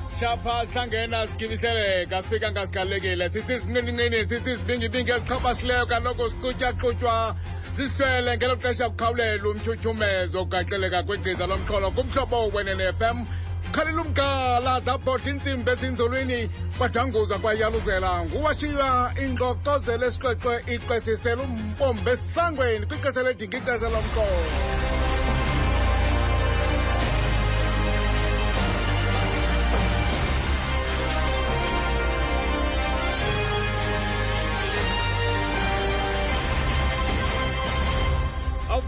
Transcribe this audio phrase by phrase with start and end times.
[0.00, 7.36] satshapha sangena sigibiseleka sifika ngasigalekile sithi sinqiniqini sithi sibingibingi eziqhabashileyo kaloku siqutyaqutywa
[7.76, 13.18] siswele ngelo xesha kukhawulela umtyhutyhumezo ukugaqeleka kwegqiza lomxholo kumhlobo wenene fm
[13.72, 16.40] khalela umgala zabhodla iintsimbi ezinzulwini
[16.78, 18.10] kwadanguzwa kwayaluzela.
[18.24, 18.90] Nguwashiya
[19.24, 24.95] ingqokozelo esiqweqwe iqwesisela umbombo esangweni kwixesha ledinga ixesha lomxholo.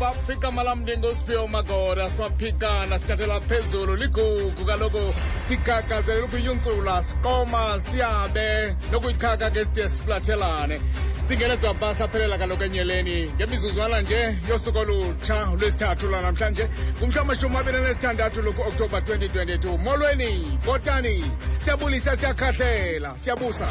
[0.04, 5.14] Awubaphika malamndingo siphiwe magoda simaphikana sithathela phezulu ligugu kaloku
[5.48, 10.80] sigagazelela ukuyuntsula sikoma siyabe nokuyikhaka ke side siflathelane.
[11.22, 13.32] Singenedzwa bhasi aphelela kaloku enyeleni.
[13.32, 16.68] Ngemizuzwana nje yosuku olutsha lwesithathu lwanamhlanje
[16.98, 21.24] ngumhla amashumi abini nesithandathu luku-oktoba 2022 molweni botani
[21.58, 23.66] siyabulisa siyakhahlela siyabusa.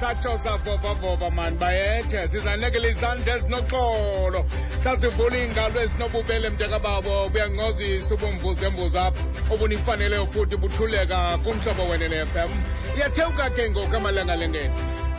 [0.00, 4.40] Satsho savovavova mani bayethe sizanekela izandla ezinoxolo
[4.84, 9.22] sazivula iingalo ezinobubele mntakababo buyangcozisa ubumvuzemvuzo apha.
[9.52, 12.50] Obunifaneleyo futhi buthuleka kumhlobo wenene FM
[12.96, 14.74] iyathewuka ke ngoku amalangalengeni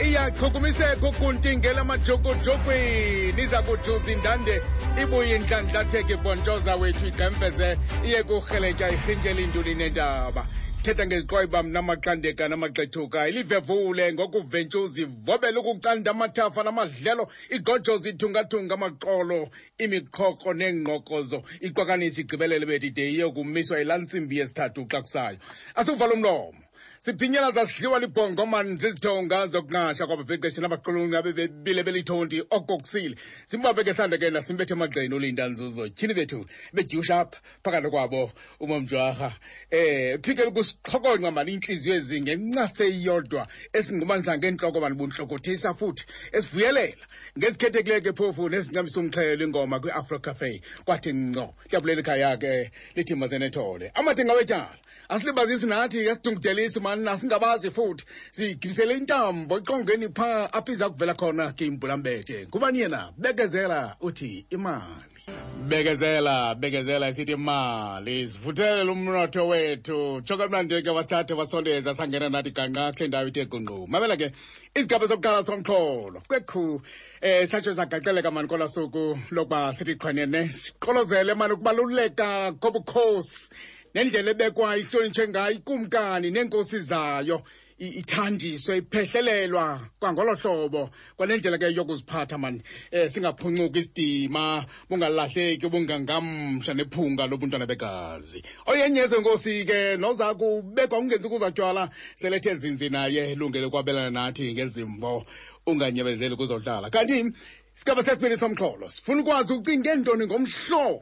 [0.06, 4.62] iyachukumiseka ukuntingela amajokojokwini iza kujuza indande
[5.02, 10.46] ibuye intlandlatheka ibhontshoza wethu igqembeze iye kurheletya irhintyela intuli nendaba
[10.84, 13.28] thetha ngeziqwayiba namaqandeka namaxethuka.
[13.30, 19.50] Ilivevule ngokuventshuzi ivobele ukucanda amathafa namadlelo igojoza ithungathunga amaqolo
[19.84, 21.44] imiqhoko neengqokozo.
[21.62, 25.38] Iqwakanisa igqibelele bethi de iyokumiswa ilantsimbi yesithathu xa kusayo.
[25.76, 26.61] Asiwuvala umlomo
[27.02, 33.16] siphinyela zasihliwa libhongomani zizithonga zokunqasha kwaba bexesha labaqulunqi abebebile belithondi oko kusile
[33.50, 35.90] simbaphe ke sandekena simbethe emagqeni olinda nzuzo.
[35.90, 36.46] Tyhini bethu?
[36.74, 39.34] Bedyushapha phakathi kwabo umomjwarha
[39.72, 47.06] eh phikele ukusiqhokonqa mani iintliziyo ezinge ncase iyodwa esingumanisa ngeentloko mani bunhlokothisa futhi esivuyelela.
[47.38, 50.62] Ngezikhethekileyo ke phofu nezincamisa umxhelo ingoma kwi-afro cafe.
[50.86, 54.78] Kwathi nco liyabulela ikhaya ke lithi mazenethole amadenga wetyala
[55.12, 58.06] asilibazisi nathi asidungudelisi mani nasingabazi futhi.
[58.32, 63.12] Sigibisele intambo iqongeni pha apho iza kuvela khona ke ngubani yena?
[63.18, 65.22] Bekezela uthi imali.
[65.68, 68.28] Bekezela bekezela isithi imali.
[68.28, 70.22] Sivuthelele umnotho wethu.
[70.24, 73.88] Tsho kamnandi ke wasithathe wasondeza sangena nathi ganqa kule ndawo ithe gungqu.
[73.88, 74.32] Mabela ke
[74.76, 76.24] isigaba sokuqala somxholo.
[76.28, 76.82] Kwekhu
[77.22, 83.52] eh satsho sagaxeleka mani kolaa suku lokuba sithi qhwenene siqolozele mani ukubaluleka kobukhosi
[83.94, 87.44] nendlela ebekwa ihlonitshwe ngayo ikumkani neenkosi zayo.
[87.82, 97.66] Ithandiswe iphehlelelwa kwangolo hlobo kwanendlela ke yokuziphatha mani eh singaphuncuki isidima bungalahleki bungangamhla nephunga lobuntwana
[97.66, 98.44] begazi.
[98.70, 105.26] Oyenyezwe nkosi ke noza kubekwa ungenzi kuzatywala selethe zinzi naye lungele kwabelana nathi ngezimvo
[105.66, 107.34] unganyebezeli kuzohlala kanti
[107.74, 111.02] sigaba sesibini somxholo sifuna ukwazi ucinge ntoni ngomhlobo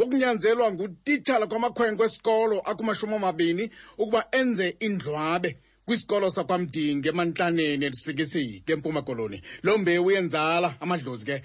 [0.00, 3.64] wokunyanzelwa ngutitshala kwamakhwenkwe esikolo akumashumi amabini
[4.02, 5.50] ukuba enze indlwabe
[5.86, 9.38] kwisikolo sakwamdingi emantlaneni elisikisike empuma koloni.
[9.64, 11.36] Loo mbewu yenzala amadlozi ke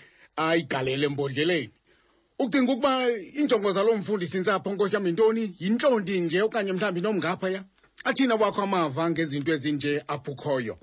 [0.43, 1.69] ayigalele embodleleni.
[2.39, 2.91] Ucinga ukuba
[3.37, 7.61] iinjongo zaloo mfundisi ntsapho nkosi yam yintoni yintlonti nje okanye mhlawumbi nomngaphaya
[8.07, 10.75] athina wakho amava ngezinto ezinje apho ukhoyo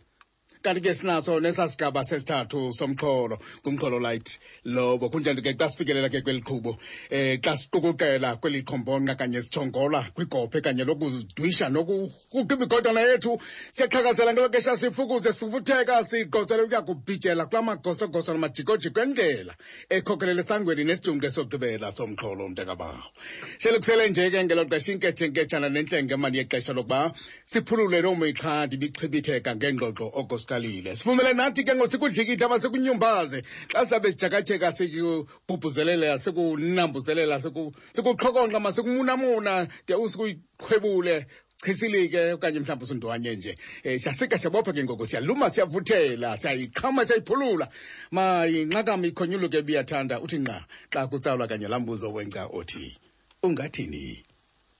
[0.62, 5.10] kanti ke sinaso nesasigaba sesithathu somxholo kumxholo light lobo.
[5.10, 6.78] Kunjani ke xa sifikelela ke kweli qhubo.
[7.10, 13.38] Eh xa siqukuqela kweli qombonqa kanye sithongola kwigophe kanye lokuzidwisha nokurhuqa imigodana yethu
[13.72, 19.54] siyaqhakazela ngelo xesha sifukuze sifufutheka sigqozele ukuya kubhijela kula magosogoso namajikojiko endlela
[19.90, 23.10] ekhokhelela esangweni nesidumke sokugqibela somxholo mntekabawo
[23.58, 27.12] selikusele nje ke ngelo xesha inketshenketshana nentlenge mani yexesha lokuba
[27.46, 30.06] siphulule loo mixhadi ibichibitheka ngengxoxo
[30.52, 33.42] okosikalile sivumele nathi ke ngosikudlikitha masikunyumbaze
[33.72, 41.26] xa sabe sijakatyeka sikubhubhuzelela sikunambuzelela siku- sikuxhokonqa masikumunamuna de usikuyiqhwebule
[41.64, 43.56] chisilike okanye mhlawumbi usundwanye nje.
[43.84, 47.68] Um siyasika siyabopha ke ngoku siyaluma siyavuthela siyayiqhama siyayiphulula.
[48.10, 50.20] Mayinxakam ikhonyulu ke biyathanda.
[50.20, 52.98] Uthi nqa xa kutsalwa kanye laa mbuzo wenca othi
[53.42, 54.22] ungathini?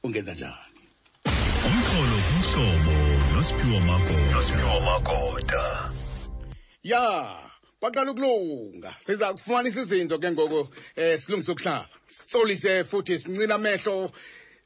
[0.03, 0.73] Ungenza njani?
[1.67, 3.02] Umxholo kumhlobo
[3.43, 5.91] nosiphiwo magoda.
[6.83, 7.39] Ya
[7.81, 10.59] kwaqala ukulunga siza kufumanisa izinto ke ngoku
[10.97, 14.11] um silungise ukuhlala solise futhi sincina amehlo.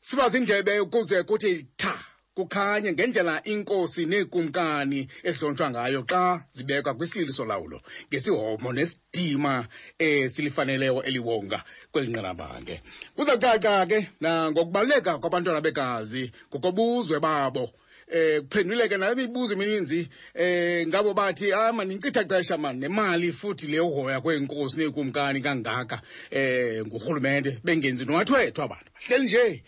[0.01, 1.95] Siba zindlebe ukuze kuthi tha
[2.35, 9.67] kukhanye ngendlela inkosi neekumkani ehlontshwa ngayo xa zibekwa kwisilili solawulo ngesihomo nesidima
[9.99, 12.83] esilifaneleyo silifaneleyo eliwonga kweli nqanaba ke.
[13.17, 17.73] Kuzacaca ke nangokubaluleka kwabantwana begazi ngokobuzwe babo
[18.09, 23.67] eh kuphenduleke nale mibuzo emininzi eh ngabo bathi ah man incitha xesha mani nemali futhi
[23.67, 28.91] le uhoya kweenkosi neekumkani kangaka eh ngurhulumente bengenzi nowathwethwa abantu.
[28.95, 29.63] Bahleli nje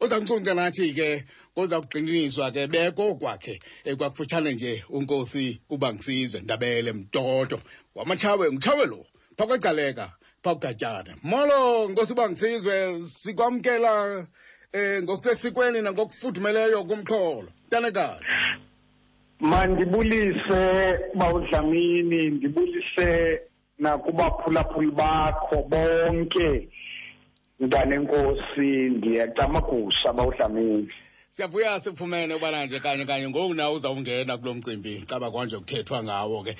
[0.00, 7.60] ozamcunca nathi ke koza kuqiniswa ke beko kwakhe ekwakufutshane nje unkosi ubangisizwe ndabele mtoto
[7.94, 9.06] wamatshawe ngitshawe lo
[9.36, 14.26] phakwecaleka phakugatyana molo nkosi ubangisizwe sikwamkela
[14.72, 17.48] eh ngokusesikweni nangokufudumeleyo kumxholo.
[17.70, 18.24] Tanekazi.
[19.40, 23.40] Mandibulise bawudlamini ndibulise
[23.78, 26.68] nakubaphulaphuli bakho bonke.
[27.60, 30.88] Mntanenkosi ndiyacamagusa bawudlamini
[31.32, 35.04] siyavuya sifumene ubana nje kanye kanye ngoku na uzawungena kulo mcimbi.
[35.06, 36.56] Caba kwanje kuthethwa ngawo ke.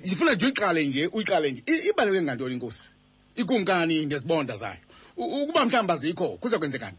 [0.00, 1.62] Ndifuna nje uyiqale nje uyiqale nje.
[1.66, 2.88] I- ibaluleke ngantoni inkosi
[3.36, 4.76] ikumkani ngezibonda zayo?
[5.16, 6.96] Ukuba mhlawumbi azikho kuza kwenzekani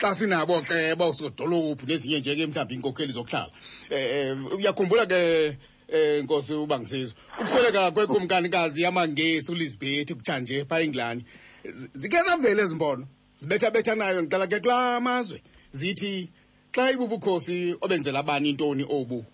[0.00, 3.50] xa sinabo ke bawusodolophu nezinye nje ke mhlawumbi iinkokheli zokuhlala.
[3.90, 5.56] Um uyakhumbula ke
[5.92, 11.24] um nkosi ubangisizwe ukusweleka kwekumkanikazi yamangesi ulizibhethi kutshanje phaa engilani
[11.94, 13.06] zikhe zavela ezi mbono
[13.36, 15.42] zibethabetha nayo ndiqala ke kulaa mazwe.
[15.72, 16.28] Zithi
[16.72, 19.24] xa ibubukhosi obenzela bani intoni obu?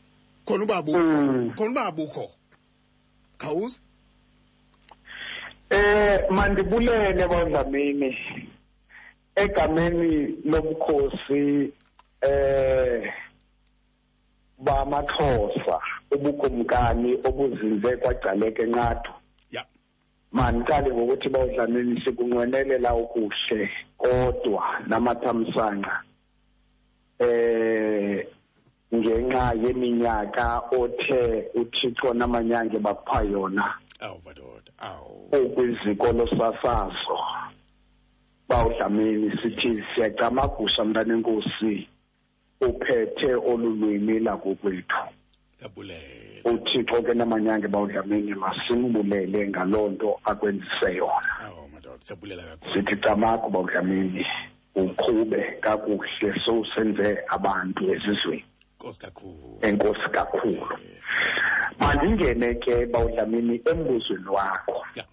[0.46, 1.54] Khona uba bukho Mm.
[1.56, 2.30] khona uba bukho
[3.38, 3.80] khawuze
[5.70, 8.16] Eh mandibulele bawudlamini
[9.36, 11.72] egameni lobukhosi
[12.22, 13.12] eh
[14.58, 15.80] bamaXhosa
[16.14, 19.12] ubukumkani obuzinze kwagcaleka enqathu.
[19.50, 19.64] Ya.
[20.32, 26.02] Mandiqale ngokuthi bawudlamini sikunqwenelela ukuhle kodwa namathamsanqa
[27.18, 28.26] eh
[28.94, 33.74] ngenxa yeminyaka othe uthixo namanyange bakupha yona.
[34.00, 35.28] Awu madoda awu.
[35.32, 37.18] Ukwiziko losasazo
[38.48, 41.88] bawudlamini sithi siyacamagusa mntanenkosi
[42.60, 45.02] uphethe olulwimi lakokwethu.
[45.62, 46.26] Yabulela.
[46.44, 51.32] Uthixo ke namanyange bawudlamini masimbulele ngaloo nto akwenzise yona.
[51.40, 52.72] Awu madoda siyabulela kakhulu.
[52.74, 54.26] Sithi camagu bawudlamini
[54.74, 58.44] uqhube kakuhle sowusenze abantu ezizweni.
[58.78, 59.58] Nkosi kakhulu.
[59.62, 60.78] Enkosi kakhulu.
[61.80, 64.86] Mandingene ke bawudlamini embuzweni wakho.
[64.94, 65.04] Ya.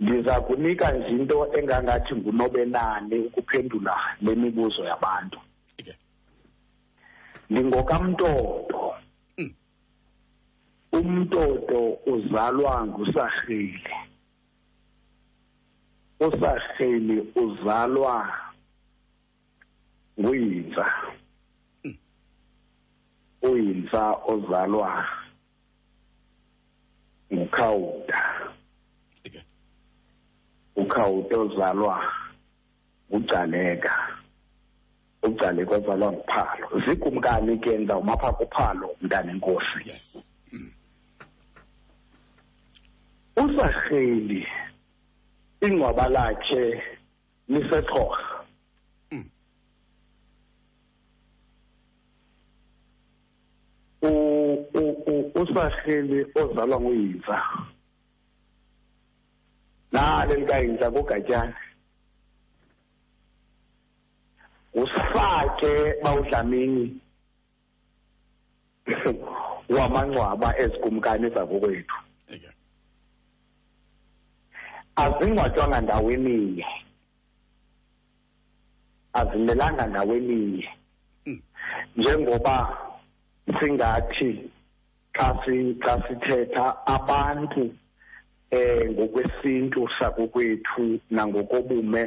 [0.00, 5.40] Ndiza kunika nje into engangathi ngunobelane ukuphendula le mibuzo yabantu.
[5.76, 5.94] Ike
[7.50, 8.94] ndingokamtoto
[9.38, 9.52] Mm.
[10.92, 13.84] umtoto uzalwa ngusarheli.
[16.20, 18.14] Usarheli uzalwa
[20.20, 20.86] nguyinza.
[21.84, 21.96] Mm.
[23.42, 25.06] uyinza ozalwa
[27.32, 28.20] ngukhawuda.
[30.76, 32.12] Ukhawuda ozalwa
[33.10, 33.92] ngucaleka
[35.22, 40.70] ucaleka ozalwa nguphalo zikumkani ke ndawumapha kuphalo mntanenkosi yes Mm.
[43.36, 44.46] usarheli
[45.60, 46.82] ingcwaba lakhe
[47.48, 48.44] lisexhorha
[49.12, 49.24] Mm.
[54.02, 57.42] U- u- u- usarheli ozalwa nguyinza
[59.92, 61.56] nale likayinza kugatyana
[64.74, 67.00] usake bawudlamini
[69.68, 71.94] wamangcwaba ezikumkani zakokwethu
[74.96, 76.66] azingcwatywanga ndaweninye
[79.12, 80.68] azimelanga ndaweninye
[81.26, 81.40] Mm.
[81.96, 82.54] njengoba
[83.58, 84.50] singathi
[85.16, 87.74] xa si- xa sithetha abantu.
[88.50, 92.04] Eh ngokwesintu sakokwethu nangokobume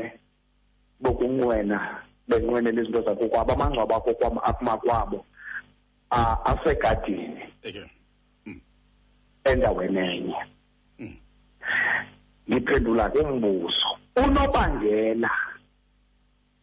[1.02, 1.78] bokunqwena
[2.28, 5.26] benqwenela izinto zakokwabo amangcwaba akokwabo akumakwabo
[6.46, 7.44] asegadini.
[7.64, 7.84] Ike
[9.44, 10.36] endaweni enye.
[11.00, 11.16] Mm.
[12.50, 15.32] ngiphendula ke umbuzo unobangela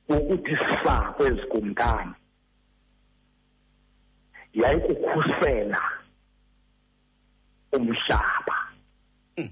[0.09, 0.55] wokuthi
[0.85, 2.15] sa kwezikumkani
[4.55, 5.81] yayikukhusela
[7.73, 8.57] umhlaba
[9.39, 9.51] Mm.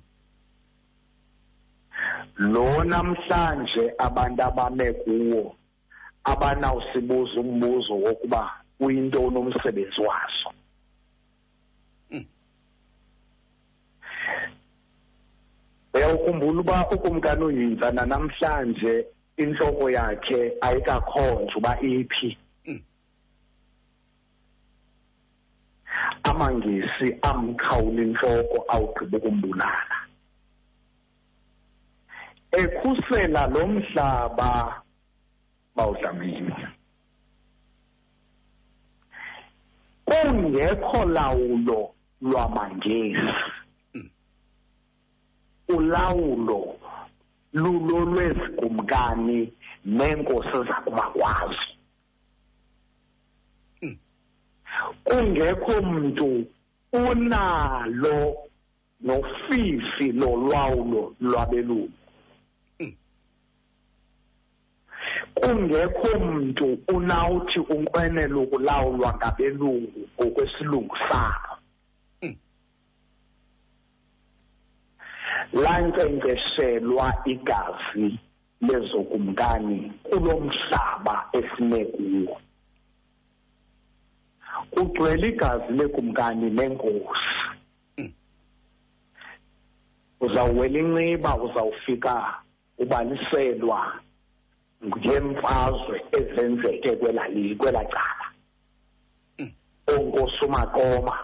[2.38, 5.56] Lo namhlanje abantu abame kuwo
[6.24, 8.50] abanawusibuza umbuzo wokuba
[8.80, 10.50] uyintoni umsebenzi waso
[12.10, 12.26] Mm.
[15.94, 22.80] uyawukhumbula uba ukumkani uyinza namhlanje inhloko yakhe ayikakhonjwa uba iphi Mm.
[26.22, 29.96] amangisi amkhawula inhloko awugqiba ukumbulala
[32.60, 34.82] ekhusela lo mhlaba
[35.76, 36.54] bawudlamini.
[40.04, 43.34] Kungekho lawulo lwamangesi.
[45.68, 46.76] Ulawulo
[47.52, 49.52] lulo lwezikumkani
[49.84, 51.74] neenkosi zakubakwazi
[55.04, 56.46] kungekho mntu
[56.92, 58.36] unalo
[59.00, 62.03] nofifi lolwawulo lwabelungu.
[65.34, 71.50] Kungekho mntu unawuthi unqwenela ukulawulwa ngabelungu ngokwesilungu sabo.
[75.52, 78.18] Lankcenkceshelwa igazi
[78.60, 82.40] lezokumkani kulo mhlaba esime kuwo
[84.70, 87.34] kugcwele igazi lekumkani nenkosi.
[90.20, 92.34] Uzawuwela inceba uzawufika
[92.78, 93.80] ubaliselwa
[94.86, 98.26] ngemfazwe ezenzeke kwelali kwela cala.
[99.92, 101.16] Onkosi umakoma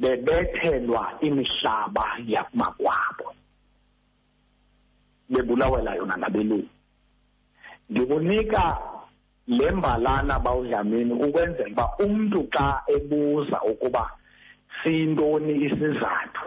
[0.00, 3.28] bebethelwa imihlaba yakumakwabo
[5.30, 6.68] bebulawela yona ngabelungu
[7.90, 8.78] ndikunika
[9.46, 14.04] le mbalana bawudlamini ukwenzela uba umntu xa ebuza ukuba
[14.82, 16.46] siyintoni isizathu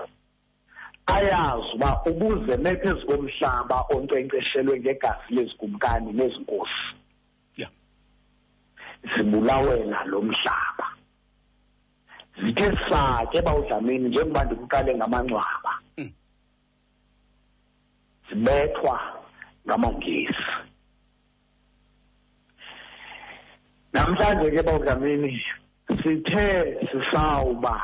[1.06, 6.86] ayazi uba ubuze mephezu komhlaba onkcenkceshelwe ngegazi lezikumkani nezinkosi.
[7.58, 7.72] Yeah.
[9.16, 10.88] zibulawela lo mhlaba.
[12.42, 16.12] Zithe sakhe bawudlamini njengoba ndikuqale ngamangcwaba Mm.
[18.30, 19.00] zibethwa
[19.68, 20.52] ngamangesi.
[23.94, 25.42] Namhlanje ke bawudlamini
[26.04, 27.82] sithe sisawuba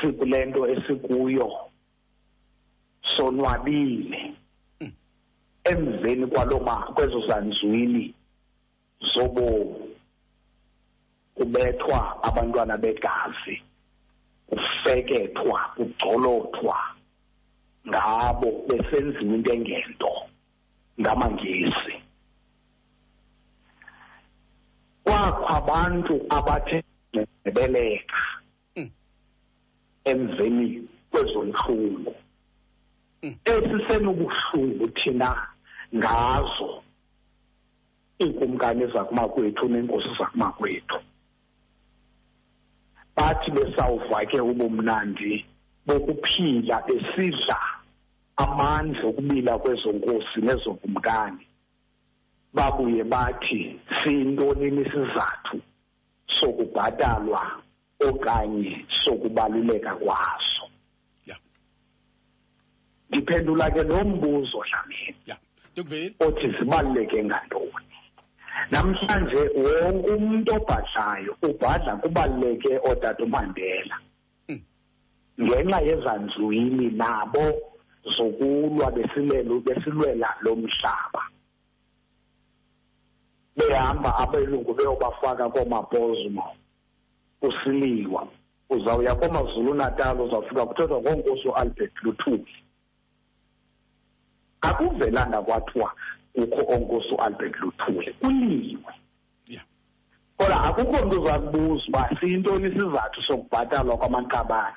[0.00, 1.50] sikule nto esikuyo.
[3.16, 4.34] Sonwabile
[5.64, 8.14] emveni kwaloma kwezo zanzwili
[9.14, 9.96] zobomi
[11.34, 13.62] kubethwa abantwana begazi
[14.46, 16.78] kufekethwa kugcolothwa
[17.88, 20.12] ngabo besenziwa into engento
[21.00, 21.94] ngamangesi
[25.04, 26.84] kwakho abantu abathe
[27.44, 28.22] nebeleka
[28.76, 28.90] Mm.
[30.04, 32.14] emveni kwezonhlungu.
[33.22, 35.30] Esisenobuhlungu thina
[35.96, 36.82] ngazo
[38.20, 40.98] iinkumkani zakumakwethu neenkosi zakumakwethu
[43.16, 45.46] bathi besawuva ke ubumnandi
[45.86, 47.58] bokuphila besidla
[48.36, 51.46] amandla okubila kwezo nkosi nezokumkani
[52.54, 55.56] babuye bathi siyintoni isizathu
[56.26, 57.42] sokubhatalwa
[58.08, 60.61] okanye sokubaluleka Yeah.
[63.12, 65.38] Ndiphendula ke lo mbuzo dlamini Yeah.
[65.72, 66.14] Ndikuvile.
[66.20, 67.86] othi zibaluleke ngantoni
[68.70, 73.96] namhlanje wonke umuntu obhadlayo ubhadla kubaluleke ootata umandela
[74.48, 74.60] Mm.
[75.40, 77.44] ngenxa yezanzwili nabo
[78.16, 81.22] zokulwa besilelo besilwela lo mhlaba
[83.56, 86.56] behamba abelungu beyobafaka koomabhozmo
[87.42, 88.28] usiliwa
[88.70, 92.46] uzawuya kwamazulu natal uzawufika kuthethwa ngonkosi ualbert luthuli
[94.62, 95.92] akuvelanga kwathiwa
[96.34, 98.92] kukho onkosi ualbert luthuli kuliwe
[99.46, 99.64] Yeah.
[100.36, 104.76] kodwa akukho mntu uza kubuza uba siyintoni isizathu sokubhatalwa kwamanqabane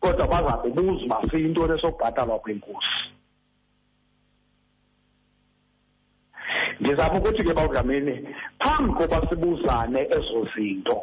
[0.00, 2.98] kodwa baza kubuza uba siyintoni esokubhatalwa kwenkosi
[6.80, 11.02] ndizama ukuthi ke bawudlamini phambi koba sibuzane ezo zinto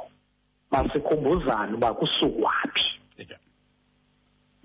[0.72, 3.05] masikhumbuzane uba kusukwaphi Yeah.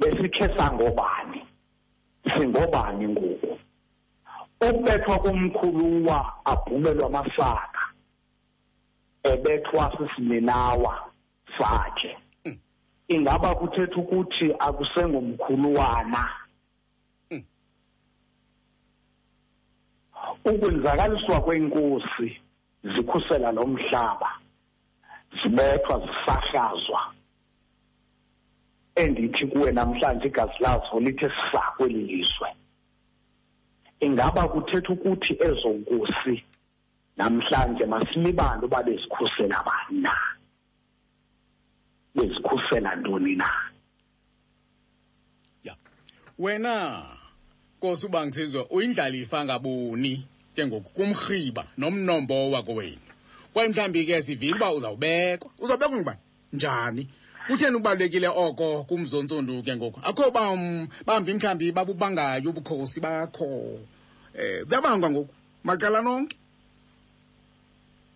[0.00, 1.46] Besikhe sangobani?
[2.36, 3.58] Singobani ngoku?
[4.60, 7.82] Ukubethwa komkhuluwa abhumelwe amasaka
[9.22, 11.10] ebethwa sisininawa
[11.58, 12.16] sakhe.
[12.44, 12.58] Mm.
[13.08, 16.30] ingaba kuthetha ukuthi akusengomkhuluwana
[17.30, 17.42] Mm.
[20.44, 22.40] ukwenzakaliswa kwenkosi
[22.84, 24.30] zikhusela lo mhlaba
[25.42, 27.14] zibethwa zisahlazwa.
[29.00, 32.48] Endithi kuwe namhlanje igazi lazo lithe sa kweli lizwe.
[34.00, 36.44] Ingaba kuthetha ukuthi ezo nkosi
[37.16, 40.14] namhlanje masilibale uba bezikhusela bani na?
[42.14, 43.50] Bezikhusela ntoni na?
[46.40, 47.04] Wena
[47.76, 53.06] nkosi ubangisizwe uyindlalifa ngabuni ke ngoku kumrhiba nomnombo wakowenu?
[53.52, 55.50] Kwaye mhlawumbi ke sivile uba uzawubekwa?
[55.58, 56.20] Uzawubekwa ngubani?
[56.52, 57.08] Njani?
[57.46, 60.00] Kutheni kubalulekile oko kumzontsundu ke ngoku?
[60.02, 63.44] Akho bam bambi mhlawumbi babubangayo ubukhosi bakho.
[63.44, 66.36] Um buyabangwa ngoku macala nonke.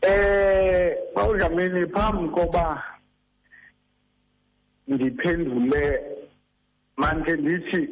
[0.03, 2.83] Eh bawudlamini phambi koba
[4.89, 6.01] ndiphendule
[6.97, 7.89] manje ndithi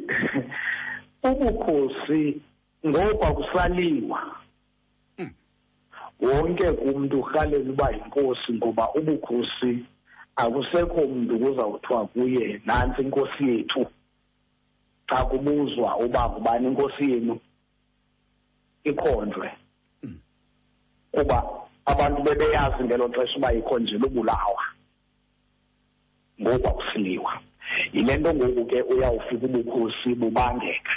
[1.29, 2.41] ubukhosi
[2.85, 4.35] ngoku kusaliwa
[5.17, 5.29] Mm.
[6.19, 9.85] wonke umuntu urhalela uba yinkosi ngoba ubukhosi
[10.35, 13.85] akusekho umuntu kuzawuthiwa kuye nantsi inkosi yethu.
[15.09, 17.39] Xa kubuzwa uba ngubani inkosi yenu
[18.83, 19.51] ikhonjwe.
[20.03, 20.19] Mm.
[21.11, 21.43] kuba
[21.85, 24.63] abantu bebeyazi ngelo xesha uba ikho nje lubulawa
[26.41, 27.33] ngoku akusiliwa.
[27.93, 30.95] Yile nto ngoku ke uyawufika ubukhosi bubangeka.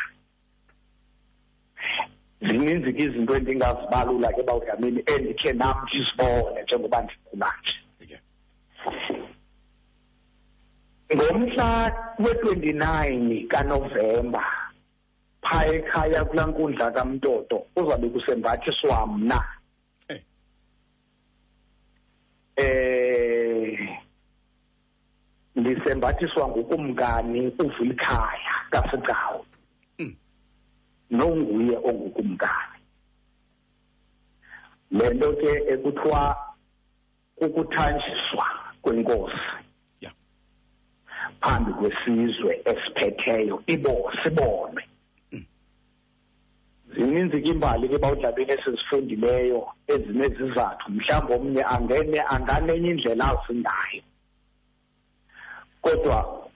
[2.40, 7.75] Zininzi ke izinto endingazibalula ke bawudlamini endikhe nam ndizibone njengoba ndikhula nje.
[8.09, 8.19] Ke.
[11.14, 14.42] Ngomhla we-29 kanovemba
[15.42, 19.44] phaa ekhaya kulaa nkundla kamtoto uzabe kusembathiswa mna
[20.08, 20.22] Eh.
[22.56, 23.98] eh
[25.56, 29.46] ndisembathiswa ngukumkani uvilikhaya kasigcawu
[29.98, 30.14] Mm.
[31.10, 32.80] nonguye ongukumkani
[34.90, 36.36] le nto ke ekuthiwa
[37.36, 38.46] kukuthanjiswa
[38.82, 39.36] kwenkosi
[41.43, 44.83] phambi kwesizwe esiphetheyo ibo sibonwe.
[46.95, 50.93] Zininzi ke imbali ke bawudlabeni esizifundileyo ezinezizathu.
[50.93, 54.02] Mhlawumbi omnye angene anganenye indlela azingayo
[55.87, 56.49] kodwa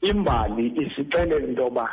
[0.00, 1.86] imbali isixelela into yoba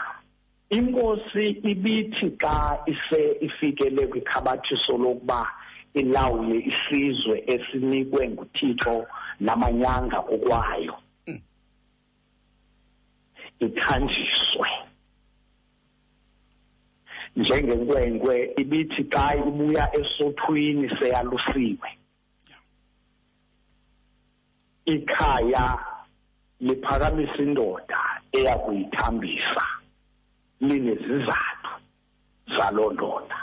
[0.70, 5.48] inkosi ibithi xa ise ifikele kwikhabathiso lokuba
[5.94, 9.06] ilawule isizwe esinikwe nguthixo
[9.40, 11.03] namanyanga kokwayo Mm.
[13.66, 14.70] Ithanjiswe
[17.36, 21.90] njengenkwenkwe ibithi xa ibuya esothwini seyalusiwe.
[24.86, 25.66] Ikhaya
[26.60, 29.66] liphakamisa indoda eya kuyithambisa
[30.62, 31.72] linezizathu
[32.58, 33.38] zaloo ndoda.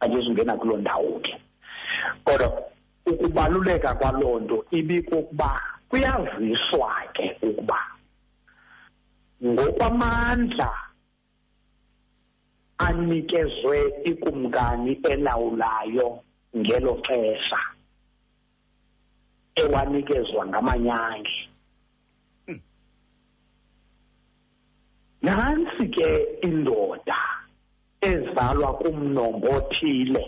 [0.00, 1.34] Andizungena kuloo ndawo ke.
[2.24, 2.62] Kodwa
[3.06, 7.89] ukubaluleka kwaloo nto ibikokuba kuyaziswa ke ukuba
[9.44, 10.70] ngokwamandla
[12.78, 13.76] anikezwe
[14.10, 16.08] ikumkani elawulayo
[16.56, 17.60] ngelo xesha
[19.62, 21.38] ewanikezwa ngamanyange
[25.22, 26.08] nantsi ke
[26.48, 27.20] indoda
[28.10, 30.24] ezalwa kumnombo othile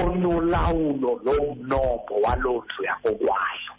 [0.00, 3.72] onolawulo loo mnombo waloo ndlu yakokwayo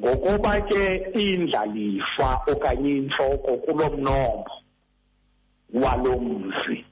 [0.00, 0.82] ngokuba ke
[1.14, 4.52] indlalifa okanye intloko kulo mnombo
[5.74, 6.84] walo mzi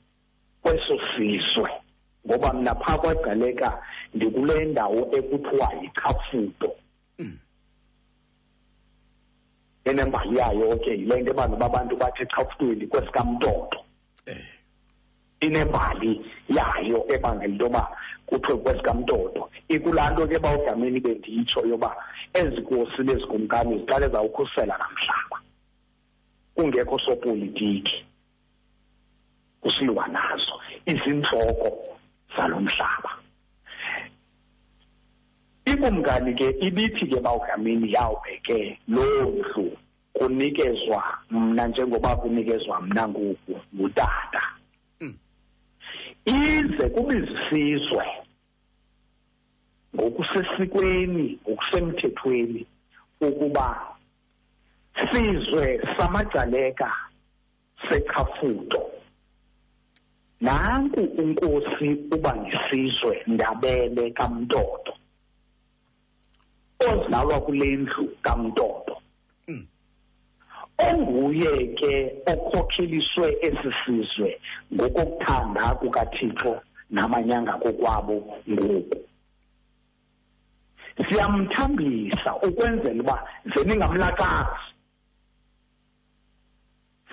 [0.62, 1.70] kweso sizwe
[2.26, 3.82] ngoba mna phaa kwagqaleka
[4.14, 6.70] ndikule ndawo ekuthiwa yichafuto
[7.18, 7.38] Mm.
[9.84, 13.78] enembali yayo ke yile nto abantu babantu bathi echafutweni kwesikamtoto
[14.26, 14.55] eh
[15.40, 17.88] inembali yayo ebangela into yoba
[18.26, 19.50] kuthiwe kwesikamtoto.
[19.68, 21.96] Ikulaa nto ke bawudameni bendiyitsho yoba
[22.34, 25.38] ezi kosi bezikumkani ziqale zawukhusela namhlaba
[26.54, 28.04] kungekho sopolitiki
[29.60, 31.96] kusiliwa nazo izintloko
[32.36, 33.10] zalo mhlaba.
[35.64, 39.76] Ikumkani ke ibithi ke bawugamini yawube ke loo ndlu
[40.12, 44.42] kunikezwa mna njengoba kunikezwa mna ngoku ngutata.
[44.42, 44.55] Mm.
[46.26, 48.04] Ize kubizisizwe
[49.94, 52.66] ngokusesikweni ngokusemthethweni
[53.20, 53.96] ukuba
[55.10, 56.92] sizwe samagcaleka
[57.88, 58.82] sechafuto
[60.40, 64.92] nanku unkosi uba ngisizwe ndabele kamtoto
[66.88, 68.85] ozalwa kule ndlu Mm.
[70.78, 71.92] Onguye ke
[72.32, 74.40] okhokheliswe esi sizwe
[74.74, 76.60] ngokokuthanda kukathixo
[76.90, 78.16] namanyanga kokwabo
[78.50, 78.98] ngoku
[81.08, 83.16] siyamthambisa ukwenzela uba
[83.54, 84.66] ze ningamlakazi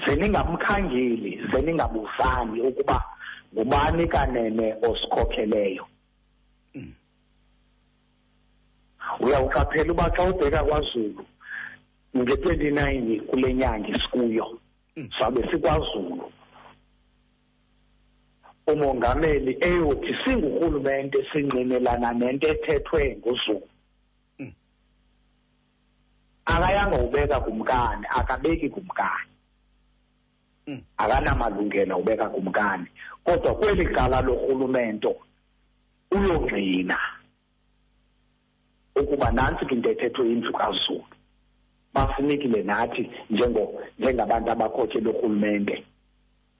[0.05, 3.03] ze ningamkhangeli ze ningabuzani ukuba
[3.53, 5.85] ngubani kanene osikhokheleyo
[6.75, 6.93] Mm.
[9.19, 11.25] uyawuqaphela uba xa ubheka kwazulu
[12.17, 14.59] nge-twenty nine kule nyanga isikuyo
[14.97, 15.09] Mm.
[15.19, 16.31] sabe sikwazulu
[18.67, 23.67] umongameli eyothi singurhulumente singqinelana nento ethethwe nguzulu
[24.39, 24.53] Mm.
[26.45, 29.31] akayanga ubeka kumkani akabeki kumkani
[30.67, 30.81] Mm.
[30.97, 32.87] akanamalungelo ubeka kumkani
[33.23, 35.15] kodwa kweli cala lorhulumento
[36.11, 36.97] uyongqina
[38.95, 41.05] ukuba nantsi ke into ethethwe indlu kazulu
[41.93, 45.83] basinikile nathi njengo njengabantu abakhokhela urhulumente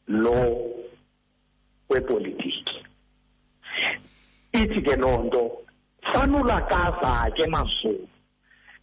[0.08, 0.58] lo
[1.90, 2.78] wepolitiki.
[4.54, 5.42] Ithi ke loo nto
[6.14, 8.08] sanulakaza ke mazulu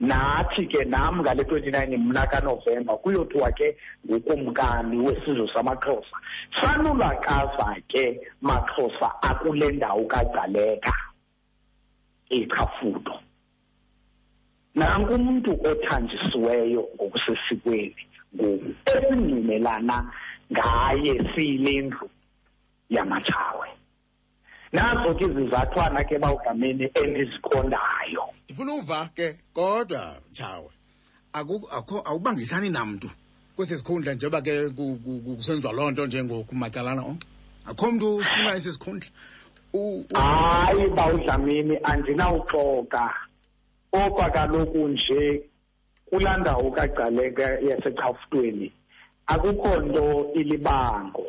[0.00, 6.16] nathi ke nam ngale twenty nine mna kanovemba kuyothiwa ke ngukumkani wesizwe samaxhosa
[6.60, 10.92] sanulakaza ke maxhosa akule ndawo kagcaleka.
[12.30, 13.20] Ichafudo
[14.74, 17.96] nanku umntu othanjisiweyo ngokusesikweni
[18.37, 20.12] ngoku esingqinelana
[20.52, 22.11] ngaye siyile ndlu
[22.90, 23.68] yamatshawe
[24.72, 28.24] nazo ke izizathwana ke bawugameni endiziqondayo.
[28.44, 30.70] Ndifuna uva ke kodwa tshawe
[32.04, 33.11] awubangisani namntu
[33.56, 37.26] kwesi sikhundla njengoba ke ku- ku- ku- kusenziwa loo nto njengoku macalana onke
[37.66, 39.09] akho mntu ufuna esi sikhundla?
[40.14, 43.14] Hayi bawudlamini andinawuxoka.
[43.92, 45.42] Okwa kaloku nje
[46.11, 48.72] kulaa ndawo kagcaleka yasechafuthweni
[49.26, 51.26] akukho nto ilibango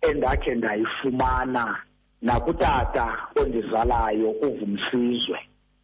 [0.00, 1.64] endakhe ndayifumana
[2.22, 5.38] nakutata ondizalayo uvumsizwe.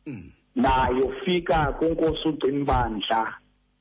[0.07, 0.31] Mm.
[0.55, 3.35] nayo fika kunkosi ugcinibandla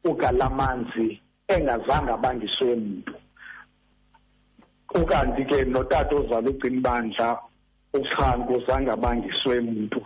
[0.06, 3.14] ugalamanzi engazange abandiswe mntu.
[4.96, 7.40] Ukanti ke notata ozala ugcinibandla
[7.94, 10.02] uxhanku zange abandiswe mntu.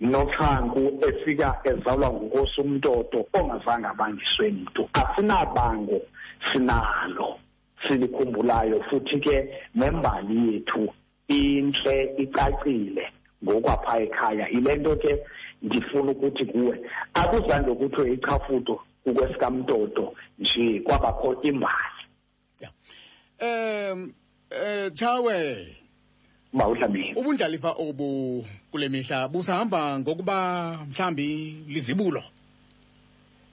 [0.00, 6.00] Noxhanku efika ezalwa ngukosi umtoto ongazange abandiswe mntu asinabango
[6.52, 7.38] sinalo
[7.88, 9.36] silikhumbulayo futhi ke
[9.74, 10.94] nembali yethu
[11.28, 13.04] intle icacile
[13.44, 14.48] ngokwapha ekhaya.
[14.48, 15.12] Yile nto ke
[15.62, 16.80] ndifuna ukuthi kuwe
[17.14, 22.00] akuzange kuthiwe ichafudo kukwesikamtoto nje kwabakho imbali.
[23.40, 24.12] Um
[24.50, 25.66] eh tshawe
[26.52, 32.22] bawudlamini ubundlalifa obu kule mihla busahamba ngokuba mhlambi lizibulo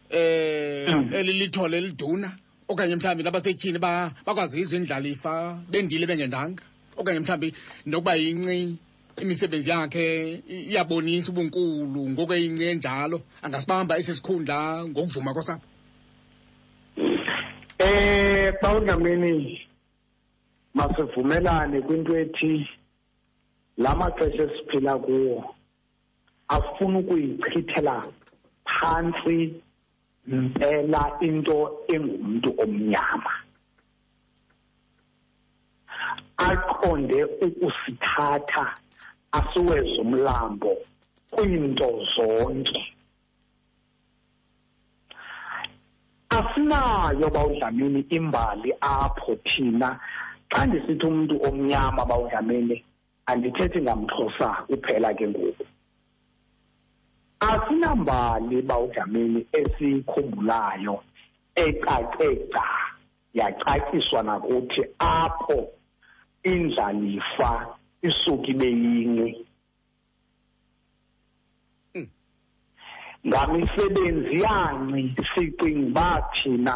[0.09, 1.13] eh Mm.
[1.13, 2.31] elilithole liduna
[2.67, 6.63] okanye mhlambi nabasetyhini ba bakwazizwa indlalifa bendile bengendanga
[6.97, 7.53] okanye mhlambi
[7.85, 8.77] nokuba yinci
[9.21, 15.65] imisebenzi yakhe iyabonisa ubunkulu ngokuyinci enjalo angasibamba esi sikhundla ngokuvuma kosapho
[17.79, 19.61] Eh bawudlamini
[20.73, 22.67] masivumelane kwinto ethi
[23.77, 25.55] la maxesha esiphila kuwo
[26.47, 27.95] afuna ukuyichithela
[28.65, 29.37] phantsi
[30.27, 33.33] mpela into engumntu omnyama.
[36.37, 38.65] Aqonde ukusithatha
[39.31, 40.77] asiweze umlambo
[41.31, 42.93] kwiinto zonke.
[46.29, 49.99] Asinayo bawudlamini imbali apho thina.
[50.51, 52.83] Xa ndisithi umntu omnyama bawudlamini
[53.27, 55.65] andithethi ngamxhosa kuphela ke ngoku.
[57.39, 60.95] Asinambali bawudlamini esiyikhumbulayo
[61.55, 62.65] ecace gca
[63.33, 65.59] yacaciswa nakuthi apho
[66.43, 67.51] indlalifa
[68.07, 69.47] isuka ibe yinqi
[73.27, 75.01] ngamisebenzi yanci
[75.33, 76.75] sicinga uba thina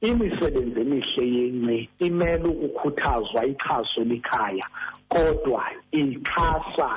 [0.00, 4.66] imisebenzi emihle yenci imele ukukhuthazwa ixhaso likhaya
[5.12, 6.90] kodwa ixhasa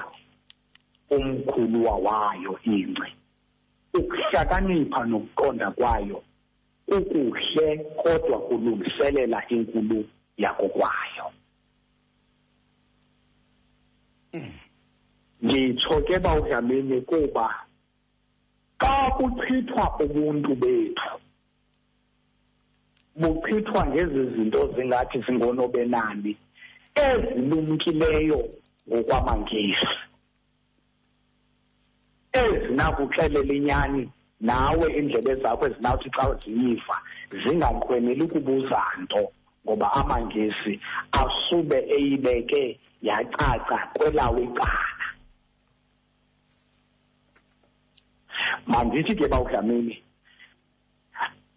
[1.10, 3.10] umkhuluwa wayo ingci
[3.93, 6.23] ukuhlakanipha nokuqonda kwayo
[6.88, 7.67] kukuhle
[8.02, 9.99] kodwa kulungiselela inkulu
[10.38, 11.26] yako kwayo
[15.41, 17.47] nditsho ke bawudlamini kuba
[18.82, 21.13] xa kuchithwa ubuntu bethu
[23.15, 26.38] buchithwa ngezi zinto zingathi zingonobenani
[26.95, 28.49] ezilumkileyo
[28.88, 29.93] ngokwamangesi
[32.41, 34.03] ezinakuxelela inyani
[34.41, 36.97] nawe iindlebe zakho ezinawuthi xa ziyiva
[37.41, 39.23] zinganqweneli ukubuza nto
[39.63, 40.73] ngoba amangesi
[41.21, 45.08] asube eyibeke yacaca kwelawo icala.
[48.67, 49.95] Mandithi ke bawudlamini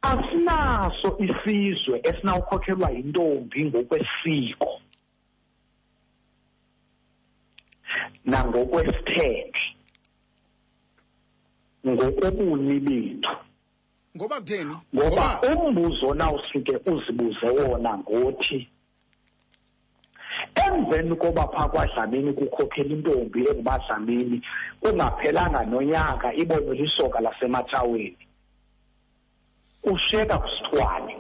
[0.03, 4.71] asinaso isizwe esinawukhokhelwa yintombi ngokwesiko.
[8.27, 9.65] Nangokwesithethe
[11.87, 13.35] ngokobuni bethu
[14.17, 14.77] ngoba kutheni?
[14.95, 18.69] Ngoba umbuzo nawusuke uzibuze wona ngothi
[20.65, 24.39] emveni koba phaa kwadlamini kukhokhela intombi engubadlamini
[24.81, 28.27] kungaphelanga nonyaka ibonwe lisoka lasematshaweni
[29.83, 31.17] ushiyeka kusithwane.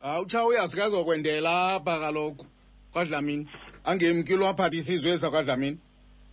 [0.00, 2.46] Hayi utshawe uyazi kazokwendela apha kaloku
[2.92, 3.48] kwadlamini.
[3.84, 5.78] Angemki lwaphatha isizwe sakwadlamini.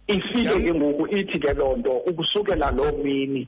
[0.07, 3.47] Ifike Yam- ke ngoku ithi ke loo nto ukusukela loo mini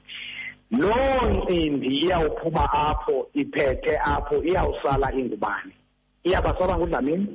[0.72, 5.74] loo ntsimbi iyawuphuma apho iphethe apho iyawusala ingubani
[6.24, 7.28] iyabasala ngudlamini?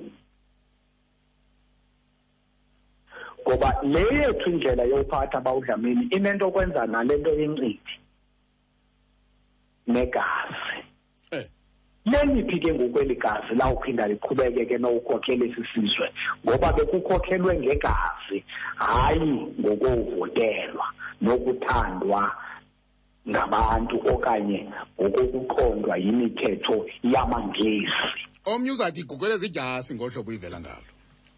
[3.42, 7.80] Ngoba le yethu indlela yophatha bawudlamini inento kwenza nale nto yencindi
[9.86, 10.67] negazi.
[10.67, 10.67] eh
[12.10, 16.08] leliphi ke ngoku eli gazi lawuphinda liqhubekeke nowukhokhela esi sizwe?
[16.44, 18.38] Ngoba bekukhokhelwe ngegazi
[18.76, 20.86] hayi ngokovotelwa
[21.20, 22.22] nokuthandwa
[23.28, 24.60] ngabantu okanye
[25.00, 28.20] ngokokuqondwa yimithetho yamaNgesi.
[28.44, 30.90] Omnye uzawuthi igugeleza idyasi ngohlobo uyivela ngalo.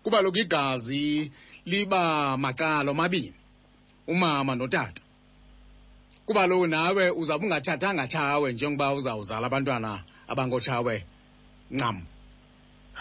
[0.03, 1.33] Kuba kaloku igazi
[1.67, 3.35] liba macala omabini
[4.07, 5.03] umama notata.
[6.27, 10.01] Kuba kaloku nawe uzawube ungatshatanga tshawe njengoba uzawuzala abantwana
[10.31, 10.95] abangotshawe
[11.71, 11.97] ncam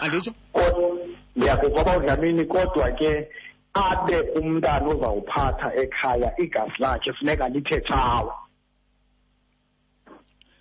[0.00, 0.32] anditsho?
[0.52, 0.98] Kodwa
[1.36, 3.28] ndiyakuva bawudlamini kodwa ke
[3.74, 8.34] abe umntana ozawuphatha ekhaya igazi lakhe funeka lithe tshawa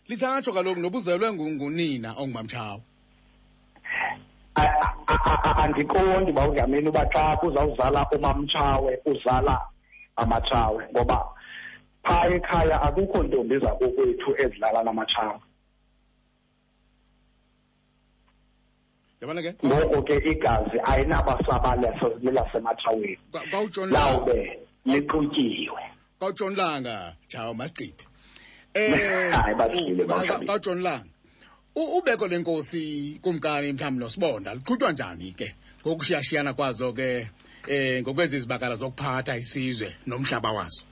[0.08, 2.82] lisatsho kaloku nobuzelwe ngu- ngunina ongumamtshawe
[4.56, 9.56] A- a- a- a- andiqondi bawudlamini uba xa kuzawuzala umamtshawe uzala
[10.22, 11.18] amatshawe ngoba
[12.04, 15.40] phaa ekhaya akukho ntombi zakokwethu ezilala namatshawe
[19.22, 19.56] yabona ke?
[19.66, 23.18] Ngoko ke igazi ayinabasabalesa lasematshaweni
[23.52, 25.82] kwawutshonlanga lawube lixutyiwe.
[26.20, 28.06] Kwawutshonlanga tshawe masigqithe
[28.74, 30.46] eh Hayi, bathile, u- bawudlamini.
[30.46, 31.06] kwawutshonlanga
[31.76, 35.56] U- ubeko lenkosi kumkani mhlawumbi nosibonda luqhutywa njani ke?
[35.86, 37.28] Ngokushiyashiyana kwazo ke
[37.68, 40.86] eh ngokwezi zibakala zokuphatha isizwe nomhlaba waso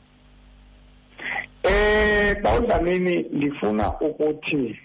[1.64, 4.80] Eh bawudlamini ndifuna ukuthi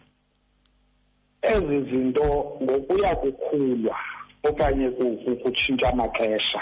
[1.42, 3.96] ezi zinto ngokuya kukhulwa
[4.48, 6.60] okanye ku- ku- kutshintsha amaxesha.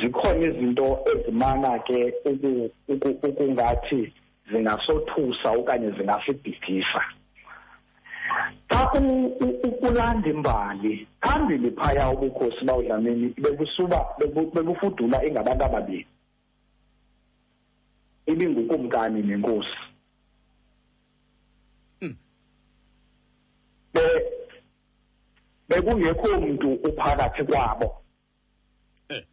[0.00, 4.12] Zikhona izinto ezimana ke uku- uku- ukungathi
[4.50, 7.02] zingasothusa okanye zingasibhidisa
[8.70, 16.06] xa u- u- u- ulanda imbali phambili phaya ubukhosi bawudlamini bekusuba bebu- bebufudula ingabantu ababini.
[18.26, 19.78] Ibingukumkani nenkosi
[22.02, 22.14] Mm.
[23.85, 23.85] be
[25.68, 28.02] bekungekho mntu uphakathi kwabo.
[29.08, 29.24] Eh.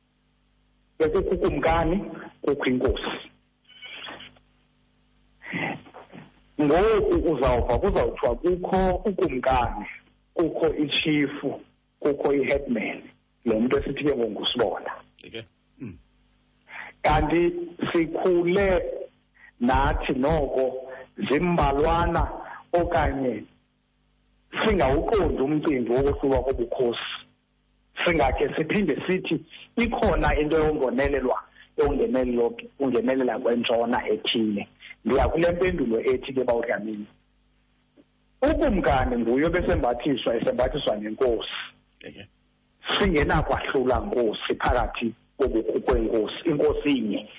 [0.99, 1.97] Bekukho ukumkani
[2.41, 3.15] kukho inkosi.
[6.61, 9.85] Ngoku uzawuva kuzawuthiwa kukho ukumkani
[10.33, 11.61] kukho ichifu
[11.99, 13.01] kukho i-headman.
[13.45, 15.45] Lo mntu esithi ke ngongusibonda ke
[15.79, 15.97] mm
[17.03, 17.51] kanti
[17.91, 18.83] sikhule
[19.59, 20.89] nathi noko
[21.29, 22.27] zimbalwana
[22.73, 23.43] okanye
[24.61, 27.11] singawuqondi umcimbi wokuhlulwa kobukhosi
[28.05, 29.35] singakhe siphinde sithi
[29.77, 31.39] ikhona into yongonelelwa
[32.79, 34.67] ungenelela kwentshona ethile.
[35.05, 37.07] Ndiya kule mpendulo ethi ke bawudlamini
[38.51, 41.59] ukumkani nguye besembathiswa esembathiswa nenkosi
[41.99, 42.27] ke
[42.99, 45.13] singenakwahlula nkosi phakathi
[45.85, 47.29] kwenkosi inkosi inye.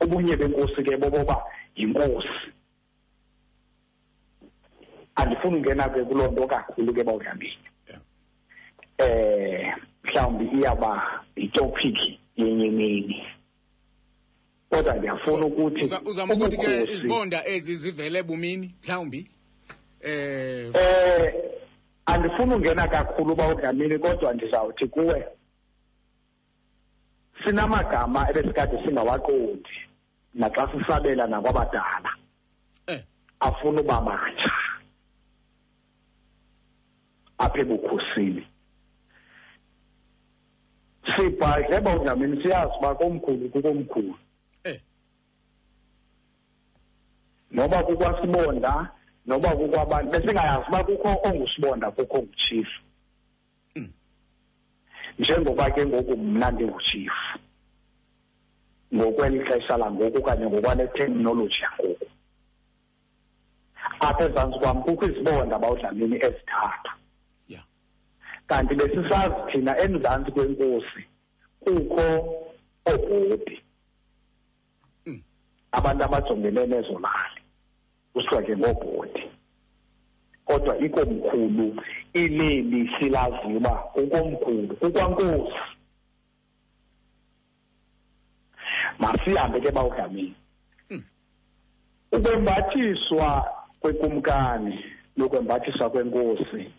[0.00, 1.36] Ubunye benkosi ke boboba
[1.76, 2.38] yinkosi.
[5.14, 7.56] Andifuni ungena ke kuloo nto kakhulu ke bawudlambile
[7.88, 8.00] Yeah.
[8.98, 11.98] eh mhlawumbi iyaba yitopic
[12.36, 13.26] yenye imini
[14.70, 19.30] kodwa ndiyafuna ukuthi Uza- uzama ukuthi ke ubukhosi- izibonda ezi zivele bumini mhlawumbi?
[20.00, 21.34] Eh eh
[22.06, 25.26] andifuni ungena kakhulu bawudlamini kodwa ndizawuthi kuwe.
[27.44, 29.70] Sinamagama ebesikade singawaqondi
[30.34, 32.10] naxa sisabela nakwabadala
[32.86, 33.02] eh.
[33.40, 34.52] Afuna uba matsha.
[37.44, 38.42] Apha ebukhosini
[41.16, 44.14] sibhadle bawudlamini siyazi uba komkhulu kukomkhulu.
[44.64, 44.80] Eh.
[47.50, 48.72] Noba kukwasibonda
[49.26, 52.80] noba kukwabantu besingayazi uba kukho ongusibonda kukho ongutshifu
[53.76, 53.88] Mm.
[55.18, 57.38] njengoba ke ngoku mna ndingutshifu
[58.94, 62.06] ngokweli xesha langoku okanye ngokwale technology yangoku.
[64.00, 66.92] Apha ezantsi kwam kukho izibonda bawudlamini ezithathu.
[68.52, 71.00] Kanti besisazi thina emzantsi kwenkosi
[71.60, 72.06] kukho
[72.86, 73.58] oobhodi
[75.06, 75.22] Mm.
[75.72, 77.40] abantu abajongene nezo lali
[78.12, 79.22] kusithiwa ke ngoobhodi
[80.44, 85.58] kodwa ikomkhulu ileli silaziyo uba kukomkhulu kukwankosi.
[88.98, 90.34] Masihambe ke bawudlamini
[92.12, 94.84] ukwembathiswa kwekumkani
[95.16, 96.72] lokwembathiswa kwenkosi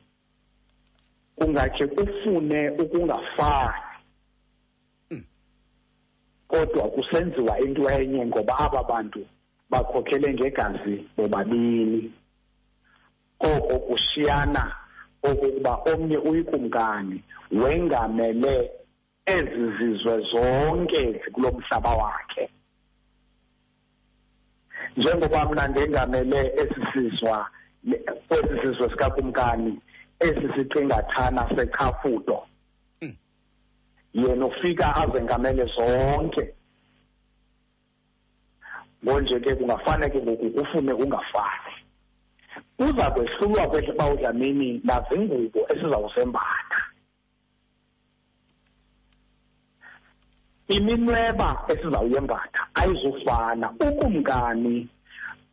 [1.35, 3.83] kungakhe kufune ukungafani.
[5.09, 5.23] Hmm.
[6.47, 9.25] kodwa kusenziwa into enye ngoba aba bantu
[9.69, 12.11] bakhokhele ngegazi bobabini
[13.37, 14.75] koko kushiyana
[15.23, 18.71] okokuba omnye uyikumkani wengamele
[19.25, 22.49] ezi zizwe zonke zikulo mhlaba wakhe.
[24.97, 27.49] Njengoba mna ndengamele esi sizwa
[28.29, 29.79] esi sizwe sikakumkani
[30.25, 32.47] esi sicingathana sechafudo
[33.01, 33.15] Mm.
[34.13, 36.53] yena ufika azengamele zonke.
[39.03, 41.73] Ngonje ke kungafane ke ngoku kufune ungafani
[42.79, 46.81] uza kwehlulwa kwebawudlamini nazingubo esizawuzembatha
[50.67, 53.71] iminweba esizawuyembatha ayizufana.
[53.79, 54.87] Ukumkani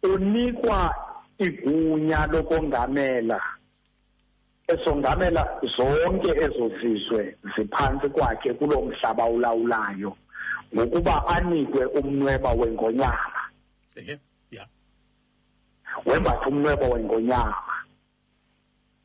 [0.03, 0.95] unikwa
[1.39, 3.41] igunya lokongamela.
[4.73, 5.43] Esongamela
[5.77, 10.17] zonke ezo zizwe ziphantsi kwakhe kulo mhlaba ulawulayo
[10.75, 13.41] ngokuba anikwe umnweba wengonyama.
[16.07, 17.75] Wembatha umnweba wengonyama.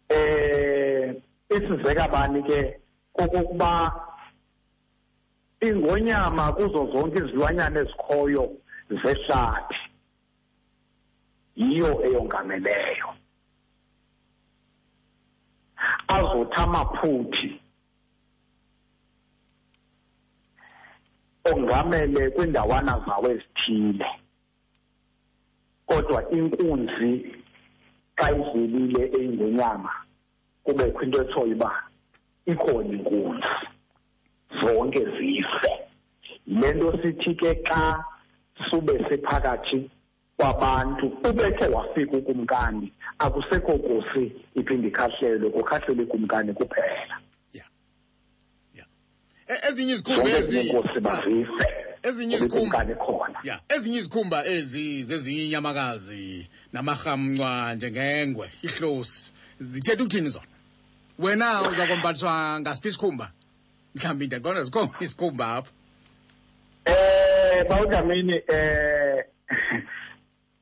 [0.10, 1.15] Eh
[1.49, 2.80] isizeka bani ke
[3.13, 3.91] kokokuba
[5.62, 8.51] ingonyama kuzo zonke izilwanyana ezikhoyo
[8.89, 9.80] zehlathi
[11.56, 13.10] yiyo eyongameleyo.
[16.08, 17.50] Azothi amaphuthi
[21.52, 24.10] ongamele kwiindawana zawo ezithile
[25.86, 27.12] kodwa inkunzi
[28.17, 29.91] xa idlulile eyingonyama
[30.63, 31.71] kubekho into etshoyo uba
[32.45, 33.56] ikhona inkunzi
[34.60, 35.71] zonke zife.
[36.48, 38.06] Le nto sithi ke xa
[38.69, 39.89] sube siphakathi
[40.38, 42.91] kwabantu ubethe wafika ukumkani.
[43.19, 47.17] Akusekho kosi iphinde ikhahlelwe kukhahlelwe ikumkani kuphela.
[49.48, 50.24] E- Ezinye izikhumba
[51.02, 51.67] bazife.
[52.04, 52.86] ezinye izikhumba
[53.43, 60.45] ya ezinye izikhumba ezi zezinye inyamakazi namarhamncwa njengengwe ihlosi zithetha ukuthini zona?
[61.19, 63.32] Wena uza kombathwa ngasiphi isikhumba?
[63.95, 65.71] Mhlawumbi ndiyaqonda zikhona isikhumba apho.
[66.86, 69.05] Eh bawudlamini eh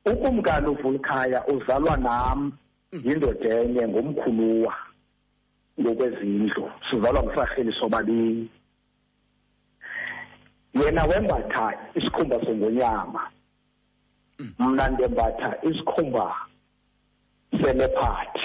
[0.06, 2.52] ukumkani uvulkhaya uzalwa nam
[2.92, 4.74] yindoda enye ngomkhuluwa
[5.80, 6.70] ngokwezindlu.
[6.90, 8.48] Sizalwa ngusarheli sobabini
[10.74, 13.30] yena wembatha isikhumba sengonyama.
[14.58, 16.34] Mna ndembatha isikhumba
[17.62, 18.44] selephathi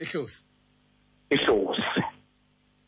[0.00, 0.46] ihlosi.
[1.30, 2.02] Ihlosi.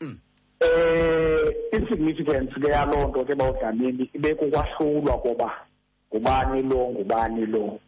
[0.01, 0.19] Mm.
[0.59, 5.66] eh isignificance ke yaloo nto ke bawudlamini ibe kukwahlulwa koba
[6.09, 7.79] ngubani lo ngubani lo?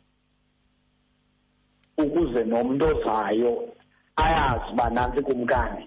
[1.98, 3.52] Ukuze nomntu ozayo
[4.16, 5.84] ayazi uba nantsi kumkani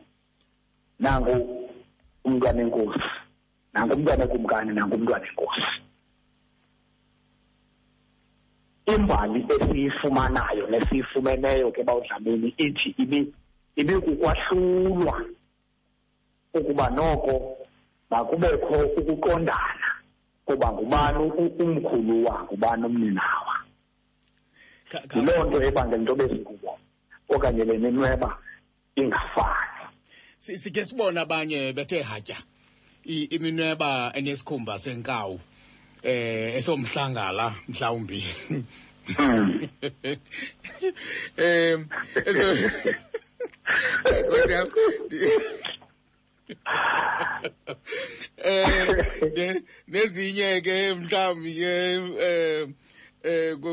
[0.99, 1.69] nangu
[2.25, 3.09] umntwana enkosi
[3.73, 5.73] nangu umntwana kumkani nangu umntwana enkosi.
[8.87, 13.33] Imbali esiyifumanayo nesiyifumeneyo ke bawudlamini ithi ibi
[13.77, 15.17] ibe kukwahlulwa
[16.55, 17.57] ukuba noko
[18.11, 20.02] makubekho ukuqondana.
[20.47, 23.55] Kuba ngubani u- umkhuluwa ngubani umninawa.
[25.15, 26.79] Yiloo nto ebangela into bezingubo
[27.29, 28.39] okanye le minweba
[28.97, 29.87] ingafani.
[30.39, 32.37] Si- sikhe sibone abanye bethe hatya
[33.05, 35.41] iminweba enesikhumba senkawu
[36.03, 38.25] eh esomhlangala mhlawumbi.
[39.19, 39.69] Mm.
[41.37, 41.89] em
[42.27, 42.43] eso
[44.13, 44.71] Nkosi yami,
[48.45, 48.89] eh
[49.37, 51.73] ne- nezinye ke mhlawumbi ke
[52.21, 52.69] eh
[53.25, 53.73] eh ku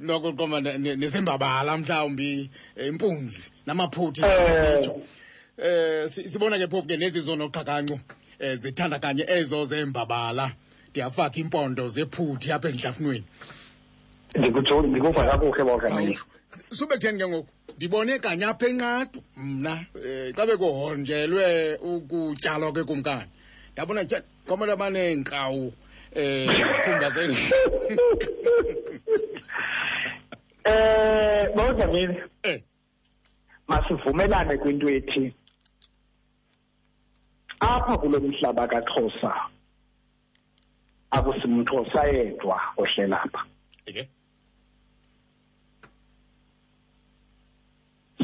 [0.00, 4.76] noko qoma nesembabala mhlawumbi eh, impunzi namaphuthi Eh.
[4.76, 5.00] sitsho
[5.58, 7.98] eh si- sibona ke phofu ke nezi zonoqhakancu
[8.38, 10.52] eh zithanda kanye ezo zembabala.
[10.90, 13.24] Ndiyafaka impondo zephuthi apha ezinhlafunweni
[14.38, 16.18] ndikujoli ndikuva kakuhle bawudlamini
[16.48, 23.30] sube kutheni ke ngoku ndibone kanye apha enqadu mna um xa bekuhonjelwe ukutyalwa kwekumkani
[23.72, 25.72] ndabona tya kwamele baneenkawu
[26.16, 27.22] um zikhumba ze
[30.64, 32.62] eh bawudlamini Eh,
[33.68, 35.34] masivumelane kwinto ethi
[37.60, 39.32] apha kulo mhlaba kaXhosa
[41.10, 43.42] akusimxhosa yedwa ohlelapha.
[43.86, 44.08] Eke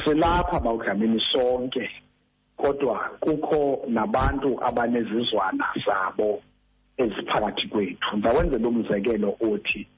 [0.04, 1.90] silapha bawudlamini sonke
[2.56, 6.42] kodwa kukho nabantu abanezizwana zabo
[6.96, 9.88] eziphakathi kwethu ndawenzela umzekelo othi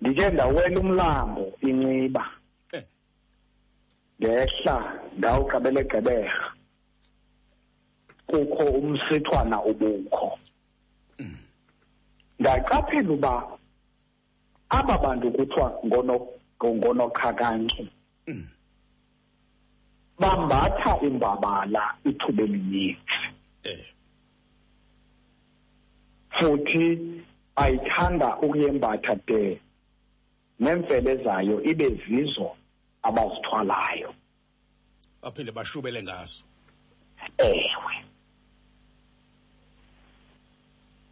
[0.00, 2.24] ndike ndawela umlambo inciba
[2.72, 2.84] Eh.
[4.20, 4.76] ngehla
[5.18, 6.52] ndawugqabelegqeberha
[8.26, 10.38] kukho umsithwana ubukho
[11.18, 11.36] Mm.
[12.40, 13.34] ndaqaphela uba
[14.68, 16.28] aba bantu kuthiwa ngono-
[16.64, 17.86] ngonokhakantsu
[18.26, 18.46] Mm.
[20.18, 22.98] Bambatha imbabala ithuba elininzi
[23.64, 23.84] eh.
[26.30, 26.86] Futhi
[27.56, 29.60] ayithanda ukuyembatha de
[30.60, 32.56] nemfele zayo ibe zizo
[33.02, 34.14] abazithwalayo.
[35.22, 36.44] Baphinde bashubele ngaso.
[37.38, 37.94] Ewe.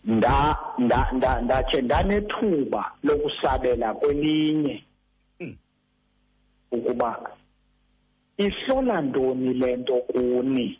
[0.05, 4.84] Nda nda nda ndakhe ndanethuba lokusabela kwelinye.
[5.40, 5.57] Mm.
[6.70, 7.30] ukuba
[8.37, 10.78] ihlola ntoni le nto kuni?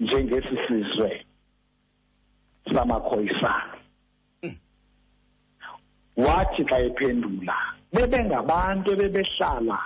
[0.00, 1.26] Njengesi sizwe
[2.72, 3.76] samakhoyisana
[6.16, 7.56] wathi xa ephendula
[7.92, 9.78] bebengabantu ebebehlala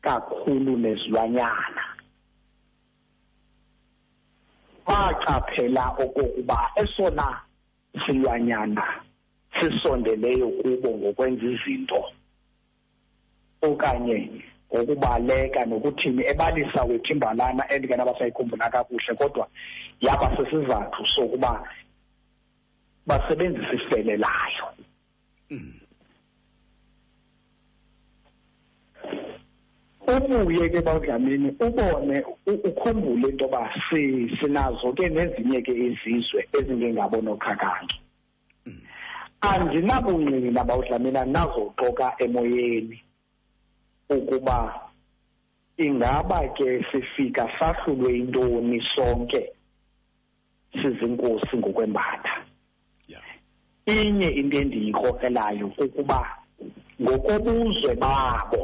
[0.00, 1.84] kakhulu nezilwanyana.
[4.86, 7.26] Baqaphela okokuba esona
[8.06, 8.84] silwanyana
[9.58, 12.02] sisondeleyo kubo ngokwenza izinto.
[13.66, 14.30] Okanye
[14.74, 19.46] ngokubaleka nokuthini ebalisa wethu imbalana endingenabasayikhumbula kakuhle kodwa
[20.00, 21.52] yaba sesizathu sokuba
[23.06, 24.66] basebenzise ifele layo
[25.50, 25.72] Mm.
[30.08, 37.20] ubuye ke bawudlamini ubone u- ukhumbule into yoba si- sinazo ke nezinye ke izizwe ezingengabo
[37.22, 38.00] nokhakanki
[38.66, 38.80] Mm.
[39.40, 43.02] andinabungqina bawudlamini andinazoxoka emoyeni
[44.08, 44.80] ukuba
[45.76, 49.52] ingaba ke sifika sahlulwe intoni sonke
[50.72, 52.44] sizinkosi ngokwembatha.
[53.86, 56.20] Inye into endiyikrokrelayo kukuba
[57.02, 58.62] ngokobuzwe babo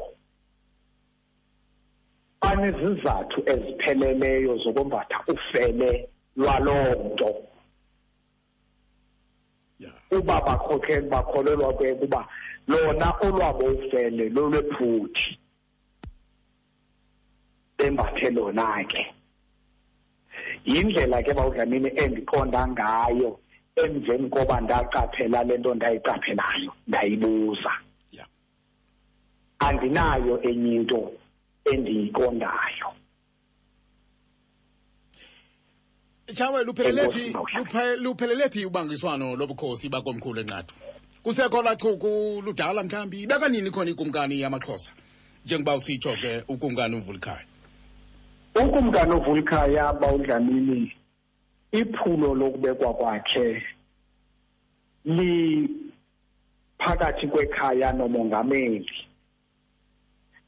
[2.40, 7.51] banezizathu ezipheleleyo zokwembatha ufele lwaloo nto.
[10.11, 12.26] Uba bakhokheli bakholelwa ke kuba
[12.68, 15.39] lona olwabo ufele lolwephuthi
[17.78, 19.03] bembathe lona ke.
[20.64, 23.39] Yindlela ke bawudlamini endiqonda ngayo
[23.76, 27.72] emveni koba ndaqaphela le nto ndayiqaphelayo ndayibuza.
[28.12, 28.28] Yeah.
[29.59, 31.01] Andinayo enye into
[31.64, 33.01] endiyiqondayo.
[36.33, 37.64] Chawe luphelele phi Enkosi, Mawuhlala.
[37.64, 40.74] luphe- luphelele phi ubangiswano lobukhosi bakomkhulu enqathu?
[41.22, 44.91] Kusekho lachuku ludala mhlambi ibeka nini khona ikumkani yamaxhosa
[45.45, 47.45] njengoba usitsho ke ukumkani uvulkhaya
[48.57, 50.93] ukumkani ovulkhaya bawudlamini
[51.72, 53.62] iphulo lokubekwa kwakhe
[56.78, 58.91] liphakathi kwekhaya nomongameli.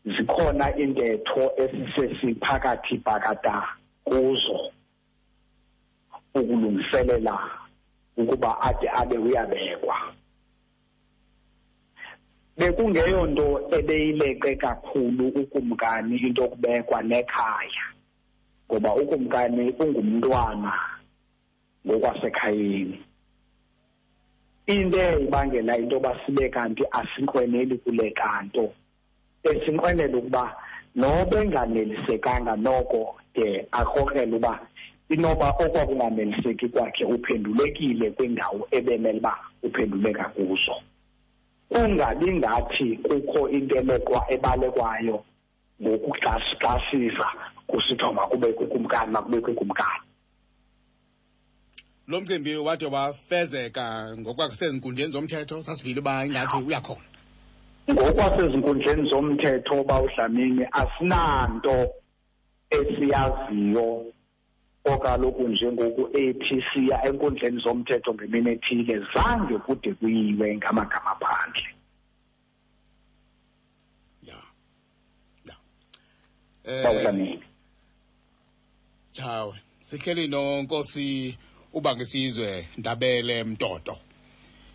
[0.06, 3.62] Zikhona intetho esisesiphakathi phakata
[4.04, 4.70] kuzo.
[6.34, 7.34] Ukulungiselela
[8.16, 9.96] ukuba ade abe uyabekwa.
[12.58, 17.84] Bekungeyo nto ebeyileqe kakhulu ukumkani into yokubekwa nekhaya
[18.66, 20.72] ngoba ukumkani ungumntwana
[21.86, 22.98] ngokwasekhayeni.
[24.66, 28.72] Into eyayibangela into yoba sibe kanti asinqweneli kule kanto
[29.50, 30.44] esinqwenela ukuba
[30.94, 33.00] noba enganelisekanga noko
[33.34, 34.60] de akrokrele uba
[35.08, 40.76] inoba okwakunganeliseki kwakhe uphendulekile kwindawo ebemele uba uphenduleka kuzo.
[41.68, 45.24] Kungabi ngathi kukho into elekwa ebalekwayo
[45.82, 47.26] ngokuxasixasisa
[47.66, 50.04] kusithiwa makubekho ikumkani makubekho ikumkani
[52.08, 57.00] lo mcimbi wade wafezeka ngokwasezinkundleni zomthetho sasivile uba ingathi uyakhona.
[57.90, 61.94] Ngokwasezinkundleni zomthetho bawudlamini asinanto
[62.70, 64.13] esiyaziyo
[64.84, 71.68] okaloku njengoku ethi siya enkundleni zomthetho ngemini ethile zange kude kuyiwe ngamagama phandle
[74.22, 74.38] ya.
[75.48, 75.56] Ya.
[76.64, 77.42] Eh bawudlamini
[79.12, 79.54] chawe.
[79.82, 81.38] Sihleli nonkosi
[81.72, 83.96] ubangisizwe ndabele mtoto.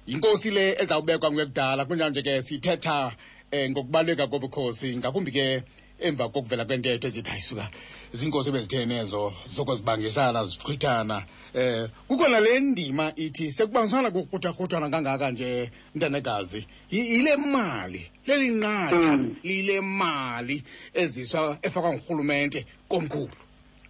[0.07, 3.15] Inkosi le ezawubekwa ngekudala kunjanje ke sithetha
[3.51, 5.63] eh, ngokubaluleka kobukhosi ngakumbi ke
[5.99, 7.69] emva kokuvela kwentetho ezithi ayisuka
[8.13, 16.67] ziinkosi ebezitheni ezo zokuzibangisana zichwithana eh kukhona le ndima ithi sekubangisana kukruthakrutshana kangaka nje ntanekazi
[16.91, 19.35] Y- yile mali leli nqatha Mm.
[19.43, 23.35] lile mali eziswa efakwa ngurhulumente komkhulu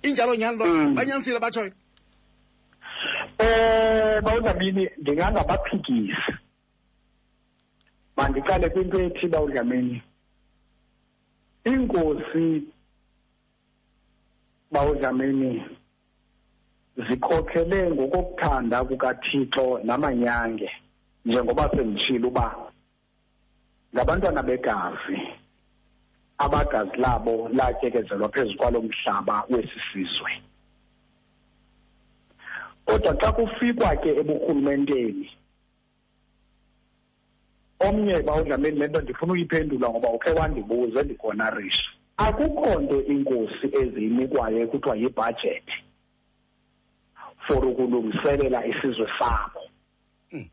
[0.04, 0.96] injalo nyani lo Mm.
[0.96, 1.72] banyanisile batshoyo
[3.42, 6.34] Eh bawudlamini ndingangabaphikisi.
[8.18, 10.02] Mandiqale kwinto ethi bawudlamini.
[11.66, 12.64] Inkosi
[14.72, 15.66] bawudlamini
[17.10, 20.70] zikhokhele ngokokuthanda kukaThixo namanyange
[21.26, 22.56] njengoba senditshilo uba
[23.94, 25.18] ngabantwana begazi
[26.38, 30.32] abagazi labo latyekezelwa phezu kwalo mhlaba wesi sizwe.
[32.86, 35.30] Kodwa xa kufikwa ke eburhulumenteni
[37.80, 41.90] omnye bawudlameni le nto ndifuna uyiphendula ngoba ukhe wandibuze ndikonarisha
[42.26, 45.78] akukho nto inkosi eziyinikwayo ekuthiwa yibhajethi
[47.46, 49.62] for ukulungiselela isizwe sabo
[50.32, 50.46] Mm.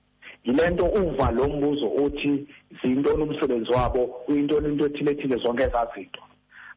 [0.44, 2.46] yile nto uva lo mbuzo uthi
[2.78, 6.22] ziyintoni umsebenzi wabo uyintoni into ethile ethile zonke ezaa zinto.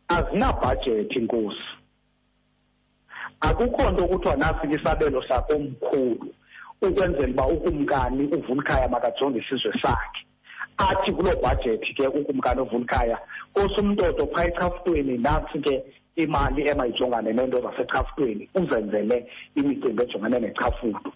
[0.08, 1.70] Azinabhajethi inkosi.
[3.42, 6.34] Akukho nto kuthiwa nasike isabelo sakomkhulu
[6.82, 10.26] ukwenzela uba ukumkani uvulkhaya makajonge isizwe sakhe.
[10.80, 13.18] Athi kuloo bhajethi ke ukumkani uvulkhaya
[13.56, 15.84] osumtoto phaa echaftweni nantsi ke
[16.16, 19.18] imali emayijongane neento zasechaftweni uzenzele
[19.56, 21.12] imicimbi ejongene nechafudo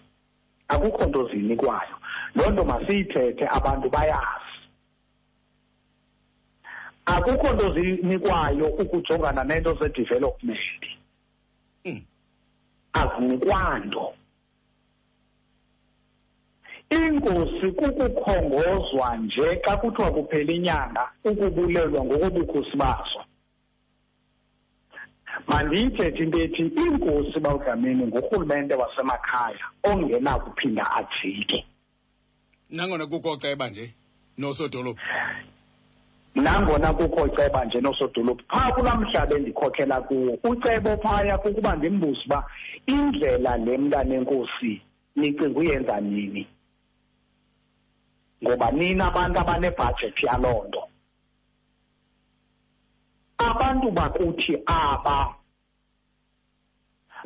[0.68, 1.96] akukho nto ziyinikwayo
[2.34, 4.54] loo nto masiyithethe abantu bayazi.
[7.06, 10.82] Akukho nto zinikwayo ukujongana neento zedevelopment?
[11.84, 12.00] Mm.
[16.94, 23.24] Azinikwanto inkosi kukukhongozwa nje xa kuthiwa kuphela inyanga ukubulelwa ngokobukhosi bazo
[25.48, 31.64] mandiyithethe into ethi inkosi bawudlamini ngurhulumente wasemakhaya ongenakuphinda ajike.
[32.70, 33.94] Nangona kukho ceba nje
[34.38, 35.00] nosodolophu.
[36.34, 42.44] Nangona kukho ceba nje nosodolophu phaa kulaa mhlaba endikhokhela kuwo ucebo phaya kukuba ndimbuze uba
[42.86, 44.82] indlela le mntanenkosi
[45.16, 46.46] nicinga uyenza nini.
[48.44, 50.82] Ngoba nina abantu abanebhajethi yaloo nto.
[53.38, 55.34] Abantu bakuthi aba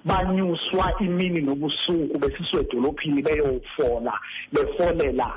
[0.05, 4.15] banyuswa imini nobusuku besiswe edolophini beyofola
[4.53, 5.29] befolela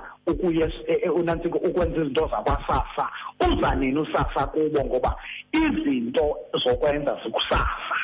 [0.88, 3.10] e- e- unantsika ukwenza izinto zakwasasa.
[3.42, 5.16] Uza nini usasa kubo ngoba
[5.52, 7.98] izinto zokwenza zikusasa?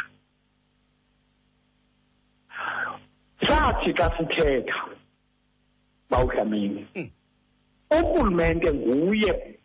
[3.48, 4.76] Sathi xa sithetha
[6.10, 7.10] bawudlamini Mm.
[7.92, 9.58] Urhulumente nguye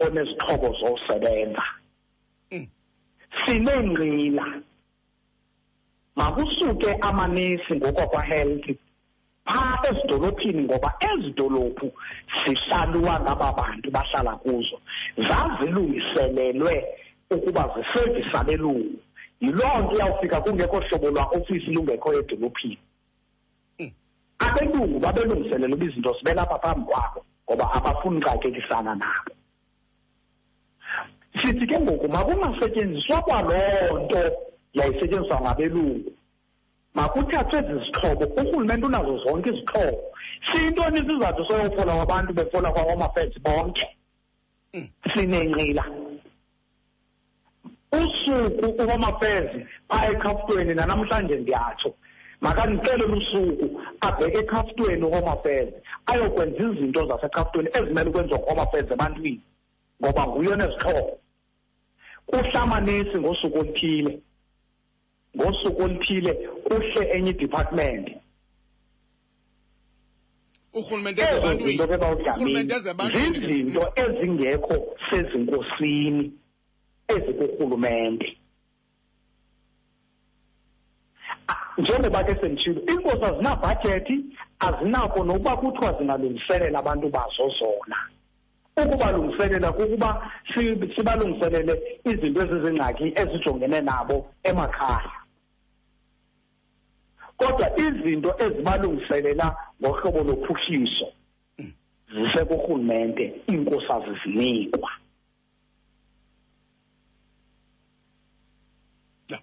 [0.00, 1.62] onezixhobo zosebenza
[2.52, 2.66] Mm.
[3.44, 4.46] sineenqila
[6.16, 8.66] makusuke amanesi ngokwakwa-health
[9.46, 11.92] phaa ezidolophini ngoba ezidolophu
[12.44, 14.78] zihlalwa ngaba bantu bahlala kuzo
[15.16, 16.74] zazilungiselelwe
[17.30, 18.98] ukuba zisevise abelungu
[19.40, 22.78] yiloo nto iyawufika kungekho hlobo lwa-ofisi lungekho edolophini.
[24.38, 29.32] Abelungu babelungiselele uba izinto zibe lapha phambi kwabo ngoba abafuni xakekisana nabo.
[31.40, 34.20] Sithi ke ngoku makungasetyenziswa kwaloo nto
[34.72, 36.10] yayisetyenziswa ngabelungu.
[36.94, 40.00] Makuthathwe ezi zixhobo urhulumente unazo zonke izixhobo.
[40.48, 43.86] Siyintoni isizathu soyofola kwabantu befola kwawamafensi bonke?
[44.74, 44.88] Mm.
[45.14, 45.84] sinenqila
[47.92, 51.94] usuku uwamafezi phaa ekhafutweni nanamhlanje ndiyatsho
[52.40, 53.66] makandixelele usuku
[54.00, 55.72] abheke ekhafutweni uwamafezi
[56.06, 59.40] ayokwenza izinto zasekhafutweni ezimele ukwenziwa nguwamafezi ebantwini
[60.00, 61.18] ngoba nguye onezixhobo
[62.26, 64.12] kuhlamanesi ngosuku oluthile
[65.36, 66.32] ngosuku oluthile
[66.64, 68.06] kuhle enye idepartment.
[70.74, 74.76] Urhulumente ezo ezebantwini zinto ke urhulumente bawudlamini ezebantwini ke- zizinto ezingekho
[75.10, 76.32] sezinkosini
[77.08, 78.28] ezikurhulumente.
[81.78, 84.16] Njengoba ke senditshilo iinkosi azinabhajethi
[84.66, 87.98] azinako nokuba kuthiwa zingalungiselela abantu bazo zona.
[88.76, 91.74] Ukubalungiselela kukuba si- sibalungiselele
[92.04, 95.12] izinto ezizingxaki ezijongene nabo emakhaya.
[97.36, 101.08] Kodwa izinto ezibalungiselela ngohlobo lophuhliso
[102.12, 104.90] zisekurhulumente iinkosi azizinikwa.
[104.90, 105.05] Ya.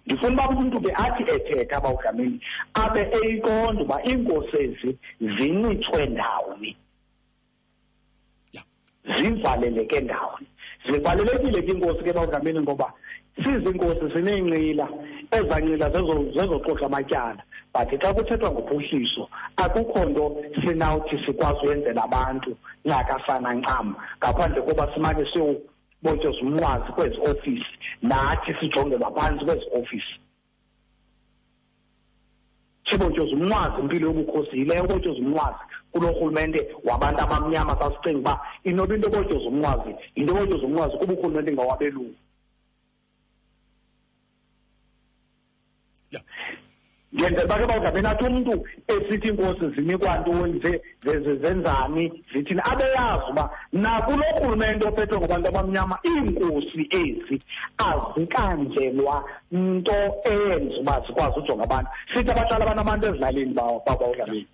[0.06, 2.40] Ndifuna uba umntu ke athi ethetha abawudlamini
[2.74, 6.76] abe eyiqonda uba iinkosi ezi zincitshwe ndawoni.
[8.52, 8.62] Ya.
[9.20, 10.46] zivaleleke ndawoni.
[10.88, 12.92] Zivalelekile ke iinkosi ke bawudlamini ngoba
[13.44, 14.88] sizinkosi sineenqila
[15.36, 17.42] ezaa nqila zezo- zezoxoxa amatyala.
[17.74, 20.24] But xa kuthethwa ngophuhliso akukho nto
[20.64, 25.24] sinawuthi sikwazi uyenzela abantu ncakasana ncam ngaphandle koba simane
[26.04, 27.66] siyobotyoza umnqwazi kwezi ofisi
[28.02, 30.14] nathi sijongelwa phantsi kwezi ofisi
[32.88, 38.34] sibotyoza umnqwazi impilo yobukhosi yileyo ubotyoza umnqwazi kulo rhulumente wabantu abamnyama sasicinga uba
[38.64, 42.16] inoba into ebotyoza umnqwazi yinto ebotyoza umnqwazi kuba urhulumente ngawabelungu
[47.14, 47.30] Yeah.
[47.30, 48.54] ngenzela uba ke bawuzabe nathi umntu
[48.90, 52.04] esithi iinkosi zinikwa ntoni ze- ze- ze- zenzani?
[52.32, 52.60] Zithini?
[52.64, 57.36] Abeyazi uba nakulo rhulumente ophethwe ngabantu abamnyama iinkosi ezi
[57.78, 59.94] azikanjelwa nto
[60.24, 61.90] eyenza uba zikwazi ujonga abantu.
[62.12, 64.46] Sithi abahlala abantu abantu ezilalini babawudlabeni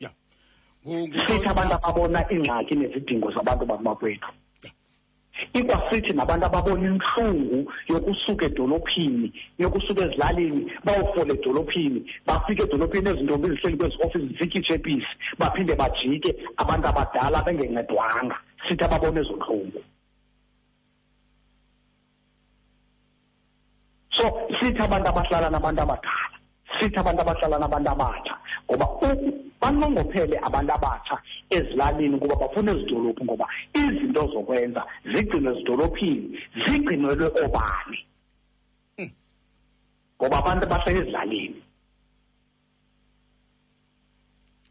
[0.00, 0.10] ya.
[0.86, 4.30] Ngu- ngu- sithi abantu ababona iingxaki nezidingo zabantu bakubakwethu
[5.52, 13.96] ikwasithi nabantu ababona intlungu yokusuka edolophini yokusuka ezilalini bawufola edolophini bafike edolophini ezintombi zihleli kwezi
[14.04, 18.36] ofisi zityitshe episi baphinde bajike abantu abadala bengencedwanga.
[18.68, 19.80] Sithi ababona ezo ntlungu
[24.16, 24.24] so
[24.60, 26.34] sithi abantu abahlala nabantu abadala
[26.78, 28.34] sithi abantu abahlala nabantu abatsha.
[28.66, 28.86] Ngoba
[29.60, 31.16] banqongophele abantu abatsha
[31.56, 33.46] ezilalini kuba bafuna ezidolophu ngoba
[33.80, 37.98] izinto zokwenza zigcinwe ezidolophini zigcinelwe obani
[38.98, 39.10] Mm.
[40.16, 41.60] ngoba abantu abahlala ezilalini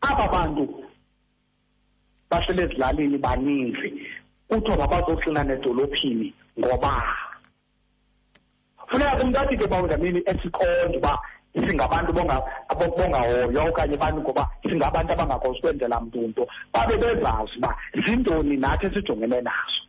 [0.10, 0.64] aba bantu
[2.30, 3.90] bahlala ezilalini baninzi
[4.48, 6.28] kuthiwa mabazoxinana edolophini
[6.60, 6.92] ngoba
[8.88, 11.14] funeka umntu athi ke bawundamini esiqonda uba
[11.54, 16.28] singabantu bongahoywa okanye abantu ngoba singabantu abangakwazi ukwenzela mntu.
[16.28, 16.44] Nto
[16.74, 17.72] babe bezazi uba
[18.06, 19.84] zintoni nathi esijongene nazo.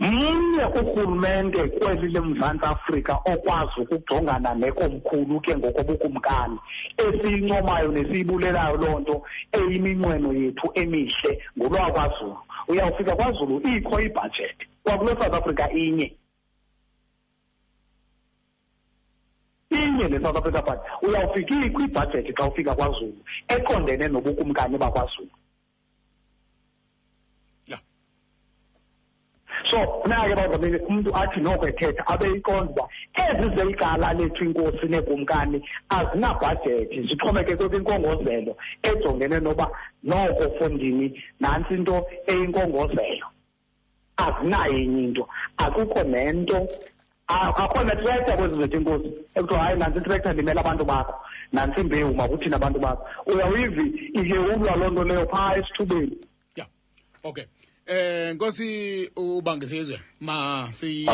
[0.00, 6.58] Mnye urhulumente kweli lemzantsi afrika okwazi ukujongana nekomkhulu ke ngokobukumkani
[6.96, 9.16] esiyincomayo nesiyibulelayo loo nto
[9.52, 12.38] eyiminqweno yethu emihle ngolwakwazulu.
[12.68, 14.64] Uyawufika kwazulu ikho ibhajethi.
[14.84, 16.08] Kwakulo south africa inye.
[19.70, 23.20] Inye le-south africa but uyawufika ikho ibhajethi xa ufika kwazulu
[23.54, 25.34] eqondene nobukumkani bakwazulu.
[29.70, 35.58] So ke bazamele umntu athi noko ethetha abe yiqonda uba ezi zelikala lethu inkosi neekumkani
[35.96, 39.70] azinabhajethi zixhomekeke kwinkongozelo ejongene noba
[40.02, 41.06] noko fondini
[41.40, 43.26] nantsi into eyinkongozelo.
[44.16, 46.68] Azinayo enye into akukho nento
[47.34, 51.14] a- akho netrektha kwezi zethu inkosi ekuthiwa hayi nantsi itrektha ndimele abantu bakho.
[51.52, 53.02] Nantsi imbewu makuthini abantu bakho.
[53.26, 53.84] Uyawuyivi
[54.18, 56.16] iyewulwa loo nto leyo phaa esithubeni.
[56.56, 56.66] Ya
[57.22, 57.44] okay.
[57.86, 61.06] Eh nkosi ubangisizwe ma si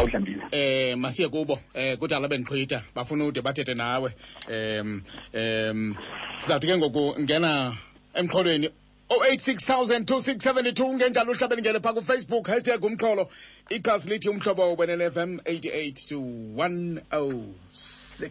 [0.50, 1.58] eh masiye kubo.
[1.74, 4.10] Eh kudala bendiqhwitha bafuna ude bathethe nawe.
[4.50, 5.02] Em
[5.32, 5.94] em
[6.34, 7.72] sizawuthi ke ngoku ngena
[8.14, 8.68] emxholweni
[9.10, 13.28] 0860002672 ngenjalo uhlabeni ngene phaa kufacebook hashtag umxholo.
[13.70, 18.30] Ikhasi lithi umhlobo wenene fm 88 to 106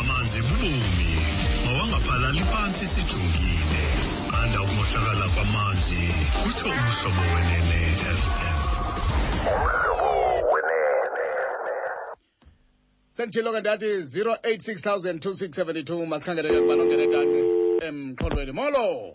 [0.00, 1.10] amanzi bubomi
[1.64, 3.82] mawangaphalali phantsi sijongile.
[4.30, 6.00] Qanda ukumoshakala kwamanzi
[6.42, 7.78] kutsho umhlobo wenene
[8.22, 8.58] fm
[13.16, 19.14] senditshilo ke ndathi 0860002672 masikhangeleke kubana ungene taci emxholweni molo.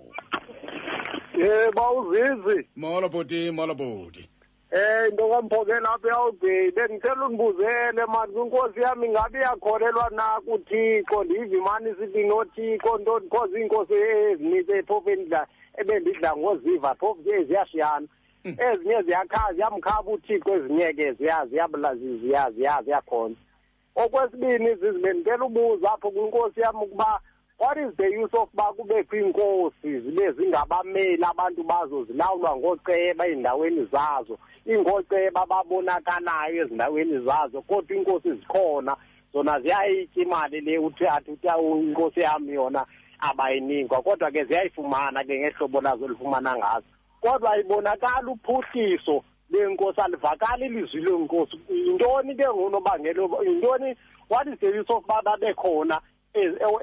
[1.39, 4.29] Eh bawuzizi molo bhuti molo bhuti.
[4.71, 11.23] Eh into kamphokela apha yawugqi bengicela undibuzele mani kwinkosi yami ingabe iyakholelwa na kuthixo?
[11.23, 15.47] Ndive imani isithi nothixo nto because iinkosi ezinintsi phofu endidla
[15.77, 18.07] ebendidla ngoziva phofu ke ziyashiyana.
[18.43, 23.35] Ezinye ziyakha ziyamkhaba uthixo ezinye ke ziya ziyabula ziya ziya ziyakhona.
[23.95, 27.19] Okwesibini zizibe ndicela ubuza apho kwinkosi yam ukuba
[27.59, 33.85] what is the use of uba kubekho iinkosi zibe zingabameli abantu bazo zilawulwa ngooceba ey'ndaweni
[33.91, 34.37] zazo.
[34.65, 38.95] Ingoceba babonakalayo ezindaweni zazo kodwa iinkosi zikhona.
[39.33, 42.85] Zona ziyayitya imali le uthi athi uthi awu, inkosi yam yona
[43.19, 46.85] abayinikwa kodwa ke ziyayifumana ke ngehlobo lazo elifumana ngazo.
[47.21, 53.95] Kodwa ayibonakali uphuhliso lwenkosi alivakali ilizwi lenkosi yintoni ke ngunobangela woba- yintoni?
[54.29, 56.16] What is the use of uba babe khona ez- e-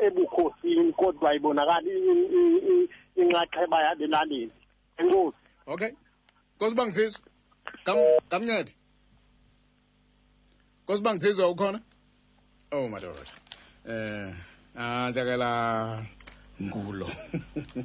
[0.07, 2.88] ebukhosini kodwa ayibonakali i- i- i-
[3.22, 4.53] inxaxheba yabo elalini
[4.99, 5.36] enkosi.
[5.66, 5.90] Okay.
[6.57, 7.20] Nkosi bangisizwe
[7.84, 7.97] Kam
[8.30, 8.72] kamncede.
[10.84, 11.80] Nkosi bangisizwe ukhona?
[12.72, 13.20] Oh madoda
[13.88, 14.34] eh
[14.76, 16.03] anzakela
[16.62, 17.09] ngulo.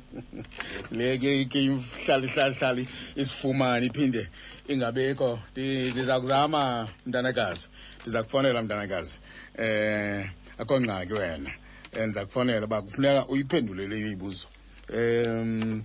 [0.91, 2.82] Le ke ihlala ihlala ihlala
[3.16, 4.30] isifumane iphinde
[4.68, 5.39] ingabekho.
[5.55, 7.68] Ndi- ndiza kuzama mntanakazi.
[8.01, 9.20] Ndiza kufonela mntanakazi.
[9.57, 10.30] Eh
[10.60, 11.51] akho ngxaki wena.
[11.91, 14.47] Eh, ndiza kufonela uba kufuneka uyiphendule le mibuzo.
[14.93, 15.84] Um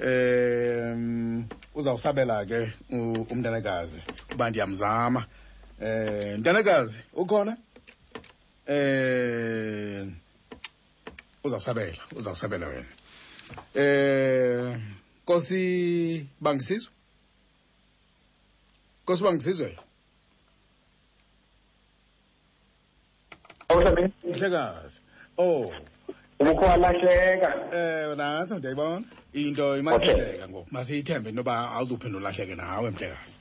[0.00, 1.44] um
[1.74, 4.02] uzawusabela ke u- umntanakazi
[4.34, 5.26] uba ndiyamzama.
[5.80, 7.56] Eh mntanakazi ukhona?
[8.66, 10.06] Eh
[11.44, 12.86] uzawusabela uzawusabela wena.
[13.74, 14.78] Eh
[15.22, 16.92] Nkosi bangisizwe?
[19.02, 19.78] Nkosi bangisizwe?
[24.24, 25.00] Mhlekazi.
[25.38, 25.72] Oh.
[26.40, 27.54] Ubukho walahleka.
[27.72, 30.66] Eh nanso ndiyayibona into imasenzeka ngoku.
[30.70, 33.38] Masiyithembe into yoba awuzuphendula ulahleke nawe mhlekazi.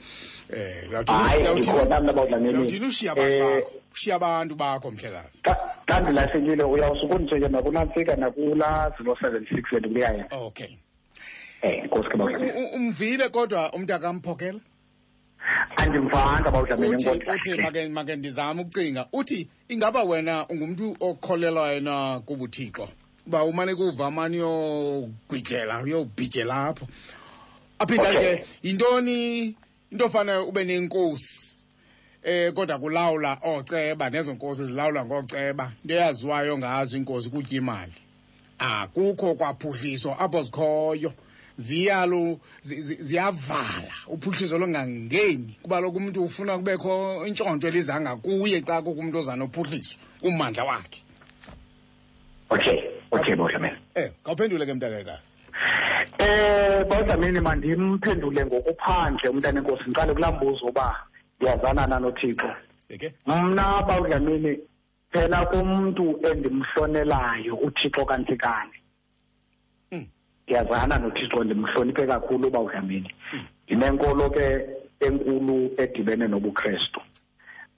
[0.49, 5.41] Eh hayi ndikhona mna bawudlamini uyawuthini ushiya abantu bakho ushiya abantu bakho mhlekazi.
[5.87, 10.77] Xa ndilahlekile uyawusuke unditsheke nakunantsika nakula zero seven six endikuyaya okay.
[11.63, 14.59] Um nkosi ke U- bawudlamini u- umvile kodwa umntu akamphokela?
[15.75, 19.07] Andimvanga enkosi make ndizame ukucinga.
[19.13, 22.89] Uthi ingaba wena ungumntu okholelwayo na kubuthixo?
[23.27, 26.87] Uba umane kuva mani uyogwijela uyobhijela apho.
[27.79, 28.35] Aphinda Okay.
[28.37, 29.55] ke yintoni
[29.91, 31.65] into ofane ube nenkosi?
[32.23, 35.71] Eh kodwa kulawula ooceba nezo nkosi zilawula ngoceba.
[35.83, 37.93] Into eyaziwayo ngazo iinkosi kutya imali.
[38.59, 41.13] Akukho kwaphuhliso apho zikhoyo
[41.61, 43.93] ziyalo zi- zi- ziyavala.
[44.07, 49.97] Uphuhliso longangeni kuba lokhu umntu ufuna kubekho intshontsho eliza ngakuye xa kukho umntu oza nophuhliso
[50.23, 51.01] ummandla wakhe.
[52.49, 52.77] Okay
[53.11, 55.37] okay bawudlamini eh kawuphendule ke mntakekazi
[56.19, 59.83] Eh bawudlamini mandimphendule ngokuphandle umntana enkosi.
[59.87, 60.95] Ndiqale kulaa mbuzo uba
[61.39, 62.49] ndiyazana na nothixo
[62.89, 64.59] eke mna bawudlamini
[65.11, 68.80] phela kumntu endimhlonelayo uthixo kantikane Mm.
[70.55, 73.09] Ndiyazana nothixo ndimhloniphe kakhulu bawudlamini
[73.67, 74.45] ndinenkolo ke
[74.99, 76.99] enkulu edibene nobukrestu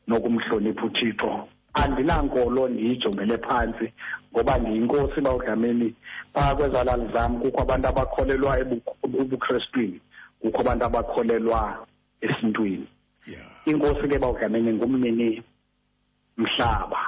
[0.07, 1.47] nokumhlonipha uthixo.
[1.73, 3.93] Andinankolo ndiyijongele phantsi
[4.33, 5.93] ngoba ndiyinkosi bawudlamini
[6.33, 8.81] phaa kwezalali zam kukho abantu abakholelwa ebu-
[9.21, 9.99] ebukrestwini
[10.41, 11.85] kukho abantu abakholelwa
[12.21, 12.87] esintwini.
[13.27, 13.39] Ya.
[13.65, 15.43] Inkosi ke bawudlamini ngumnini
[16.37, 16.99] mhlaba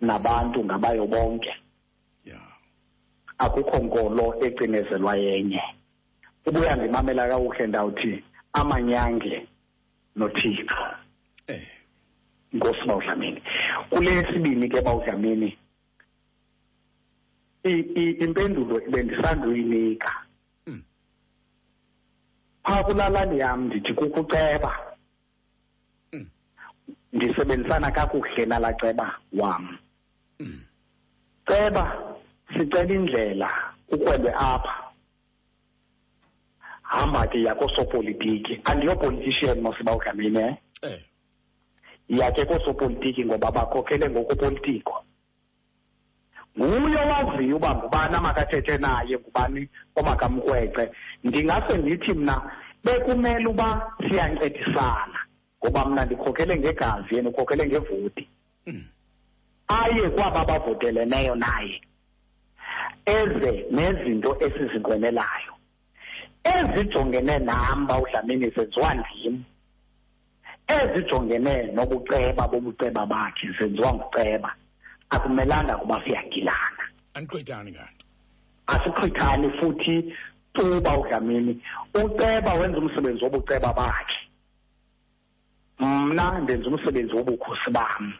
[0.00, 1.48] nabantu ngabayo bonke.
[1.48, 1.56] ya
[3.40, 5.62] akukho nkolo ecinezelwa yenye.
[6.46, 9.46] Ubuya ndimamela kakuhle ndawuthi amanyange
[10.16, 10.78] nothixo.
[11.46, 11.62] Eh.
[12.52, 13.42] Inkosi bawudlamini
[13.90, 15.56] kule sibini ke bawudlamini
[17.64, 20.12] impendulo bendisanduyinika.
[20.66, 20.82] Mm.
[22.64, 24.72] phaa kulalali yam ndithi kukuceba.
[26.12, 26.26] Mm.
[27.12, 29.78] ndisebenzisana kakuhle nalaa ceba wam.
[30.40, 30.60] Mm.
[31.46, 32.09] ceba
[32.52, 33.48] sicela indlela
[33.88, 34.90] ukwebe apha.
[36.82, 40.56] Hamba ke yakosopolitiki andiyopolitician mosibawudlamini eh?
[40.82, 41.00] Eh.
[42.08, 45.04] Yakhe koosopolitiki ngoba bakhokhele ngokopolitiko.
[46.58, 50.90] Nguye owaziyo uba ngubani amakathethe naye ngubani omakamkrwece
[51.24, 52.50] ndingase ndithi mna
[52.84, 55.18] bekumele uba siyancedisana
[55.62, 58.28] ngoba mna ndikhokhele ngegazi yena ukhokhele ngevoti.
[58.66, 58.84] Mm.
[59.68, 61.80] aye kwaba bavoteleneyo naye.
[63.06, 65.52] Eze nezinto esizinqwenelayo
[66.44, 69.44] ezijongene nam bawudlamini zenziwa ndim
[70.76, 74.50] ezijongene nobuceba bobuceba bakhe zenziwa nguceba.
[75.10, 76.84] Akumelanga kuba siyagilana
[77.14, 78.04] andiqwethani kanti?
[78.66, 80.14] Asichithani futhi
[80.54, 81.62] tuba udlamini.
[81.94, 84.20] Uceba wenza umsebenzi wobuceba bakhe.
[85.78, 88.14] Mna ndenza umsebenzi wobukhosi bam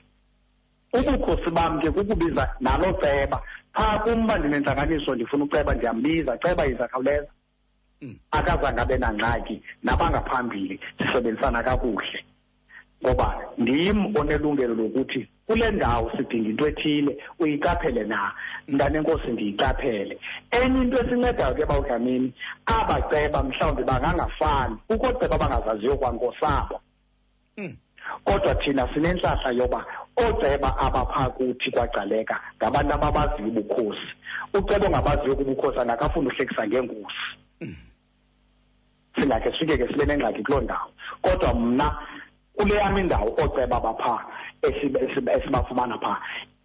[0.92, 3.42] ubukhosi bam ke kukubiza nalo ceba.
[3.74, 7.28] Phaa kum uba ndinentlanganiso ndifuna uceba ndiyambiza ceba yiza khawuleza
[8.02, 8.16] Mm.
[8.30, 12.24] akazange abe nangxaki nabangaphambili sisebenzisana kakuhle.
[13.04, 18.32] Ngoba ndim onelungelo lokuthi kule ndawo sidinga into ethile uyiqaphele na?
[18.68, 20.18] Mntanenkosi ndiyiqaphele.
[20.50, 22.32] Enye into esincedayo ke bawudlamini
[22.66, 26.80] aba ceba mhlawumbi bangangafani kukho ceba abangazaziyo kwankosabo.
[27.58, 27.76] Mm.
[28.24, 29.84] kodwa thina sinentlahla yoba
[30.20, 34.08] ooceba abaphaa kuthi kwagcaleka ngabantu ababaziyo ubukhosi.
[34.54, 37.24] Uceba ongabaziyo kubukhosi angakafuni uhlekisa ngeenkosi
[37.60, 37.76] Mm.
[39.20, 40.90] singakhe sifike ke sibe nengxaki kuloo ndawo.
[41.22, 41.86] Kodwa mna
[42.56, 43.76] kule yam indawo ooceba
[44.62, 46.18] esibe- esibafumana phaa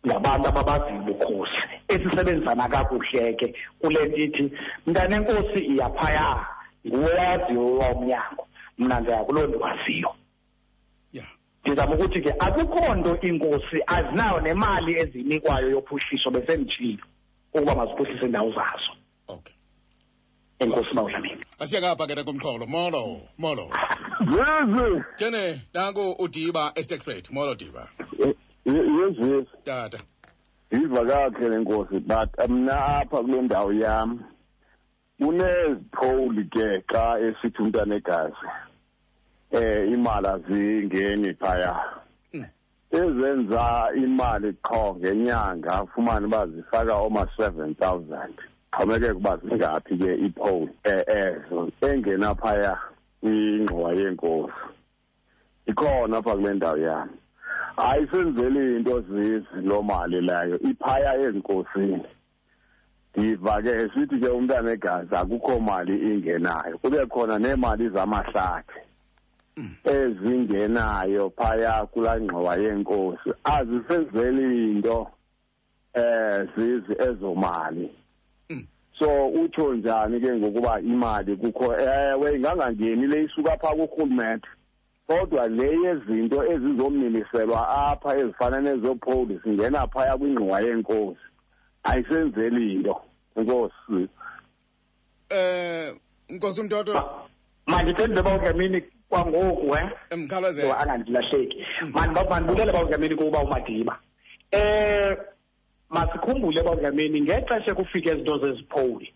[0.08, 4.52] ngabantu ababaziyo ubukhosi esisebenzisana kakuhle ke kule nto ithi
[4.88, 6.46] mntanenkosi iyaphaya
[6.88, 8.48] nguwe waziyo womnyango
[8.78, 10.10] mna ndaya kuloo ndiwaziyo
[11.66, 17.04] ndizama ukuthi ke akukho nto iinkosi azinayo nemali eziyinikwayo yophuhliso besenditshilo
[17.54, 18.92] ukuba maziphuhlise iindawo zazo.
[19.28, 19.56] Okay.
[20.60, 23.70] Enkosi bawudlamini asiyakapha ke kumxholo molo molo.
[24.36, 27.88] Yezi, kene nanku udiba estekfred molo diba.
[28.66, 30.00] Yezi, tata.
[30.72, 34.20] Yiva kakhe le nkosi but mna apha kule ndawo yam
[35.20, 38.46] kunezipowuli ke xa esithi umntana egazi.
[39.56, 41.76] Eh imali azingeni phaya.
[42.34, 42.46] Mm.
[42.92, 48.36] ezenza imali qho ngenyanga ufumane uba zifaka oma seven thousand.
[48.72, 52.78] Xhomekeka uba zingaphi ke ipoll eh ezo engena phaya
[53.22, 54.54] kwingxowa yenkosi
[55.68, 57.10] ikhona apha kule ndawo yam.
[57.78, 62.04] Ayisenzeli into zizi loo mali leyo iphaya ezinkosini
[63.16, 68.80] ndiva ke sithi ke umntana egazi akukho mali ingenayo kube khona neemali zamahlathi.
[69.84, 75.08] Ezingenayo phaya kulaa ngxowa yenkosi azisenzeli into
[75.94, 77.92] eh zizi ezo mali.
[78.50, 78.68] Mm.
[79.00, 84.48] so utsho njani ke ngokuba imali kukho ewe ingangangeni le isuka phaa kurhulumente.
[85.08, 91.26] Kodwa le yezinto ezizomiliselwa apha ezifana nezopholi singena phaya kwingxowa yenkosi
[91.84, 93.02] ayisenzeli nto
[93.36, 94.08] enkosi
[95.30, 95.96] eh
[96.30, 96.94] nkosi umtoto
[97.68, 101.66] mandiphendule bawudlamini kwangoku e emkhalazela so angandilahleki.
[102.30, 104.00] Mandibulele bawudlamini kuba umadiba
[104.52, 105.18] eh
[105.90, 109.14] masikhumbule bawudlamini ngexesha kufike izinto zezipholi.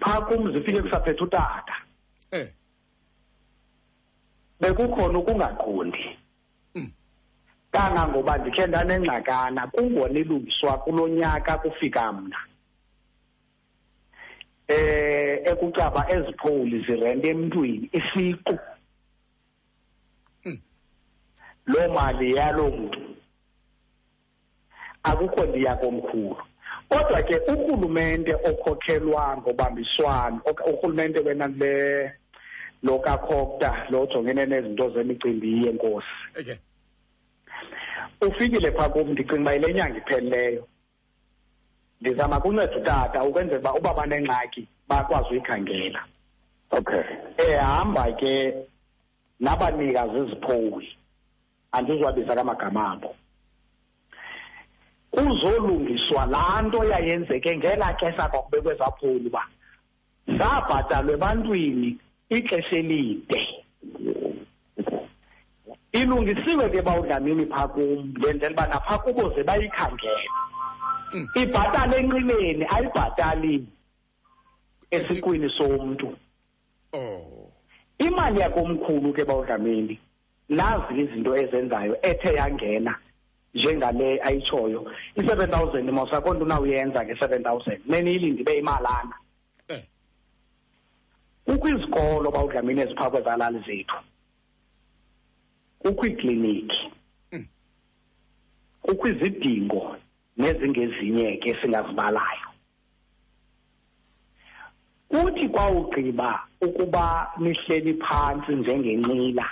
[0.00, 1.74] Phaa kum zifike kusaphethe utata.
[2.30, 2.48] Eh.
[4.60, 6.18] Bekukhona ukungaqondi.
[6.74, 6.92] Mm.
[7.72, 12.36] kangangoba ndikhe ndanengxakana kungona ilungiswa kulo nyaka kufika mna.
[14.70, 18.54] Eh ekucaba ezipholi zirente emntwini isiqu.
[20.44, 20.60] Mm.
[21.66, 23.00] loo mali yaloo mntu.
[25.02, 26.36] Akukho ndiya komkhulu.
[26.88, 30.40] Kodwa ke urhulumente okhokhelwa ngobambiswano
[30.70, 31.72] urhulumente wena le
[32.82, 36.16] lo kakhokta lo ojongene nezinto zemicimbi yenkosi.
[36.40, 36.58] Okay
[38.20, 40.66] ufikile phaa kum ndicinga uba yile nyanga iphelileyo.
[42.00, 46.04] Ndizama kunceda utata ukwenzela uba uba banengxaki bakwazi uyikhangela.
[46.70, 47.02] Okay.
[47.36, 48.54] Ehamba ke
[49.40, 50.96] nabanikazi iziphowuli
[51.72, 53.16] andizuwabiza kamagama abo.
[55.10, 59.44] Kuzolungiswa laa nto yayenzeke ngelaa xesha kwakubekwe zaphowuli uba
[60.38, 61.98] zabhatalwa ebantwini
[62.28, 63.40] ixesha elide.
[65.92, 70.28] Ilungisiwe ke bawudlamini phaa kum ndenzela uba naphaa kubo ze bayikhangele.
[71.14, 71.26] Mm.
[71.34, 73.66] ibhatala enqineni ayibhatali
[74.90, 76.16] esiqwini somntu
[76.92, 77.52] oh.
[77.98, 79.98] Imali yakomkhulu ke bawudlamini
[80.48, 82.94] nazi izinto ezenzayo ethe yangena
[83.54, 84.86] njengale ayitshoyo
[85.16, 89.14] i-seven thousand mos akho nto unawuyenza nge-seven thousand neniyilinde ibe imalana.
[89.68, 89.84] Eh.
[91.44, 93.96] Kukho izikolo bawudlamini eziphaa kwezalali zethu.
[95.78, 96.90] Kukho iikliniki
[97.32, 97.46] Mm.
[98.82, 99.96] kukho izidingo
[100.36, 102.50] nezingezinye ke singazibalayo
[105.08, 109.46] kuthi kwawugqiba ukuba nihleli phantsi njengenqila.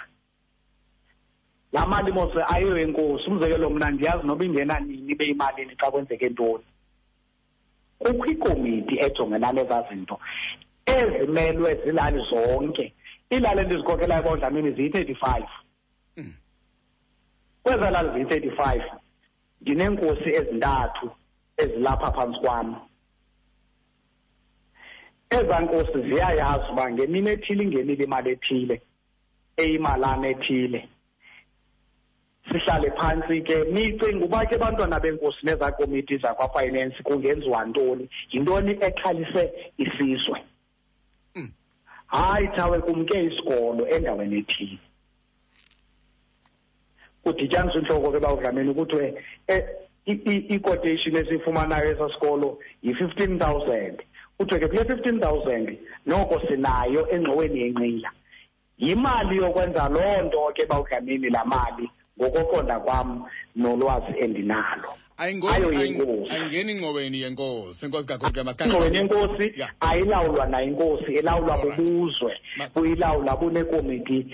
[1.73, 6.29] Laa mali mos ayiyo yenkosi umzekelo mna ndiyazi noba ingena nini ibe imalini xa kwenzeke
[6.29, 6.65] ntoni.
[7.99, 10.21] Kukho ikomiti ejongena nezaa zinto
[10.87, 12.95] ezimelwe ziilali zonke.
[13.33, 15.49] Iilali endizikhokhelayo bawudlamini ziyi-thirty five
[16.17, 16.33] Mm.
[17.63, 18.83] kwezaa lali ziyi-thirty five
[19.61, 21.11] ndineenkosi ezintathu
[21.57, 22.69] ezilapha phantsi kwam
[25.31, 28.77] ezaa nkosi ziyayazi uba ngemini ethile ingenile imali ethile
[29.57, 30.89] eyimalana ethile.
[32.51, 38.09] Sihlale phantsi ke nicinga uba ke bantwana benkosi nezaa komiti zakwafinance kungenziwa ntoni?
[38.33, 40.39] Yintoni exhalise isizwe?
[41.35, 41.51] Mm.
[42.07, 44.79] hayi thawe kumke isikolo endaweni ethile.
[47.33, 49.65] Kudityaniswa intloko ke bawudlamini kuthiwe eh,
[50.07, 54.03] i- i- i-quotation esiyifumanayo esaa sikolo yi-fifteen thousand.
[54.39, 58.11] Kuthiwe ke kule fifteen thousand noko sinayo engxoweni yenqila.
[58.79, 63.25] Yimali yokwenza loo nto ke bawudlamini laa mali ngokoqonda kwam
[63.57, 64.93] nolwazi endinalo.
[65.19, 69.47] Ayingeni ingqoweni yenkosi enkosi kakhulu ke masikhange ingxoweni yenkosi
[69.81, 71.77] ayilawulwa nayinkosi ilawulwa Alright.
[71.77, 72.33] bubuzwe.
[72.75, 74.27] Buyilawula bunekomiti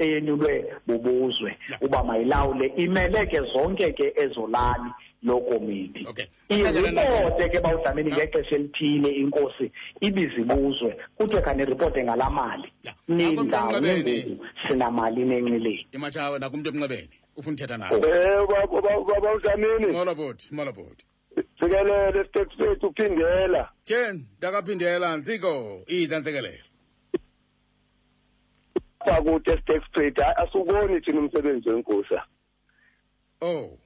[0.00, 1.56] eyenyulwe bubuzwe.
[1.80, 4.90] Uba mayilawule imele ke zonke ke ezo lali
[5.22, 6.06] loo komiti
[6.48, 9.70] iripote ke bawudlamini ngexesha elithile inkosi
[10.00, 10.96] ibize ibuzwe.
[11.16, 12.72] Kuthiwe khane ripote ngalaa mali.
[13.08, 13.80] Nindawo
[14.68, 15.86] sinamali nenxileni.
[15.92, 17.08] Imatshawe nakumntu emnxebeni.
[17.40, 18.46] Ufuna uthetha eh
[19.08, 21.04] baba udlamini molo bhuti molo bhuti
[21.60, 23.68] sikelele siteku sethu uphindela.
[23.84, 26.64] Ken ndakaphindela ntsiko iza ntsikelelo
[28.98, 32.14] kwakude siteku straight asuboni thina umsebenzi wenkosi.
[33.40, 33.78] Oh.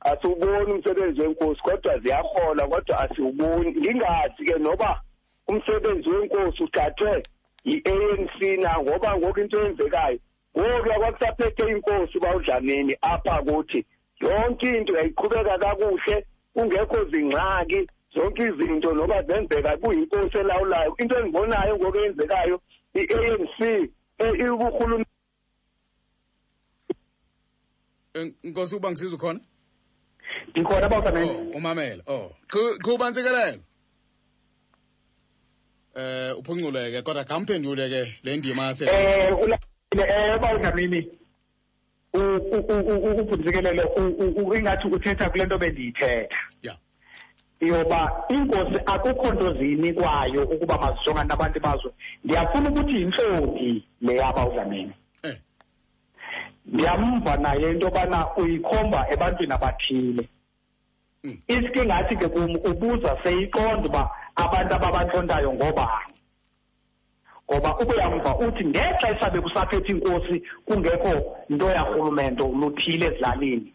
[0.00, 3.70] Asiwuboni umsebenzi wenkosi kodwa ziyahola kodwa asiwuboni.
[3.70, 5.02] Ngingazi ke noba
[5.48, 7.22] umsebenzi wenkosi uthathwe
[7.64, 10.18] yi-ANC na ngoba ngoku into eyenzekayo
[10.58, 13.86] ngokuya kwakusaphethe inkosi bawudlamini apha kuthi
[14.20, 17.80] yonke into yayiqhubeka kakuhle kungekho zingxaki
[18.14, 20.94] zonke izinto noba zenzeka kuyinkosi elawulayo.
[20.98, 22.60] Into endibonayo ngoku eyenzekayo
[22.94, 23.58] i-ANC
[24.52, 25.10] uburhulumente
[28.14, 29.40] En- nkosi uba ngisiza khona
[30.50, 32.02] ndikhona oh bawusameni umamela.
[32.06, 33.62] Oh Qhu- qhuba ntsikelelo.
[35.94, 39.32] Eh uphunguleke kodwa kamphendule ke le ndima yase eh
[39.90, 41.08] eh bawudlamini
[42.14, 43.82] ubhunzikelelo
[44.56, 46.38] ingathi uthetha kule nto bendiyithetha.
[46.62, 46.76] Ya.
[47.60, 51.92] Yoba inkosi akukho nto ziyinikwayo ukuba mazijongane nabantu bazo.
[52.24, 54.92] Ndiyafuna ukuthi yintlonti le yaba udlamini.
[55.22, 55.36] Eh.
[56.66, 60.28] Ndiyamva naye into yobana uyikhomba ebantwini abathile.
[61.24, 61.38] Mm.
[61.48, 66.19] iske ngathi ke kum ubuza seyiqonda uba abantu ababantlontayo ngoobani
[67.50, 71.12] ngoba ukuyamva uthi ngexesha bekusaphethe inkosi kungekho
[71.50, 73.74] nto yarhulumente luthile ezilalini.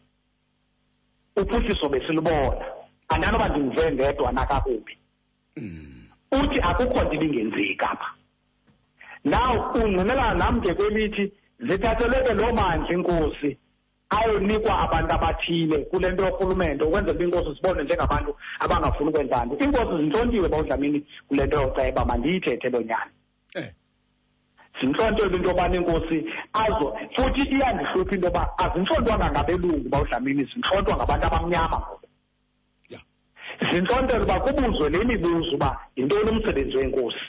[1.36, 2.66] Uphuhliso besilubona
[3.10, 4.98] andanoba ndindive ndedwa nakakubi.
[5.58, 5.96] Mm.
[6.32, 8.10] uthi akukho nto ibingenzeki apha
[9.26, 13.58] now ungqinelana nam ke kwelithi zithatheleke loo mandla inkosi
[14.10, 19.56] ayonikwa abantu abathile kule nto yorhulumente ukwenzela uba inkosi sibone njengabantu abangafuni ukwenza nto.
[19.60, 23.15] Iinkosi zintlontiwe bawudlamini kule nto yoceba mandiyithethe loo nyani
[23.56, 23.72] eh.
[24.80, 26.18] Zintlontelwe into yobana inkosi
[26.54, 32.08] azo futhi iyandihlupha into yoba azintlontwanga ngabelungu bawudlamini zintlontwa ngabantu abamnyama ngoku.
[32.90, 33.00] Ya.
[33.72, 37.26] Zintlontelwe uba kubuzwe le mibuzo uba yintoni umsebenzi wenkosi.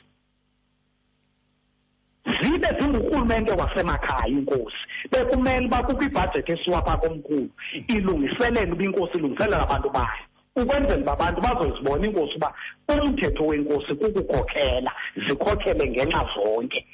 [2.26, 4.82] Zibe zingurhulumente wasemakhaya inkosi.
[5.10, 7.50] Bekumele uba kukho ibhajethi esiwa phaa komkhulu
[7.88, 10.25] ilungiselela uba inkosi ilungiselela abantu bayo.
[10.56, 12.54] Ukwenzela uba abantu bazozibona inkosi uba
[12.88, 14.92] umthetho wenkosi kukukhokhela
[15.26, 16.86] zikhokhele ngenxa zonke.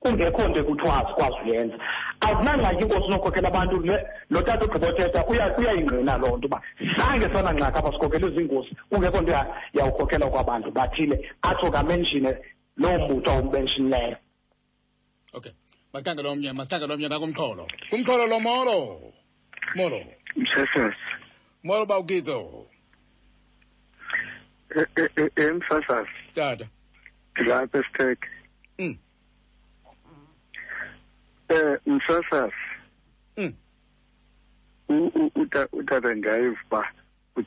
[0.00, 1.76] Kungekho nto ekuthiwa azikwazi uyenza.
[2.20, 6.60] Azinangxaki inkosi unokhokhela abantu le- lo tata ugqibothetha uya- uyayingqina loo nto uba
[6.98, 12.30] zange sanangxaki apha sikhokhelwe ziinkosi kungekho nto ya- yawukhokhela kwabantu bathile atsho kamenshine
[12.76, 14.16] loo mbutho awumbenshinileyo.
[15.32, 15.52] Okay.
[15.92, 17.64] Masikhangele omnye masikhangele omnye nakumxholo.
[17.90, 18.78] Kumxholo lo molo.
[19.76, 20.00] Molo.
[20.36, 20.96] Msasasi
[21.64, 22.66] molo bawukitso.
[25.36, 26.66] Emsasasi tata.
[27.36, 28.28] Ndilapha esiteke
[28.78, 28.96] mm.
[31.50, 32.54] Um msasasi
[33.36, 33.54] mm.
[35.72, 36.88] Utata ndiyayiva uba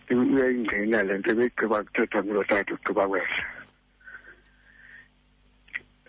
[0.09, 3.45] uyayingqina le nto ebegqiba kuthethwa ngulo tata ugqiba kwehla.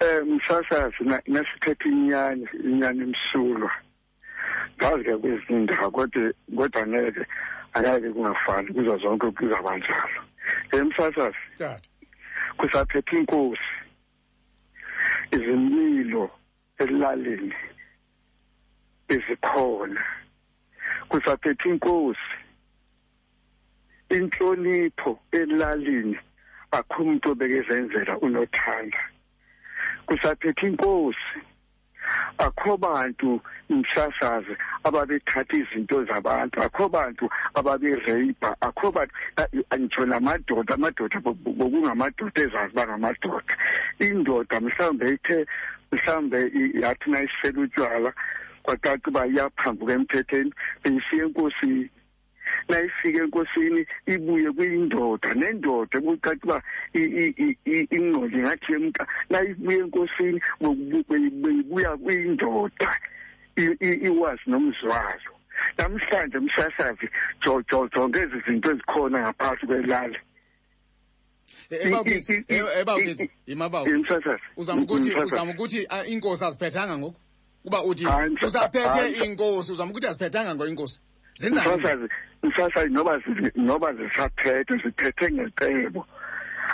[0.00, 3.70] Um msasazi na- nasithetha inyani inyani imsulwa
[4.78, 7.26] ngazi ke kwezinye indawo kodwa kodwa ngeke
[7.74, 10.22] angeke kungafani kuzo zonke kuzaba njalo
[10.84, 11.88] msasazi tata.
[12.56, 13.62] kusaphethe inkosi.
[15.30, 16.30] Izimilo
[16.78, 17.54] elalini
[19.08, 20.04] ezikhona.
[21.08, 22.34] Kusaphethe inkosi.
[24.10, 26.18] Inhlonipho elalini
[26.70, 29.00] akho umuntu obekezenzela unothanda
[30.06, 31.38] kusaphethe inkosi.
[32.38, 33.40] Akho bantu
[33.70, 36.62] msasazi ababethatha izinto zabantu.
[36.62, 39.14] Akho bantu ababereyibha akho bantu
[39.70, 40.74] angitsho namadoda.
[40.74, 43.54] Amadoda bo- bo- bokungamadoda ezazi bangamadoda
[43.98, 45.46] indoda mhlawumbe ithe
[45.92, 48.12] mhlawumbe i- yathi nayisela utywala
[48.62, 50.52] kwacaca uba iyaphambuka emthetheni
[50.84, 51.90] beyifike enkosini
[52.68, 56.62] nayifike enkosini ibuye kuyindoda nendoda kucaca uba
[56.94, 62.90] i- i- i- i- ingqondo ingathi yemka nayibuye enkosini beyibu- beyi- beyibuya kuyindoda
[63.56, 65.32] i- i- iwazi nomzwayo.
[65.78, 67.08] Namhlanje msasazi
[67.42, 70.18] jo- jo- zonke ezi zinto ezikhona ngaphakathi kwelali.
[71.70, 75.34] Ebawukitso I- i- i- ebawukitso i- yimabawukitso msasazi uzama ukuthi Msasazi.
[75.34, 77.20] uzama ukuthi ah, inkosi aziphethanga ngoku?
[77.62, 80.94] Kuba uthi Hayi, msa- usaphethe hayi, msa- inkosi uzama ukuthi aziphethanga ngo inkosi?
[80.94, 81.07] zenzani
[81.76, 82.08] msasazi
[82.42, 86.06] msasazi noba zi- noba zisaphethe ziphethe ngecebo.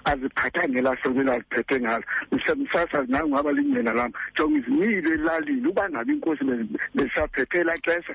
[0.04, 2.04] Aziphathanga elahlokweni aziphethe ngalo.
[2.32, 7.76] Msa- msasazi nangu ngaba lingena lami jonga izimilo elalini uba ngabe inkosi bezi- besaphethe elaa
[7.84, 8.14] xesha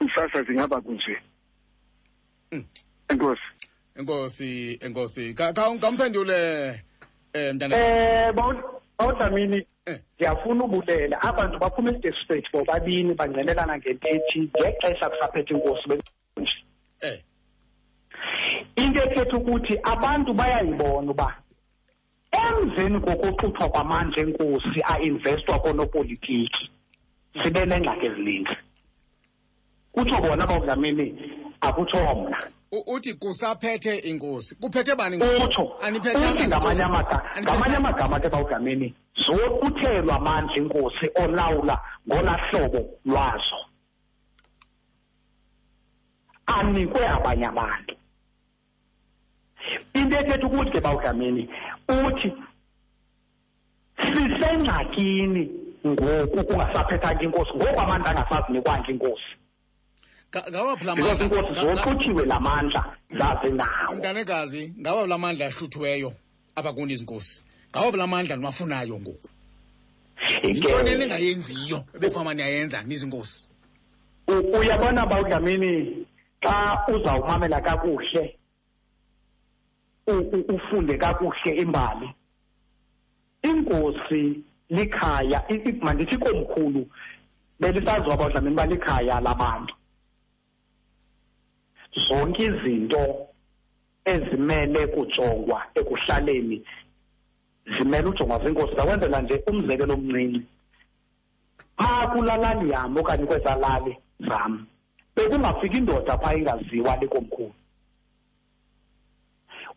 [0.00, 1.16] msasazi ngaba kunje?
[2.52, 2.64] Mm.
[3.08, 3.42] enkosi.
[3.96, 5.34] Enkosi enkosi.
[5.34, 6.80] Ka- ka- kamphendule
[7.32, 8.32] eh mntana Eh
[8.98, 10.00] bawudlamini Eh.
[10.16, 16.54] ndiyafuna ubulela abantu baphuma eState bobabini bangqinelana ngento ethi ngexesha kusaphethe inkosi benje
[17.00, 17.20] eh.
[18.76, 21.28] Into ethetha ukuthi abantu bayayibona uba
[22.32, 26.70] emveni kokuxuthwa kwamandla enkosi ainvestwa koonopolitiki
[27.42, 28.56] sibe neengxaki ezininzi.
[29.92, 31.06] Kutsho bona bawudlamini
[31.60, 32.38] akutsho mna.
[32.38, 34.54] U- uthi kusaphethe inkosi.
[34.54, 35.62] Kuphethe bani utsho
[36.32, 43.58] uthi ngamanye amagama ngamanye amagama ke bawudlamini zokuthelwa amandla inkosi olawula ngolaa hlobo lwazo.
[46.46, 47.94] Anikwe abanye abantu.
[49.94, 51.48] Into ethetha ukuthi ke bawudlamini
[51.88, 52.32] uthi
[53.96, 55.50] sisengxakini
[55.86, 59.32] ngoku kungasaphethanga inkosi ngoku amandla angasazinikwanga inkosi.
[60.32, 63.94] Ngawaphi la because inkosi mandla zoxuthiwe la mandla zaze nawo.
[63.94, 66.12] Mntanekazi ngawaphi la mandla ahluthiweyo
[66.56, 67.44] apha kuni izinkosi?
[67.70, 69.28] Ngawaphi la mandla niwafunayo ngoku?
[70.42, 73.48] Yintoni eningayenziyo ebekufama niyayenza nizinkosi?
[74.28, 76.06] Uyabona bawudlamini
[76.42, 78.38] xa uzawumamela kakuhle
[80.54, 82.08] ufunde kakuhle imbali
[83.42, 85.42] inkosi likhaya
[85.80, 86.86] mandithi ikomkhulu
[87.60, 89.77] belisaziwa bawudlamini uba likhaya labantu.
[91.92, 93.28] Zonke izinto
[94.04, 96.64] ezimele kujongwa ekuhlaleni
[97.78, 100.42] zimele ujongwa ziinkosi zakwenzela nje umzekelo omncinci.
[101.78, 103.92] Phaa kulalali yam okanye kwezalali
[104.28, 104.66] zam
[105.16, 107.54] bekungafika indoda phaa ingaziwa likomkhulu.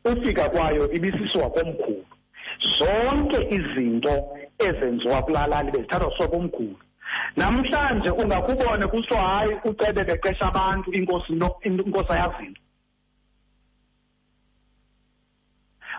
[0.05, 2.05] Ufika kwayo ibisisiwa komkhulu.
[2.77, 4.13] Zonke izinto
[4.59, 6.75] ezenziwa kulalali bezithathwa suka komkhulu.
[7.35, 11.33] Namhlanje ungakubone kusho hayi ucebe beqesha abantu inkosi
[11.63, 12.61] inkosi ayazinto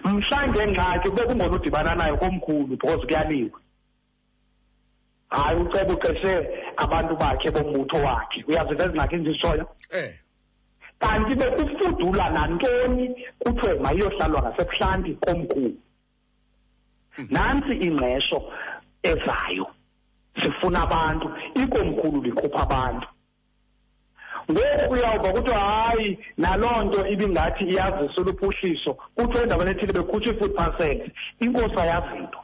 [0.04, 3.50] mhla ngengxaki kube kungona udibana nayo komkhulu because kuyaliwe
[5.32, 6.32] hayi ucebe uqeshe
[6.76, 8.44] abantu bakhe bombutho wakhe.
[8.48, 10.18] Uyaziva ezingxaki ndizishoyo eh.
[11.00, 13.06] Kanti bekufudula nantoni?
[13.38, 15.78] Kuthiwe mayiyohlalwa ngasebuhlanti komkhulu.
[17.30, 18.38] Nantsi ingqesho
[19.02, 19.66] ezayo.
[20.40, 23.08] Sifuna abantu ikomkhulu likhupha abantu.
[24.50, 31.10] Ngoku uyawuva kuthiwa hayi naloo nto ibingathi iyazisa oluphuhliso kuthiwa endaweni ethile bekhutshwa i-food parcels
[31.40, 32.38] inkosi ayazi nto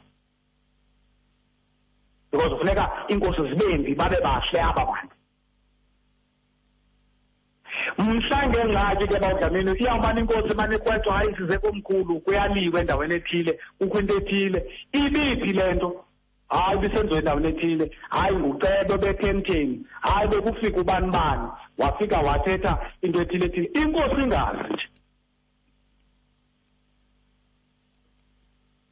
[2.31, 5.15] because kufuneka iinkosi zibembi babe bahle aba bantu.
[7.97, 13.99] Mhla ngengxaki ke bawudlamini iyawumane inkosi imane ikwethwa hayi size komkhulu kuyaliwe endaweni ethile kukho
[13.99, 14.59] into ethile.
[14.93, 16.05] Ibiphi le nto?
[16.49, 21.47] Hayi bisenziwe endaweni ethile hayi ngucebe bethemtheni hayi bekufika ubani bani
[21.77, 23.65] wafika wathetha into ethile ethile.
[23.81, 24.87] Inkosi ingazi nje.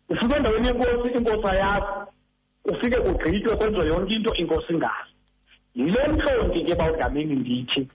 [0.09, 1.93] Ufike endaweni yenkosi inkosi ayazi.
[2.65, 5.11] Ufike kugqitywe kwenziwe yonke into inkosi ingazi
[5.75, 7.87] yile ntlonti ke bawudlamini ndithi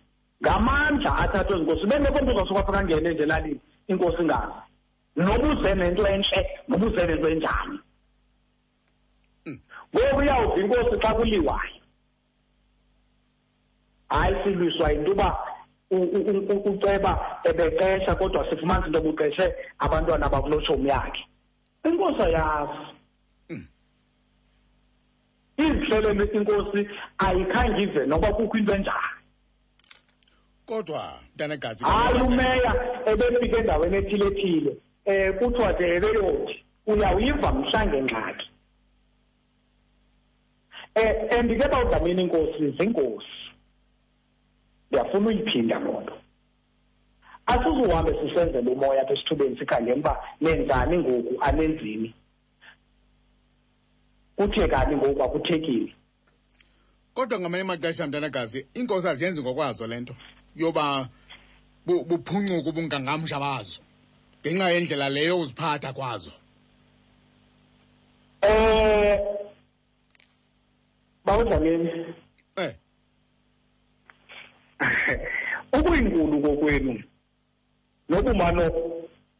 [0.43, 4.53] ngamandla athathwe zinkosi bengekho mntu uzasuka apha kangene nje elalini inkosi ingazi
[5.17, 7.79] noba uze nento entle noba uze nento enjani.
[9.95, 11.81] Ngoku uyawuva inkosi xa kuliwayo.
[14.09, 15.29] Hayi silwiswa yinto uba
[16.71, 17.13] uceba
[17.45, 19.47] ebeqesha kodwa sifumanisa into buqeshe
[19.79, 21.25] abantwana bakuloshomi yakhe.
[21.85, 22.83] Inkosi ayazi.
[25.57, 26.89] Izihlelelo inkosi
[27.19, 29.23] ayikhange ive noba kukho into enjani
[30.67, 32.73] kodwa mntanekazi hayi umeya
[33.07, 34.73] ebefika endaweni ethile ethile
[35.07, 38.52] um kuthiwa ke ebeyothi uyawuyiva mhla ngengxaki um
[40.95, 43.27] and ke bawudlamini inkosi zinkosi.
[44.91, 46.19] Ndiyafuna uyiphinda loo nto.
[47.47, 52.15] Asizuhambe sisenzela umoya apha esithubeni sikhangela uba nenzani ngoku anenzini.
[54.37, 55.95] Kuthe kani ngoku akuthekile.
[57.15, 60.15] Kodwa ngamanye amaxesha mntanekazi iinkosi aziyenzi ngokwazo le nto
[60.57, 61.09] yoba
[61.87, 63.81] bu- buphuncuke ubungangamsha bazo
[64.41, 66.33] ngenxa yendlela leyo uziphatha kwazo.
[68.43, 69.42] Um
[71.37, 71.91] bawudlamini
[72.57, 72.75] eh.
[75.79, 77.03] Ubuyinkulu kokwenu
[78.09, 78.63] nobumano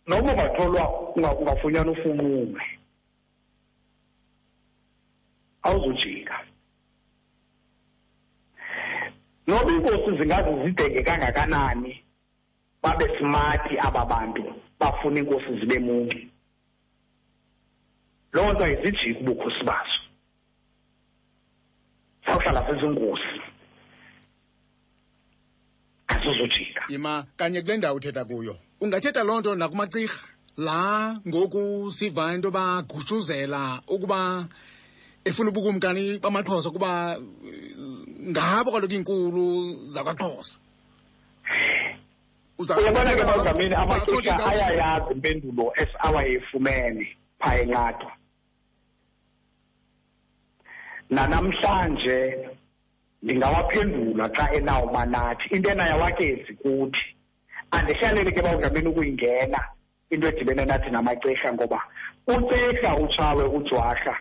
[0.07, 0.85] noba ungatholwa
[1.17, 2.63] unga- ungafunyana ufunxume
[5.63, 6.37] awuzujika.
[9.47, 12.05] Noba iinkosi zingaze zidenge kangakanani
[12.83, 14.45] babe smati aba bantu
[14.81, 16.29] bafuna iinkosi zibe mungi
[18.33, 20.02] loo nto ayizijiki ubukhosi bazo.
[22.27, 23.41] Sawuhlala sezinkosi
[26.09, 28.57] asizujika yima kanye kule ndawo uthetha kuyo.
[28.81, 30.15] Ungathetha loo nto nakumacirha.
[30.57, 34.49] La ngoku siva into yoba gushuzela ukuba
[35.25, 37.71] efuna ubukumkani bamaxhosa kuba eh,
[38.31, 40.59] ngabo kaloku iinkulu zakwaxhosa.
[42.59, 43.23] Uyabona ke
[43.75, 48.13] amaxesha uba- ayayazi impendulo es- awayefumene phaa enqadwa
[51.13, 52.19] nanamhlanje
[53.23, 57.05] ndingawaphendula xa enawuma nathi into enayo wakezi kuthi
[57.71, 59.61] andihlaleli ke bawudlamini ukuyingena
[60.11, 61.81] into edibene nathi namaxesha ngoba
[62.35, 64.17] ucehla utshawe ujwarha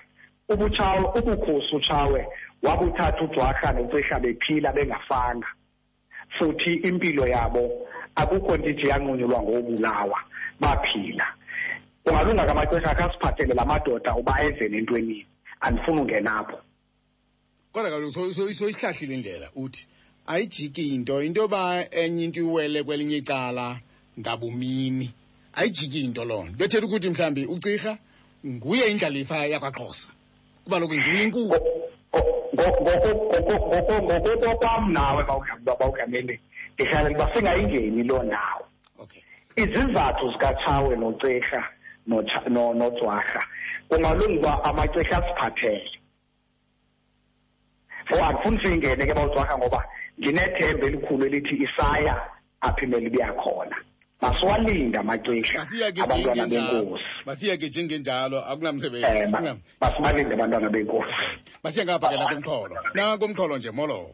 [0.49, 2.27] ubutshawe ubukhosi utshawe
[2.63, 5.47] wabuthatha ujwarha nocehla bephila bengafanga
[6.35, 10.19] futhi impilo yabo akukho nto ithi yanqunyulwa ngobulawa
[10.59, 11.27] baphila.
[12.03, 15.25] Kungalunga ke amaxesha akasiphathele la madoda uba enzeni entwenini
[15.61, 16.57] andifuni ungena apho
[17.73, 19.87] kodwa kaloku so- so- soyihlahlile indlela uthi
[20.27, 23.79] ayijiki into into yoba enye into iwele kwelinye icala
[24.19, 25.11] ngabumini.
[25.53, 26.53] Ayijiki into loo nto.
[26.57, 27.97] Bethetha ukuthi mhlawumbi ucirha
[28.45, 30.09] nguye indlalifa yakwaxhosa.
[30.63, 31.55] Kuba loku nguye inkulu.
[34.01, 35.23] Ngokokwam nawe
[35.65, 36.39] bawugameli
[36.73, 38.65] ndihlalela uba singayingeni loo ndawo.
[39.55, 41.61] Izizathu zikatshawe noceha
[42.07, 43.43] notsha- no- nojwarha
[43.89, 45.91] kungalunga uba amaceha asiphathele.
[48.11, 49.85] For andifuni siyingene ke bawujwarha ngoba
[50.17, 52.15] ndinethemba elikhulu elithi isaya
[52.61, 53.75] apho imele ibiya khona.
[54.21, 57.03] Masiwalinde amaceha masiyeke abantwana benkosi.
[57.25, 61.13] Masiyeke njengenjalo akunamsebenzi um Akunam- masibalinde abantwana benkosi.
[61.63, 64.13] Masiye ngapha ke nakumxholo nakumxholo nje molo?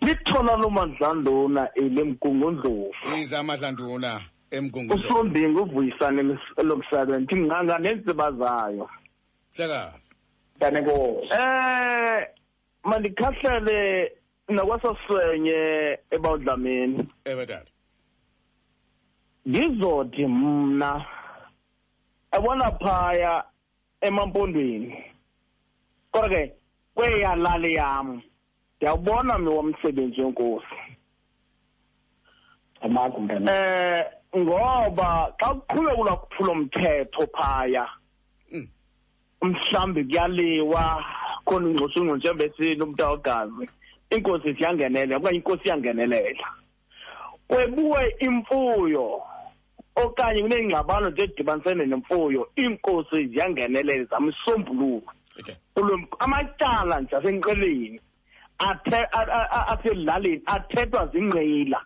[0.00, 8.88] Lithona lomandlanduna elemgungundlovu iza amadlanduna emgungundlo usombingi uvuyisane elomsebenzi nganga nenziba zayo
[9.56, 10.10] hlekazi
[10.56, 12.26] mntana enkosi eh
[12.84, 14.12] mandikhahlele
[14.48, 17.72] nakwasaswenye ebawudlameni ewe tata
[19.48, 21.04] ngizothi mna
[22.36, 23.44] ebona phaya
[24.00, 25.04] emampondweni.
[26.12, 26.52] Kodwa ke
[26.94, 28.22] kweyalali yam
[28.76, 30.78] ndiyawubona mi womsebenzi wenkosi.
[32.82, 34.04] Eh
[34.36, 37.88] ngoba xa kuqhubeka ulwaphula umthetho phaya
[38.52, 38.68] Mm.
[39.42, 41.04] mhlambi kuyaliwa
[41.44, 43.68] khona ungcoshungco njembesini umntu awugazi
[44.10, 46.46] inkosi siyangenelela okanye inkosi iyangenelela.
[47.48, 49.22] Kwebuwe imfuyo
[49.96, 55.02] okanye kuneengxabano nje edibanisene nemfuyo iinkosi ziyangenelela zamsombululo
[56.18, 58.00] amatyala nje asenqeleni
[59.72, 61.80] asezilalini athethwa zinqila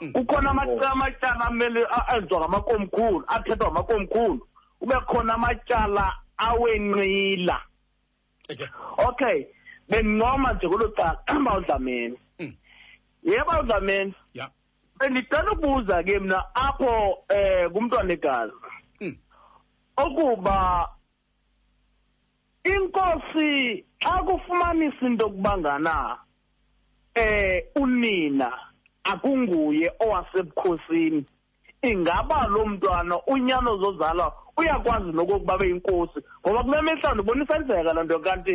[0.00, 0.12] Mm.
[0.12, 1.86] kukhona ama- amatyala amele
[2.16, 4.40] enziwa ngamakomkhulu athethwa ngamakomkhulu.
[4.78, 7.60] Kube khona amatyala awenqila.
[9.08, 9.46] Okay
[9.88, 12.54] bendincoma nje kolo cala bawudlameni Mm.
[13.22, 14.50] yebo bawudlameni ya
[14.98, 18.52] bendicela ukubuza ke mna apho um kumntwana egazi.
[19.00, 19.16] Mm.
[20.06, 20.88] ukuba
[22.64, 26.18] inkosi xa kufumanisa into yokuba ngana
[27.14, 28.52] eh unina
[29.04, 31.24] akunguye owasebukhosini.
[31.82, 38.02] Ingaba lo mntwana unyano zozalwa uyakwazi nokokuba abe yinkosi ngoba kule mihla ndibona isenzeka loo
[38.04, 38.54] nto kanti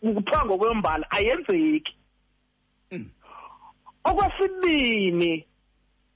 [0.00, 1.94] kuthiwa ngokwembali ayenzeki
[2.92, 3.10] Mm.
[4.04, 5.46] okwesibini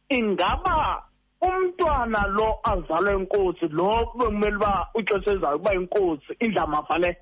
[0.09, 1.02] ingaba
[1.40, 7.16] umntwana lo azalwe inkosi lo bekumele uba ixesha elizayo kuba yinkosi indlamafa le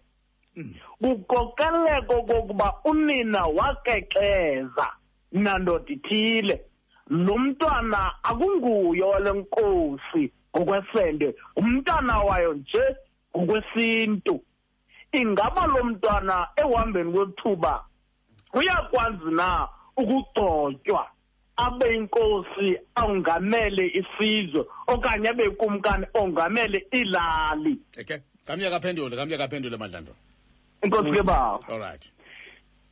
[0.57, 0.75] Mm.
[1.01, 4.87] kukokeleko kokuba unina wakekeza
[5.33, 6.65] nandoda ithile
[7.11, 12.83] lo mntwana akunguye wale nkosi ngokwesende umntana wayo nje
[13.37, 14.41] ngokwesintu.
[15.12, 17.85] Ingaba lo mntwana ekuhambeni kwethuba
[18.53, 21.11] uyakwazi na ukugcotywa
[21.57, 27.78] abe inkosi ongamele isizwe okanye abe kumkani ongamele ilali.
[28.01, 30.16] Okay kamye kaphendule kamye kaphendule madlandula
[30.83, 31.69] inkosi ke baba.
[31.69, 32.12] All right.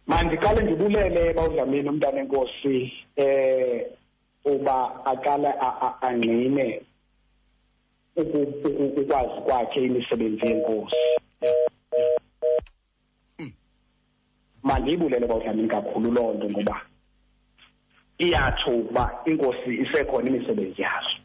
[0.06, 3.86] Mandiqale ndibulele bawudlamini umntana enkosi eh
[4.44, 5.50] uba aqale
[6.00, 6.80] angqine
[8.16, 10.96] ukwazi kwakhe imisebenzi yenkosi.
[14.62, 16.76] Mandiyibulele bawudlamini kakhulu loo nto ngoba
[18.18, 21.16] iyatsho ukuba inkosi isekhona imisebenzi yazo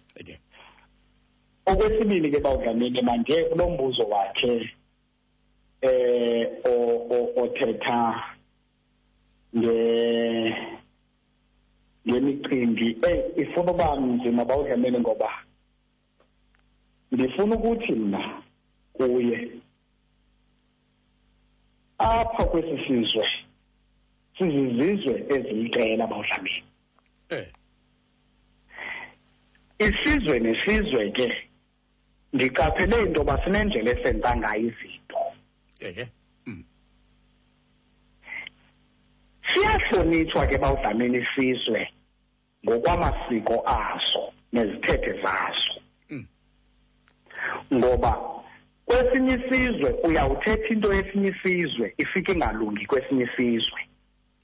[1.65, 4.69] okwesibili ke bawudlamini mandiye kulo mbuzo wakhe
[6.65, 8.23] o- othetha
[9.57, 9.77] nge
[12.09, 15.29] ngemicimbi eh ifuna uba nzima bawudlamini ngoba?
[17.11, 18.41] Ndifuna ukuthi mna
[18.93, 19.51] kuye
[21.97, 23.27] apha kwesi sizwe
[24.37, 26.63] sizizizwe eziliqela bawudlamini
[27.29, 27.47] eh.
[29.79, 31.27] Isizwe nesizwe ke
[32.33, 35.19] ndiqaphele into yoba sinendlela esenza ngayo izinto.
[35.89, 36.07] Okay
[36.45, 36.63] mm.
[39.47, 41.91] Siyahlonitshwa ke bawudlamini isizwe.
[42.65, 45.73] Ngokwamasiko aso nezithethe zaso
[46.09, 46.25] Mm.
[47.73, 48.11] ngoba
[48.85, 53.81] kwesinye isizwe uyawuthetha into yesinye isizwe ifike ingalungi kwesinye isizwe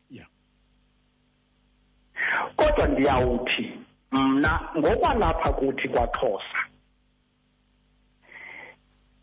[0.09, 0.27] Yeah.
[2.55, 3.71] kodwa ndiyawuthi
[4.11, 6.59] mna ngokwalapha kuthi kwaXhosa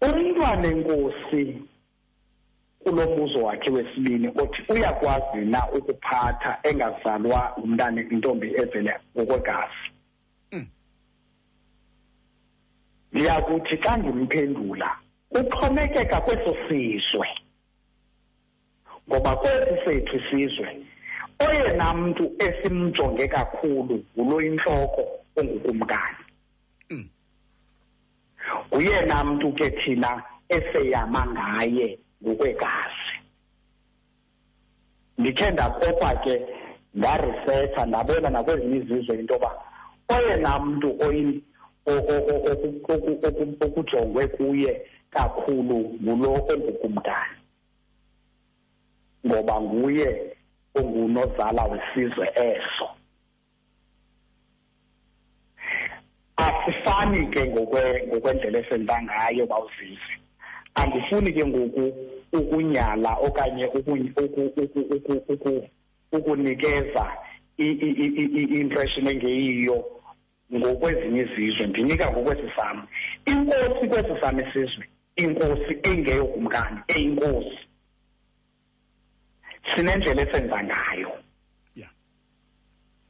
[0.01, 1.63] umntwana enkosi
[2.85, 9.87] kulo mbuzo wakhe wesibini othi uyakwazi na ukuphatha engazalwa umntana intombi evele ngokwegazi
[10.53, 10.67] Mm.
[13.13, 14.97] ndiyakuthi xa ndimphendula
[15.31, 17.29] uxhomekeka kweso sizwe
[19.09, 20.87] ngoba kwesi sethu isizwe
[21.49, 25.03] oyena mntu esimjonge kakhulu ngulo intloko
[25.37, 26.17] ongukumkani
[26.91, 27.09] Mm.
[28.73, 33.13] nguyena mntu ke thina eseyama ngaye ngokwegazi.
[35.19, 36.47] Ndikhe ndakopa ke
[36.95, 39.51] ndaresetha ndabona nakwezinye izizwe into yoba
[40.09, 40.89] oyena mntu
[43.65, 47.39] okujongwe kuye kakhulu ngulo ongukumkani
[49.27, 50.37] ngoba nguye
[50.75, 52.89] ongunozala wesizwe eso.
[56.37, 60.22] Asifani ke ngokwe- ngokwendlela esenza ngayo bawuzive
[60.75, 61.85] andifuni ke ngoku
[62.33, 65.69] ukunyala okanye uku- uku- uku- uku- uku-
[66.13, 67.05] ukunikeza
[67.59, 69.85] i-impression engeyiyo
[70.55, 71.67] ngokwezinye izizwe.
[71.67, 72.87] Ndinika ngokwesi sam
[73.27, 74.85] inkosi kwesi sam isizwe
[75.17, 77.59] inkosi engeyokumkani eyinkosi.
[79.75, 81.13] Sinendlela esenza ngayo.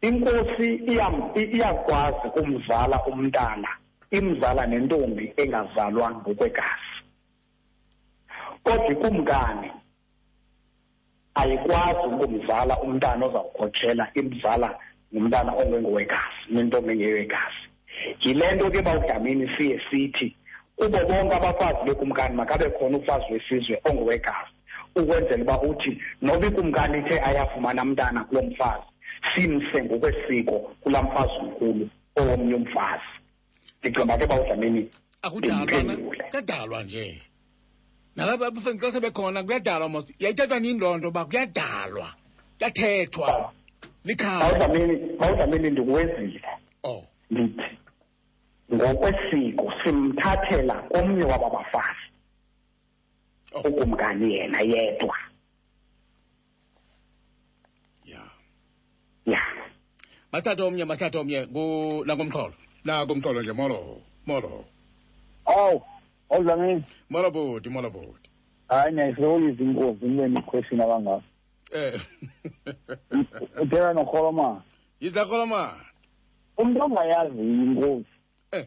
[0.03, 0.69] Inkosi
[1.55, 3.69] iyakwazi umzala umntana
[4.11, 6.92] imzala nentombi engazalwa ngokwegazi
[8.65, 9.71] kodwa ikumkani
[11.35, 14.69] ayikwazi ukumzala umntana ozawukhotshela imzala
[15.13, 17.65] ngumntana ongengowegazi nentombi engeyowegazi
[18.23, 20.37] yile nto ke bawudlamini siye sithi
[20.77, 24.53] kubo bonke abafazi bekumkani makabe khona umfazi wesizwe ongowegazi
[24.97, 28.87] ukwenzela uba uthi noba ikumkani ithe ayafumana mntana kulo mfazi
[29.35, 33.13] simse ngokwesiko kulaa mfazi mkhulu owomnye umfazi.
[33.81, 34.91] Ndicinga ke bawudlamini
[35.23, 37.23] akudalwa kuyadalwa nje.
[38.17, 40.13] Nalapha abafazi xa sebekhona kuyadalwa mos.
[40.19, 42.09] Yayithethwa nini loo nto uba kuyadalwa
[42.59, 43.53] kuyathethwa.
[44.05, 44.41] Likhaya.
[44.41, 46.43] Bawudlamini bawudlamini ndikuwezile
[46.85, 47.05] oh.
[47.31, 47.79] Ndithi
[48.75, 52.07] ngokwesiko simthathela komnye waba bafazi.
[53.55, 53.61] Oh.
[53.69, 55.17] Ukumkani yena yedwa.
[58.05, 58.31] Yeah
[59.27, 59.43] ya.
[60.33, 61.47] Masithathe omnye masithathe omnye.
[61.47, 64.65] Ku- nakumxholo nakumxholo nje molo molo.
[65.47, 65.83] Awu
[66.33, 68.31] awudlamini molo bhuti molo bhuti
[68.69, 71.23] hayi ndiyayihlolisa inkosi nibe nequestion abangako
[71.73, 72.01] eh.
[73.63, 74.63] Uthetha norholomana
[75.01, 75.85] yizakolomana
[76.57, 78.15] umntu ongayaziyo inkosi
[78.53, 78.67] eh.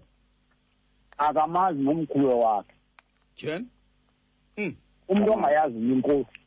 [1.17, 2.73] akamazi nomkhuluwe wakhe.
[3.35, 3.67] Tyheni
[4.57, 4.75] mm
[5.07, 6.39] umntu ongayaziyo inkosi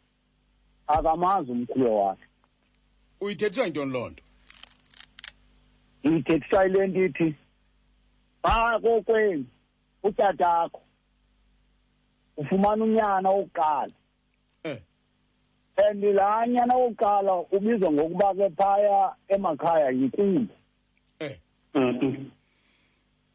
[0.86, 2.26] akamazi umkhuluwe wakhe.
[3.20, 4.22] Uyithethiswa yintoni loo nto?
[6.04, 7.34] Ndiyithethisa ile nto ithi
[8.42, 9.46] phaa kokwenu
[10.02, 10.80] utatakho
[12.38, 13.92] ufumana unyana wokuqala.
[14.64, 14.78] Eh.
[15.76, 20.46] And laa nyana wokuqala ubizwa ngokuba ke phaya emakhaya yikulu
[21.20, 21.36] eh.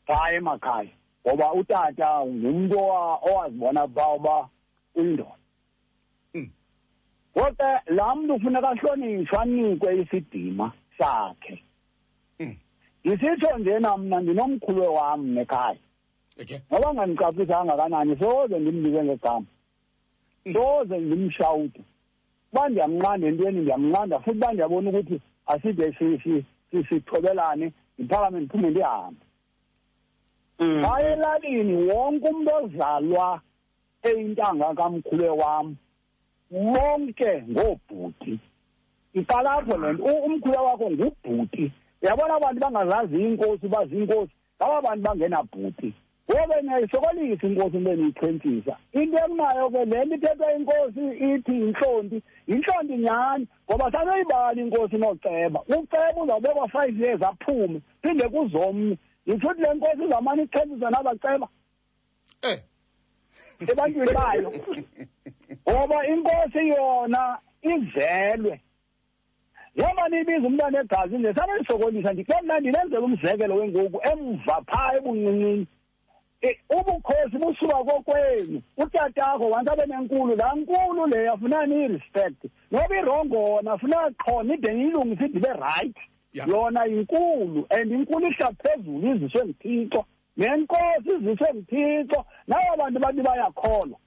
[0.07, 0.89] Phaa emakhaya
[1.27, 4.49] ngoba utata ngumntu owa- owazibona phaa uba
[4.95, 5.35] uyindoda.
[6.33, 6.49] Mm.
[7.37, 11.63] ngoke laa mntu funeka ahlonitshwe anikwe isidima sakhe.
[12.39, 12.55] Mm
[13.05, 15.77] ndisitsho njena mna ndinomkhulwe wam nekhaya
[16.41, 16.59] okay.
[16.71, 19.45] Noba ngandicaphisanga kangakanani soze ndimbize ngegama.
[20.45, 20.53] Mm.
[20.53, 21.81] soze ndimshawute
[22.53, 28.69] uba ndiyamnqanda entweni ndiyamnqanda futhi uba ndiyabona ukuthi aside si- si- si- sithobelane ndiphakame ndiphume
[28.69, 29.23] ndihambe
[30.83, 33.41] phaya elalini wonke umntu ozalwa
[34.03, 35.75] eyintanga kamkhulwe wam
[36.51, 38.39] bonke ngoobhuti
[39.13, 41.71] iqalapho le nto U- umkhulwe wakho ngubhuti.
[42.01, 45.93] Uyabona abantu bangazazi iinkosi uba ziinkosi ngaba bantu bangenabhuti.
[46.33, 52.97] Ngobe niyayisokolisa inkosi into eniyichentisa into emunayo ke le nto ithethwa inkosi ithi yintlonti yintlonti
[52.97, 53.47] nyhani?
[53.69, 58.97] Ngoba sanoyibala inkosi nooceba uceba uzawubekwa five years aphume phinde kuzomnye.
[59.27, 61.47] Nditsho uthi le nkosi izawumane ichentisa nabaceba.
[62.41, 62.59] Eh.
[63.59, 64.53] Ebantwini bayo.
[65.69, 68.61] Ngoba inkosi yona izelwe
[69.75, 75.67] njengoba niyibiza umntwana egazi nje sanoyisokolisa ndike mna ndinenzela umzekelo wengoku emva phaa ebuncinini
[76.69, 78.61] ubukhosi busuka kokwenu.
[78.77, 84.73] Utatakho once abe nenkulu laa nkulu leyo afuneka niyi-respect noba irongo wona afuneka qhona ide
[84.73, 86.01] niyilungise ide ibe rayithi
[86.33, 86.45] Ya.
[86.45, 90.05] yona inkulu and inkulu ihla phezulu iziswe nguthixo.
[90.37, 92.25] Nenkosi iziswe nguthixo.
[92.47, 93.97] Nabo bantu bathi bayakholwa.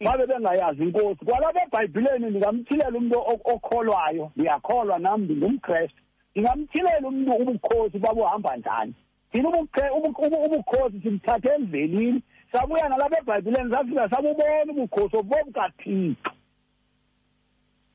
[0.00, 1.24] Babe bengayazi inkosi.
[1.24, 4.30] Kwalapha ebhayibhileni ndingamthilela umntu o- okholwayo.
[4.36, 6.02] Ndiyakholwa nam ndingumkrestu
[6.34, 8.94] ndingamthilela umntu ubukhosi babuhamba njani.
[9.34, 12.22] Ubu- ubukhosi sibuthathe emvelini
[12.52, 16.30] sabuya nalapha ebhayibhileni safika sabubona ubukhosi obobukathixo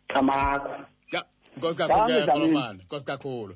[0.07, 0.69] Kamakho.
[1.11, 1.23] ya
[1.57, 3.55] nkosi kakhulu nkosi kakhulu.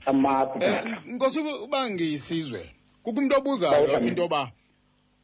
[0.62, 2.70] Eh nkosi uba ngisizwe
[3.04, 4.52] kukho umuntu obuzayo into yoba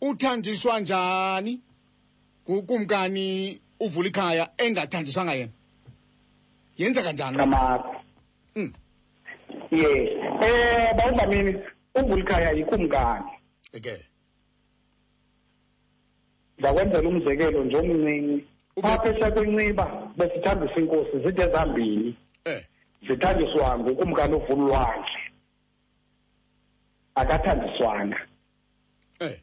[0.02, 1.60] uthanjiswa njani?
[2.46, 5.52] Kukumkani uvula ikhaya engathanjiswanga yena
[6.78, 7.96] yenzeka njani Kamakho.
[8.56, 8.74] Mm.
[9.72, 10.10] Yes.
[10.42, 11.60] Eh bawudlamini
[11.96, 13.32] uVulkhaya yikumkani.
[13.82, 14.06] ke
[16.62, 18.46] Zakwenzela umzekelo nje omncinci.
[18.84, 19.86] Apha esekwenciba
[20.18, 22.16] besithambisa inkosi zide zambini.
[22.46, 22.64] eh
[23.08, 25.22] Zithandiswa ngukumkani uvula ulwandle.
[27.16, 28.28] Akathandiswanga.
[29.20, 29.40] eh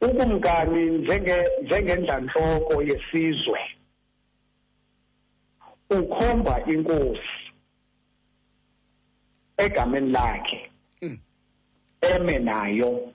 [0.00, 3.60] ukumkani njenge njengendlanhloko yesizwe
[5.90, 7.45] ukhomba inkosi
[9.56, 10.70] egameni lakhe
[11.02, 11.18] Mm.
[12.00, 13.12] eme nayo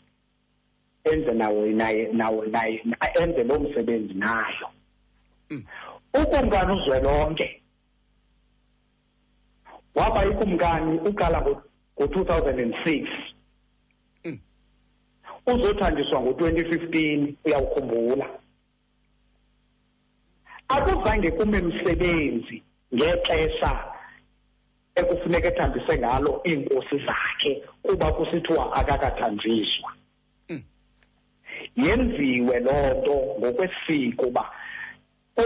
[1.03, 2.83] enze nawo naye nawo naye
[3.21, 4.67] enze lo msebenzi nayo
[5.49, 5.63] Mm.
[6.13, 7.61] ukumkani uzwelonke
[9.95, 13.07] waba ikumkani uqala ngo-2006
[14.25, 14.39] Mm.
[15.47, 18.29] uzothanjiswa ngo-2015 uyawukhumbula
[20.67, 22.63] akuzange kume msebenzi
[22.95, 23.90] ngexesha
[24.95, 29.91] ekufuneka ethambise ngalo iinkosi zakhe kuba kusithiwa akakathanjiswa.
[30.49, 30.63] Mm.
[31.75, 34.51] yenziwe loo nto ngokwesiko uba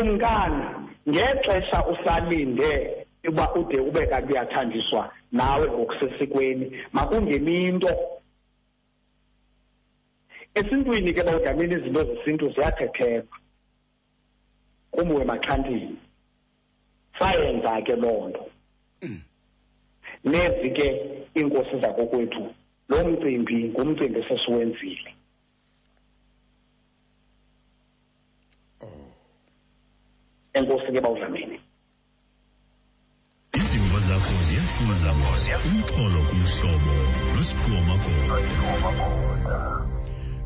[0.01, 0.65] umkani
[1.09, 7.93] ngexesha usalinde uba ude ube kanti uyathanjiswa nawe ngokusesikweni makungemi into.
[10.55, 13.38] Esintwini ke bawudlamini izinto zesintu ziyathethelwa
[14.91, 15.95] kumuwe maxhantini
[17.19, 18.45] sayenza ke loo nto.
[19.01, 19.22] Mm.
[20.26, 20.88] Nezi ke
[21.38, 22.43] iinkosi zakokwethu
[22.89, 25.11] lo mcimbi ngumcimbi esesiwenzile.
[28.81, 29.15] Oh
[30.56, 31.60] enkosi ke bawudlamini
[33.60, 35.10] izimvo zakho ziyafuza
[35.68, 36.93] umxholo kumhlobo
[37.34, 38.35] nosiphiwo magoda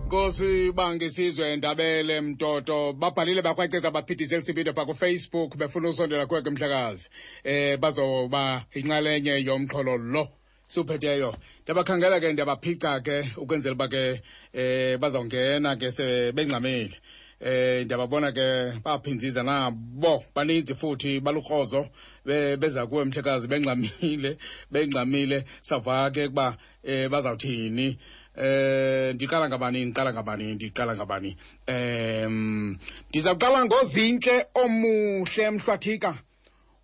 [0.09, 2.93] Nkosi bangisizwe ndabele mtoto.
[2.93, 7.09] Babhalile bakwaceza baphithise elisibido pha kufacebook befuna usondela kuwe ke mhlakazi.
[7.43, 10.27] Eh bazoba inxalenye yomxholo lo.
[10.67, 14.21] Siwuphetheyo ndiyabakhangela ke ndiyabaphica ke ukwenzela uba ke
[14.53, 16.97] eh bazawungena ke sebengxamile.
[17.39, 20.25] Eh ndiyababona ke baphinziza nabo.
[20.35, 21.85] Baninzi futhi balukrozo
[22.25, 24.37] be- beza kuwe mhlekazi bengxamile
[24.71, 25.45] bengxamile.
[25.61, 27.97] Savake kuba eh bazawuthini
[28.35, 31.37] eh ndiqala ngabani ndiqala ngabani ndiqala ngabani?
[31.67, 32.77] Em
[33.09, 36.11] ndizawuqala ngozintle omuhle mhlwathika.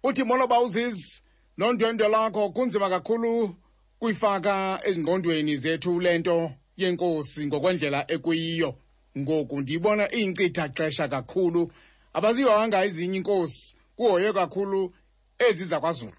[0.03, 1.21] Uthi molo bawuzizi
[1.57, 3.55] nondwendwe lakho kunzima kakhulu
[3.99, 8.75] kuyifaka ezingqondweni zethu le nto yenkosi ngokwendlela ekuyiyo.
[9.17, 11.71] Ngoku ndiyibona iyinkcitha xesha kakhulu.
[12.13, 14.93] Abazihoyanga ezinye inkosi kuhoye kakhulu
[15.39, 16.17] ezi zakwazulu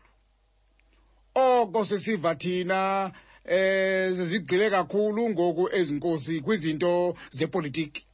[1.36, 3.12] oko sisiva thina
[3.48, 8.06] eh zigqile kakhulu ngoku ezinkosi kwizinto zepolitiki.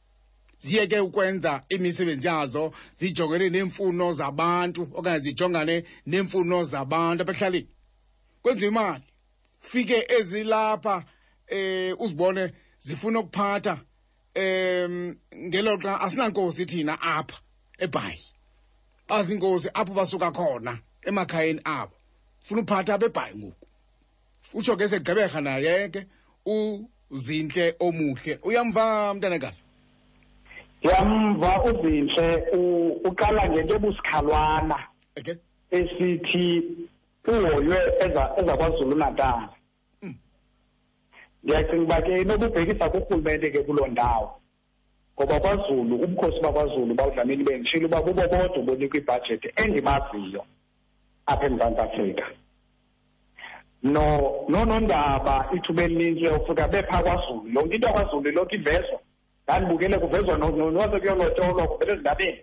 [0.59, 7.67] Ziyeke ukwenza imisebenzi yazo zijongene neemfuno zabantu okanye zijongane neemfuno zabantu apha ekuhlaleni
[8.41, 9.03] kwenziwa imali.
[9.59, 11.05] Fike ezilapha
[11.47, 13.79] eh uzibone zifuna ukuphatha
[14.33, 17.37] em ngelo xa asinankosi thina apha
[17.79, 18.23] eBhayi.
[19.07, 21.95] Azinkosi apho basuka khona emakhayeni abo.
[22.41, 23.67] Funa uphatha abeBhayi ngoku.
[24.53, 26.05] Utsho ke segqeberha naye ke
[26.45, 28.39] uzinhle omuhle.
[28.43, 29.63] Uyamva mntanekazi
[30.81, 32.43] yamva uzinhle.
[32.57, 34.77] U- uqala ngento ebusikhalwana
[35.17, 35.35] okay
[35.71, 36.63] esithi
[37.27, 39.49] uhoywe eza- ezakwazulu natal
[40.01, 40.15] Mm.
[41.43, 44.39] ndiyacinga uba ke inokubhekisa kurhulumente ke kuloo ndawo
[45.15, 50.45] ngoba kwazulu ubukhosi bakwazulu bawudlamini benditshile uba bubo bodwa bonikwa ibhajethi endimaziyo
[51.25, 52.25] apha emzantsi afrika.
[53.83, 57.47] No nonondaba ithuba elininzi uyawufika bephaa kwazulu.
[57.55, 58.99] Yonke into yakwazulu ilokhu ivezwa
[59.43, 62.39] ndandibukele kuvezwa noze kuyolotyolwa kuvele ezindabeni.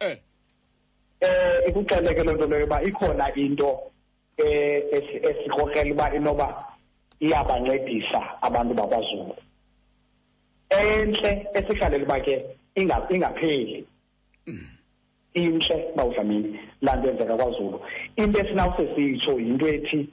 [0.00, 0.18] Eh.
[1.20, 3.78] Eh ikuxeleke loo nto leyo uba ikhona into
[4.36, 6.64] eh esi- esikrokrela uba inoba
[7.20, 9.34] iyabancedisa abantu bakwazulu.
[10.70, 12.44] Entle esihlalele uba ke
[12.76, 13.84] inga- ingapheli.
[15.34, 17.80] Intle bawudlamini laa nto yenzeka kwazulu.
[18.16, 20.08] Into esinawuse sitsho yinto ethi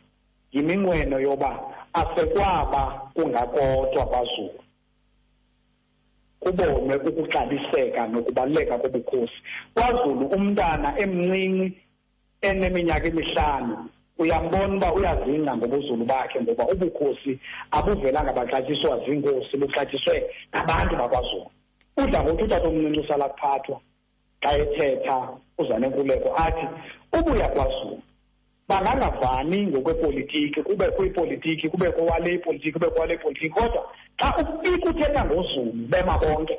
[0.57, 1.51] yiminqweno yoba
[1.93, 4.59] asekwaba kungakodwa kwazulu.
[6.39, 9.39] Kubonwe ukuxabiseka nokubaluleka kobukhosi.
[9.73, 11.67] Kwazulu umntana emncinci
[12.41, 13.89] eneminyaka emihlanu.
[14.19, 17.39] Uyambona uba uyazingca ngobuzulu bakhe ngoba ubukhosi
[17.71, 20.15] abuvelanga baxatyiswa ziinkosi buxatyiswe
[20.53, 21.49] ngabantu bakwazulu.
[21.97, 23.77] Udla ngokuthi utata omncinci usala kuphathwa
[24.41, 25.17] xa ethetha
[25.57, 26.65] uzanenkuleko athi
[27.17, 28.01] ubuya kwazulu.
[28.67, 35.71] Bangangavani ngokwepolitiki kubekho ipolitiki kubekho wale ipolitiki kubekho wale ipolitiki kodwa xa ufika uthetha ngozulu
[35.73, 36.57] bema bonke.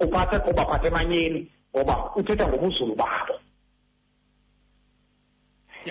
[0.00, 3.34] Uphathe ubaphathe emanyeni ngoba uthetha ngobuzulu babo.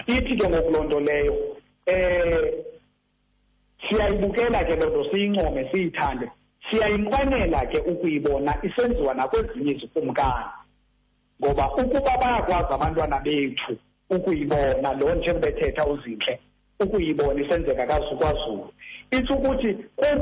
[0.08, 1.34] Ithi ke ngoku loo nto leyo
[1.88, 2.46] um
[3.90, 6.30] siyayibukela ke loo nto siyincome siyithande.
[6.70, 10.46] Siyayinqwenela ke ukuyibona isenziwa nakwezinye izikumkani
[11.42, 13.78] ngoba ukuba bayakwazi abantwana bethu
[14.10, 16.40] ukuyibona lo njengobethetha uzinhle
[16.80, 18.74] ukuyibona isenzeka kazukwazulu.
[19.12, 19.74] Ithi ukuthi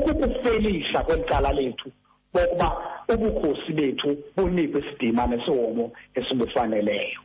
[0.02, 1.92] kukufelisa kweli cala lethu
[2.34, 2.68] bokuba
[3.08, 7.20] ubukhosi bethu bunikwe isidima nesihomo esibufaneleyo.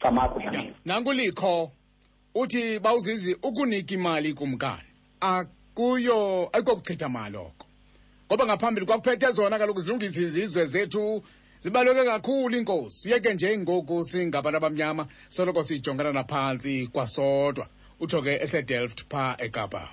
[0.00, 1.70] Camakudlamini nankulikho
[2.34, 4.88] uthi bawuzizi ukunika imali kumkani.
[5.20, 7.66] Akuyo ayikokuchitha mali oko
[8.26, 11.22] ngoba ngaphambili kwakuphethe zona kaloku zilungisa izizwe zethu
[11.62, 13.08] zibaluleke kakhulu inkosi.
[13.08, 17.66] Uyeke nje ngoku singabantu abamnyama soloko siyijongana naphantsi kwasodwa.
[18.00, 19.88] Utsho ke esedelft phaa ekapa.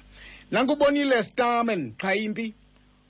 [0.51, 2.53] Nankubonile stamen qhayimpi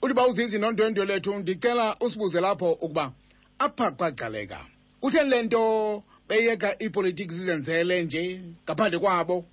[0.02, 3.12] uthi bawuzizi nondwendwe lethu ndicela usibuze lapho ukuba
[3.60, 4.60] apha kwagqaleka
[5.02, 9.46] kutheni le nto beyeka iipolitiki zizenzele nje ngaphandle kwabo?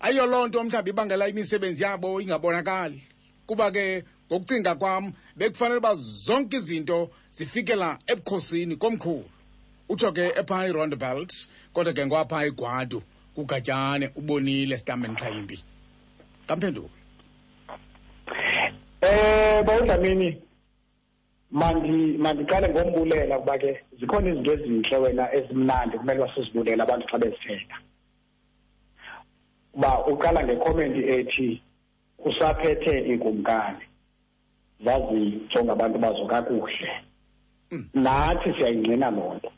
[0.00, 3.02] Ayiyo loo nto mhlawumbi ibangela imisebenzi yabo ingabonakali.
[3.46, 9.28] Kuba ke ngokucinga kwam bekufanele uba zonke izinto zifikela ebukhosini komkhulu.
[9.88, 13.02] Utsho ke epha iroundabelt kodwa ke ngwapha igwadu
[13.34, 15.58] kugatyane ubonile stamen khayimbi
[16.46, 16.90] kamphendulo
[19.02, 20.42] eh bawudlamini
[21.50, 27.76] mandi mandiqale ngombulela kuba ke zikhona izinto ezinhle wena ezimnandi kumele wasizibulela abantu xa bezithetha
[29.74, 31.62] uba uqala ngecomment ethi
[32.24, 33.84] usaphethe ikumkani
[34.84, 36.90] zazijonga abantu bazo kakuhle.
[37.70, 37.88] Mm.
[37.94, 39.52] nathi siyayingqina loo nto.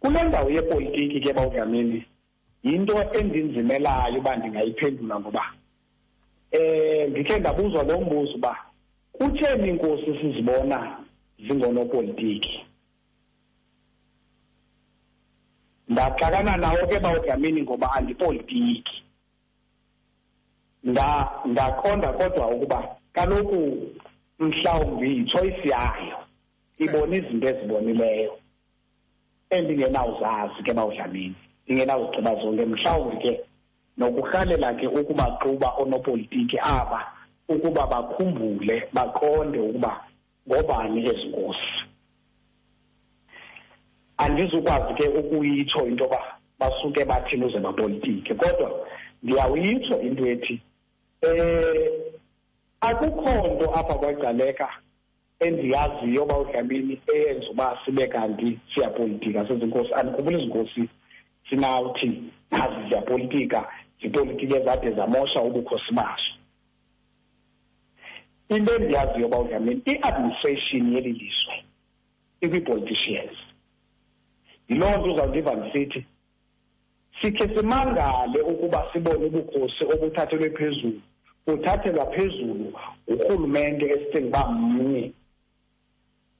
[0.00, 2.04] Kule ndawo yepolitiki ke bawudlamini
[2.62, 5.44] yinto endinzimelayo uba ndingayiphendula ngoba
[6.50, 8.56] eh ndikhe ndabuzwa lo mbuzo uba
[9.12, 10.98] kutheni inkosi sizibona
[11.38, 12.66] zingonopolitiki?
[15.88, 19.02] Ndaxakana nawo ke bawudlamini ngoba andipolitiki.
[20.84, 23.90] Nda ndaqonda kodwa ukuba kaloku
[24.40, 26.18] mhlawumbi yichoice yayo
[26.78, 28.32] ibona izinto ezibonileyo
[29.50, 31.34] endingenawuzazi ke bawudlamini
[31.64, 32.64] ndingenawuzigqiba zonke.
[32.66, 33.32] Mhlawumbi ke
[33.98, 37.00] nokurhalela ke ukubaxuba oonopolitiki aba
[37.48, 39.92] ukuba bakhumbule baqonde ukuba
[40.48, 41.72] ngobani ezi nkosi
[44.22, 46.20] andizukwazi ke ukuyitsho into yoba
[46.58, 48.70] basuke bathini uze bapolitiki kodwa
[49.22, 50.60] ndiyawuyitsho into ethi
[51.22, 52.19] eh
[52.80, 54.68] akukho nto apha kwagcaleka
[55.40, 59.94] endiyaziyo uba udlamini eyenza uba sibe kanti siyapolitika sezinkosi.
[59.94, 60.88] Andikhumbula izinkosi
[61.48, 63.68] sinawuthi nazi ziyapolitika
[64.02, 66.32] zipolitiki ezade zamosha ubukhosi bazo
[68.48, 71.64] into endiyaziyo uba udlamini i-administration yeli lizwe
[72.40, 73.36] ikwi-politicians
[74.68, 76.06] yiloo nto uzawundiva ndisithi
[77.22, 81.00] sikhe simangale ukuba sibone ubukhosi obuthathelwe phezulu
[81.50, 82.72] buthathelwa phezulu
[83.08, 85.12] urhulumente esicinga uba mnye.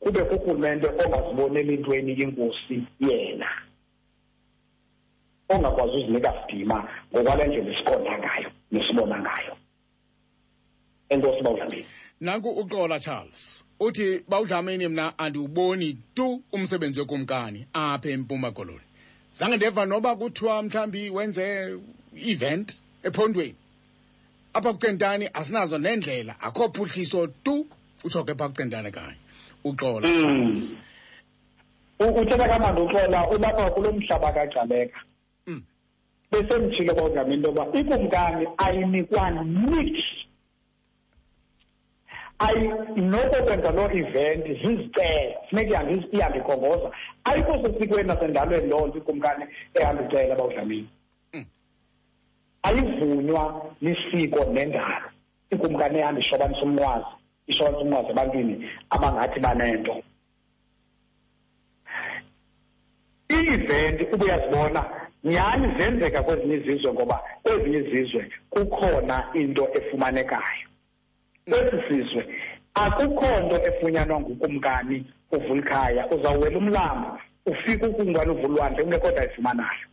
[0.01, 3.49] Kube kurhulumente ongaziboneli intweni inkosi yena
[5.55, 9.57] ongakwazi uzinika sidima ngokwale ndlela esiqonda ngayo nesibona ngayo.
[11.09, 11.87] Enkosi bawudlamini.
[12.21, 13.65] Nanku uxola charles.
[13.81, 18.87] Uthi bawudlamini mna andiwuboni tu umsebenzi wekumkani apha empuma koloni.
[19.33, 21.77] Zange ndeva noba kuthiwa mhlawumbi wenze
[22.27, 23.55] event ephondweni.
[24.55, 26.35] Apha kucentane asinazo nendlela.
[26.41, 27.67] Akho phuhliso tu
[28.05, 29.17] utsho ke pha kucentane kanye.
[29.65, 30.21] Uxola Mm.
[30.21, 30.75] charles
[32.01, 34.99] U- uthetha kamandi uxola ulapha kulo mhlaba kagcaleka
[35.47, 35.63] Mm.
[36.33, 40.05] besemtshilo bawudlama into yoba ikumkani ayinikwa niks.
[42.41, 46.91] Ayi nokokwenza loo event zizicela funeka ihambe ihambe ikhongoza.
[47.25, 49.45] Ayikho sesikweni nasendalweni loo nto ikumkani
[49.75, 50.89] ehamba icela bawudlamini Mm.
[52.63, 55.09] Ayivunywa lisiko nendalo.
[55.51, 57.07] Ikumkani ehamba ishobanisa umnqwazi
[57.47, 58.55] ishobanisa umnqwazi ebantwini
[58.91, 59.95] abangathi banento.
[63.33, 64.85] Ii-event ubuyazibona
[65.25, 70.67] nyhani zenzeka kwezinye izizwe ngoba kwezinye izizwe kukhona into efumanekayo.
[71.49, 72.23] Kwesi sizwe
[72.75, 74.97] akukho nto efunyanwa ngukumkani
[75.33, 79.87] uvulkhaya uzawuwela umlambo ufike ukumkani uvulwandle kungekho nto ayifumanayo.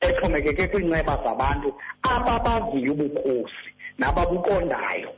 [0.00, 1.68] Exhomekeke kwiinceba zabantu
[2.02, 5.10] ababaziyo ubukhosi nababuqondayo.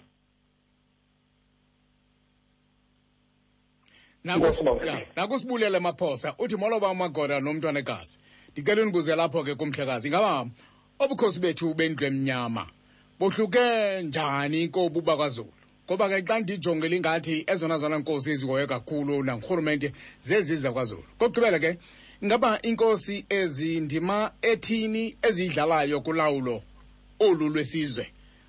[4.25, 4.87] Inkosi Bawuhle.
[4.87, 6.35] Ya, nakusibulele maphosa.
[6.39, 8.19] Uthi moloba umagoda nomntwanekazi
[8.53, 10.09] ndicela unibuze lapho ke kumhlekazi.
[10.09, 10.47] Ingaba
[10.99, 12.67] obukhosi bethu bendlu emnyama?
[13.19, 15.53] Bohluke njani kobu bakwaZulu?
[15.87, 19.93] Ngoba ke xa ndijongele ingathi ezona zona nkosi ezihoye kakhulu nangurhulumente
[20.23, 21.05] zezi zakwaZulu.
[21.19, 21.79] Kokugqibela ke
[22.23, 26.63] ingaba inkosi ezindima ethini eziyidlalayo kulawulo
[27.21, 28.07] olu lwesizwe?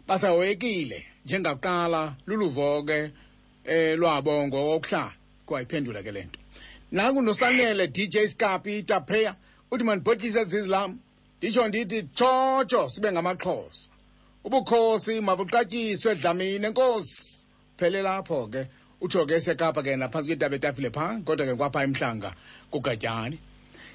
[0.08, 3.12] Basahoyekile njengakuqala luluvo ke
[3.66, 5.14] eh lwabo ngokuhlala
[5.46, 6.40] kwayiphendula ke lento
[6.92, 9.36] naku nosanele DJ Scapi tapreya
[9.72, 10.98] uthi mandibhodlise zizlam
[11.38, 13.90] nditsho ndithi tshotsho sibe ngamaxhosa.
[14.44, 17.46] Ubukhosi mabuqatyiswe dlamini enkosi.
[17.78, 18.68] Phele lapho ke
[19.02, 22.34] utsho ke esekapa ke naphantsi kwetaba etafile phaa kodwa ke kwapha emhlanga
[22.72, 23.38] kugatyani.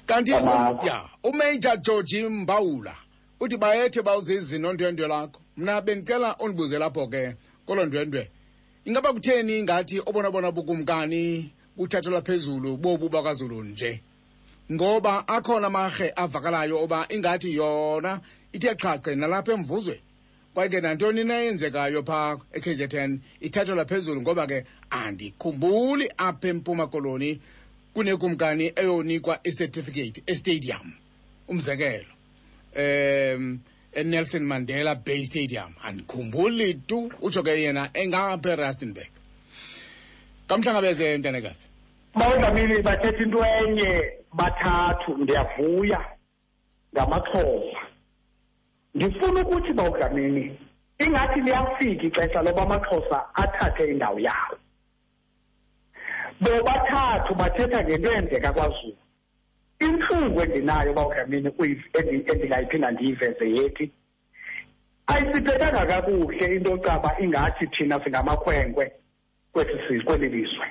[0.05, 2.95] Kanti ya umajor george mbawula
[3.39, 8.29] uthi bayethe bawuzizi nondwendwe lakho mna bendicela undibuze lapho ke kolo ndwendwe.
[8.85, 14.01] Ingaba kutheni ngathi obona bona bukumkani buthathelwa phezulu bobu bakwaZulu nje?
[14.71, 18.21] Ngoba akhona amarhe avakalayo oba ingathi yona
[18.53, 20.01] ithe qhaqhe nalapha emvuzwe.
[20.53, 27.41] Kwaye ke nantoni na eyenzekayo phaa e-KZN ithathelwa phezulu ngoba ke andikhumbuli apha empuma koloni
[27.95, 30.93] kunekumkani eyonikwa icertificate estadium.
[31.47, 32.11] Umzekelo
[32.75, 33.59] um
[33.93, 35.73] eNelson Mandela Bay Stadium.
[35.83, 39.11] Andikhumbuli tu utsho ke yena engapha eRustenburg
[40.47, 41.69] kamhlangabeze ntanekazi
[42.13, 46.05] bawudlamini bathetha into enye bathathu ndiyavuya
[46.93, 47.79] ngamaxhosa.
[48.95, 50.59] Ndifuna ukuthi bawudlamini
[50.99, 54.57] ingathi liyafika ixesha loba amaxhosa athathe indawo yawo.
[56.41, 58.97] Bobathathu bathetha ngento eyenzeka kwazulu
[59.79, 61.51] intlungu endinayo bawudlamini
[62.31, 63.91] endingayiphinda ndiyiveze yethi
[65.07, 68.91] ayisiphethanga kakuhle into caba ingathi thina singamakhwenkwe
[69.51, 70.67] kwesi sizwe kweli lizwe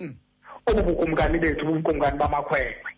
[0.00, 0.14] Mm.
[0.66, 2.90] obu bukumkani bethu bubukumkani bamakhwenkwe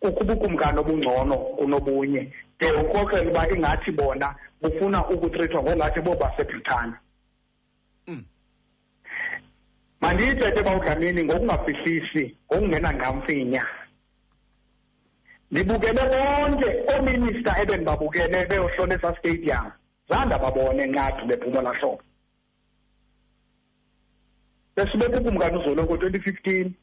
[0.00, 6.98] kukho ubukumkani obungcono kunobunye de ukrokrela uba ingathi bona bufuna ukutrithwa ngongathi bobasebritani Mm.
[10.02, 13.64] Mandiyithethe bawudlamini ngokungafihlisi ngokungenangqamfinya
[15.52, 19.66] ndibukele bonke oominista ebendibabukele beyohlola esa stadium.
[20.08, 22.02] Zanda babone nqadu bephumela hlobo.
[24.76, 26.74] Besibeka ukumkani uzolo ngo-twenty fifteen.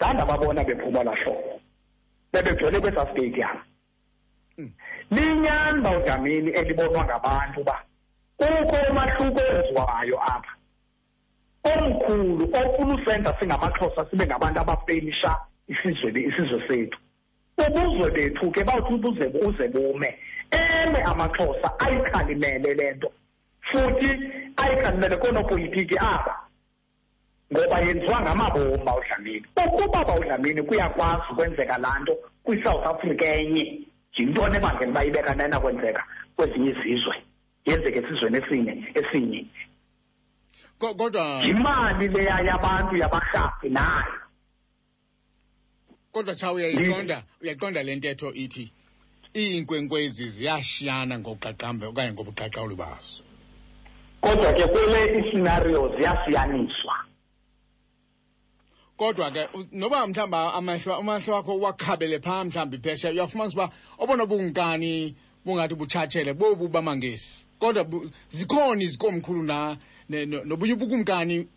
[0.00, 1.60] Zanda babona bephumela hlobo.
[2.32, 3.56] Bebegcwele kwesa stadium.
[4.58, 4.72] Mm.
[5.10, 7.76] linyani bawudlamini elibonwa ngabantu uba
[8.36, 10.55] kukho umahluko owenziwayo apha.
[11.72, 15.36] Omkhulu ofuna usenza singamaxhosa sibe ngabantu abafelisha
[15.68, 16.98] isizwe isizwe sethu.
[17.58, 20.18] Ubuzwe bethu ke bawuthi ubuze uze bume.
[20.50, 23.12] Eme amaxhosa ayikhalimele le nto
[23.70, 24.10] futhi
[24.56, 26.34] ayikhalimele koonopolitiki aba
[27.52, 32.14] ngoba yenziwa ngamabomi bawudlamini ukuba bawudlamini kuyakwazi ukwenzeka laa nto
[32.44, 33.86] kwi-south africa enye.
[34.16, 36.02] Yintoni ebangela uba ibeka nena kwenzeka
[36.36, 37.16] kwezinye izizwe?
[37.66, 39.46] Yenzeke esizweni esinye esinye.
[40.78, 44.14] Kodwa yimali leya yabantu yabarhafi nayo
[46.12, 48.72] kodwa cha uyayiqonda uyayiqonda le ntetho ithi
[49.36, 53.22] iinkwenkwezi ziyashiyana ngobuqaqambe okanye ngobuqaqawuli bazo.
[54.20, 56.96] Kodwa ke kule iscenario ziyasiyaniswa
[58.96, 64.26] kodwa ke u- noba mhlawumbi amehlo amehlo wakho wakhabele phaa mhlawumbi phesha uyafumanisa uba obona
[64.26, 67.44] bukumkani bungathi butshatshele bobu bamangesi.
[67.58, 71.48] Kodwa bu- zikhona izikomkhulu na ne- no- nobunye ubukumkani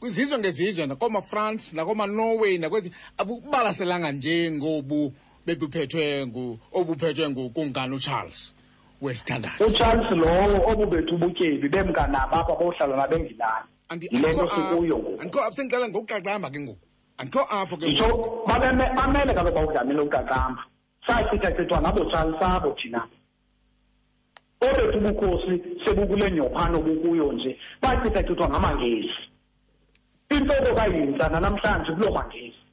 [0.00, 5.12] kwizizwe ngezizwe nakoomafrance nakoomanorway nakwezi abukubalaselanga nje ngobu
[5.46, 6.04] bebuphethwe
[6.72, 8.54] obuphethwe ngukumkani ucharles
[9.02, 13.68] wesithandathu ucharles lowo obu bethu ubutyebi bemkanabo apha bohlala nabengilani.
[14.00, 15.20] Yile nto sikuyo ngoku.
[15.20, 16.86] andikho apho sendicela ngokuqaqamba ke ngoku.
[17.18, 18.48] Andikho apho ke ngoku.
[18.96, 20.62] bamele kaloku bawudlamile uqaqamba
[21.06, 23.06] sachithachithwa ngabo charles abo thina.
[24.70, 29.22] Obethu ubukhosi sebukule nyophano bukuyo nje bachithachithwa ngamangesi.
[30.30, 32.66] Intloko kayintsa nanamhlanje kuloo mangesi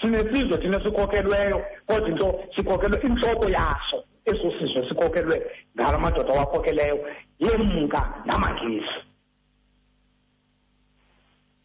[0.00, 5.36] sinesizwe thina sikhokelweyo kodwa into sikhokelwe intloko yaso eso sizwe sikhokelwe
[5.76, 6.98] ngala madoda awakhokeleyo
[7.38, 8.98] yemka namangesi.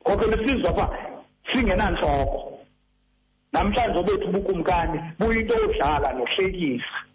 [0.01, 0.87] Ngoko lesizwe apha
[1.51, 2.59] singenantloko
[3.53, 7.10] namhlanje obethu ubukumkani buyinto yodlala nohlekisa.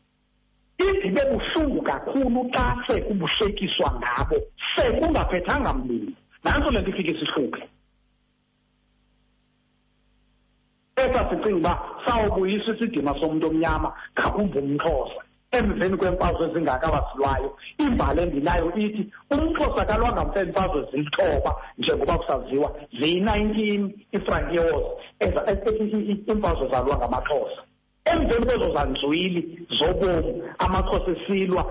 [0.79, 4.37] Idibe buhlungu kakhulu xa sekubuhlekiswa ngabo
[4.75, 6.13] sekungaphethanga mlilo.
[6.45, 7.63] Nantso le nto ifike sihluke
[10.97, 11.73] esa sicinga uba
[12.07, 15.21] sawubuyisa isidima somntu omnyama ngakumva umxhosa.
[15.53, 23.83] Emveni kweemfazwe ezingaka wasilwayo imbali endinayo ithi umxhosa kalwanga mfa iimfazwe zilithoba njengoba kusaziwa ziyi-nineteen
[24.13, 24.89] ifrankie wars
[25.21, 27.61] iimfazwe zalwa ngamaxhosa.
[28.13, 31.63] Emveni kwezo zanzwili zobomi amaxhosa esilwa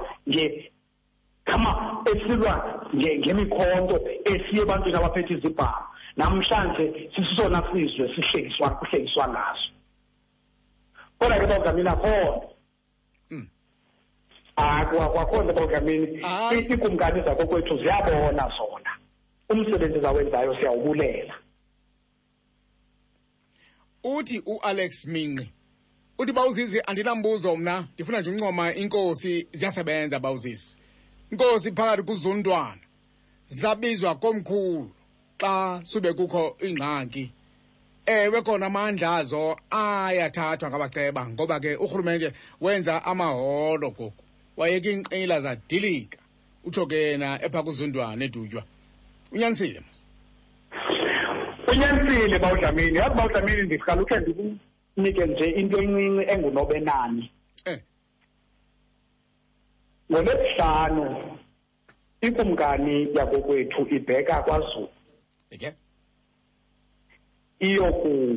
[1.49, 1.71] ngama
[2.11, 2.53] esilwa
[2.95, 3.97] ngemikhonto
[4.31, 5.85] esiye ebantwini abaphethe izibhamu.
[6.17, 6.85] Namhlanje
[7.15, 9.69] sisisona sizwe sihlekiswa kuhlekiswa ngaso.
[11.19, 12.41] Kodwa ke bagamini akhona
[14.57, 16.59] akwakhona nto bagamini Hayi.
[16.59, 18.91] iikumkani zakokwethu ziyabona zona.
[19.49, 21.35] Umsebenzi zawenzayo siyawubulela
[24.05, 25.49] uthi uAlex Minqi
[26.17, 27.87] uthi bawuzizi andinambuzo mna.
[27.93, 30.75] Ndifuna nje uncoma inkosi ziyasebenza bawuzizi
[31.31, 32.81] inkosi phakathi kuzundwana
[33.47, 34.91] zabizwa komkhulu
[35.37, 37.31] xa sube kukho ingxaki.
[38.05, 44.23] Ewe khona amandla azo ayathathwa ngabaceba ngoba ke urhulumente wenza amaholo goku
[44.57, 46.17] wayeka iinqila zadilika
[46.63, 48.63] utsho ke yena epha kuzundwana edutywa.
[49.31, 49.81] Unyanisile
[51.71, 52.97] unyanisile bawudlamini.
[52.97, 54.15] Yazi bawudlamini ndiqala ukhe
[54.97, 57.31] ndikunike nje into encinci engunobenani
[57.65, 57.79] eh.
[60.11, 61.37] Ngolwesihlanu
[62.21, 64.89] ikumkani yakokwethu ibheka kwazulu.
[65.51, 65.73] Eke?
[67.59, 68.35] Iyoku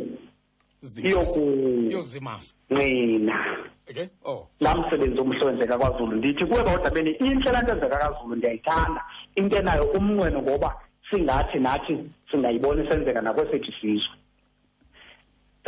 [1.03, 2.55] iyoku- yozimasa.
[2.71, 4.09] ncina eke?
[4.25, 4.49] Oh.
[4.61, 6.17] Laa msebenzi omhle wenzeka kwazulu.
[6.17, 9.05] Ndithi kuwe bawudlamini intle laa nto enzeka kwazulu ndiyayithanda.
[9.35, 10.81] Into enayo umnqweno ngoba
[11.11, 14.15] singathi nathi singayibona isenzeka nakwesethu isizwe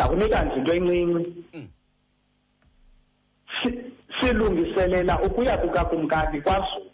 [0.04, 1.44] ndakunika nje into encinci.
[1.54, 1.68] Mm.
[3.62, 6.90] Si- silungiselela ukuya kukakumkani kwazulu.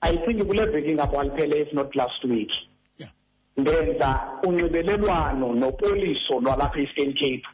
[0.00, 2.50] I think kule veki ngapha liphele if not last week.
[2.98, 3.12] Yeah.
[3.56, 7.46] Ndenza unxibelelwano nopoliso lwalapha e-eastern cape.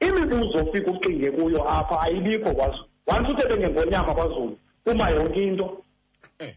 [0.00, 2.84] Imibuzo ofika ucinge kuyo apha ayibikho kwazulu.
[3.06, 5.84] Once uthethe ngengonyama kwazulu uma yonke into.
[6.38, 6.56] Eh.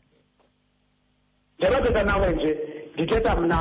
[1.59, 2.59] Njengoba thetha nawe nje
[2.95, 3.57] ndithetha mna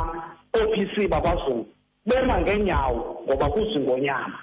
[0.57, 1.67] oo-pc bakwazulu
[2.07, 4.39] bema ngeenyawo ngoba kuzingonyama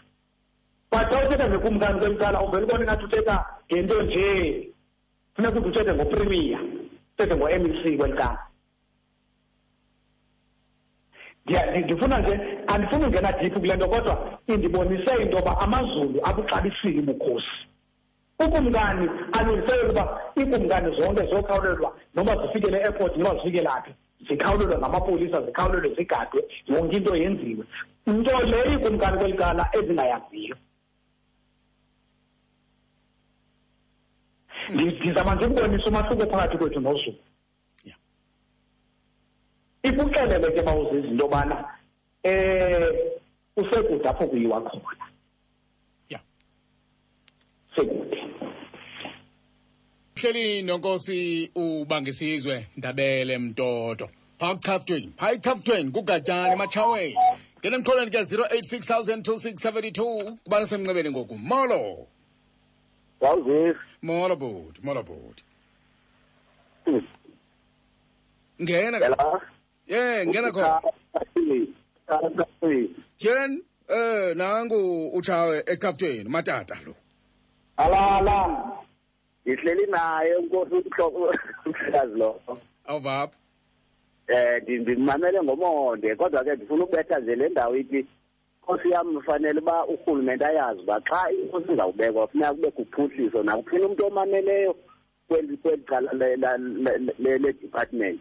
[0.91, 4.27] but xa uthetha nekumkani kwemcala uvele ubone ngathi uthetha ngento nje.
[5.35, 6.59] Funeka uthi uthethe ngoprimiya
[7.13, 8.38] uthethe ngo-m c kwelicala
[11.84, 17.57] ndifuna nje andifuni ungena diphu kule nto kodwa indibonise into yoba amazulu abuxabisile ubukhosi.
[18.39, 19.09] Ukumkani
[19.39, 23.93] alungiselele uba iikumkani zonke zokhawulelwa noba zifikele e-airport noba zifikele phi
[24.27, 27.65] zikhawulelwe ngamapolisa zikhawulelwe zigadwe yonke into yenziwe
[28.07, 30.56] nto le iikumkani kweli cala ezingayaziyo
[34.69, 37.18] Ndi- ndizama nje ukubonisa umahluko phakathi kwethu nozulu
[37.85, 37.98] Yeah.
[39.84, 41.56] ikuxelele ke bawuzizi into yobana
[42.23, 42.84] um
[43.57, 45.06] usekude apho kuyiwa khona
[46.10, 46.23] yeah.
[47.76, 48.10] sekude
[50.22, 54.10] hleli nonkosi ubangisizwe ndabele mtoto.
[54.39, 57.15] Phaa kuchaftweni phaa echaftweni kugatyana ematshaweni
[57.60, 61.38] ngena emxholweni ke 0860002672 kubani semnxebeni ngoku?
[61.38, 62.07] Molo.
[63.22, 65.43] Wawuzisi molo bhuti molo bhuti.
[68.61, 69.03] Ngena ke.
[69.03, 69.41] Yala?
[69.88, 70.81] Ye ngena khona.
[73.18, 76.95] Tyheni eh nangu utshawe echaftweni matata lo.
[77.77, 78.77] Alala
[79.45, 80.76] ndihleli naye unkosi
[81.65, 82.41] umhlekazi lo.
[82.85, 83.38] Awuvapha
[84.27, 88.05] eh ndimamele ngomonde kodwa ke ndifuna ukubetha nje le ndawo ithi
[88.63, 94.05] nkosi yam fanele uba urhulumente ayazi uba xa inkosi izawubekwa funeka kube kuphuhliso nakuphina umntu
[94.05, 94.76] omameleyo
[95.27, 98.19] kweli kweli cala le- la- le- le- le-department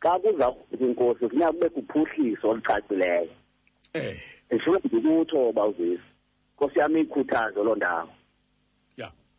[0.00, 3.28] xa kuzawubekwa inkosi funeka kube kuphuhliso olucacileyo.
[3.94, 4.16] Eh.
[4.50, 6.02] Ndifuna ndikutsho bawuzisi
[6.56, 8.08] nkosi yam iyikhuthaze loo ndawo.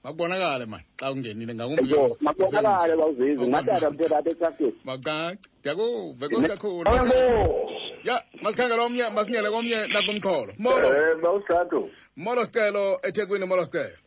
[0.04, 6.26] Ya makubonakale mani xa ungenile ngakumbi Yebo, mabonakale bawuzizi ngatata mthetha apha etrafiki macaci ndiyakuva
[6.26, 6.90] enkosi kakhulu.
[6.90, 7.70] Alo.
[8.04, 10.88] ya masikhangele omnye masingene komnye nakumxholo molo.
[10.96, 11.90] Eh, bawusithathu.
[12.18, 13.98] Molo sicelo ethekwini molo sicelo.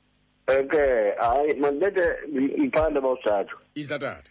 [0.49, 2.07] Okay hayi mandibethe
[2.65, 3.57] iphande bawusithathu.
[3.75, 4.31] Isatata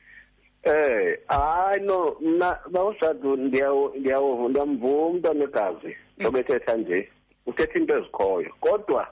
[0.64, 7.10] Eh, hayi no mna bawusathu ndiyawo ndiyawo ndiyamvuma umntwana wegazi njobe ethetha nje
[7.46, 8.50] uthetha into ezikhoyo.
[8.60, 9.08] Kodwa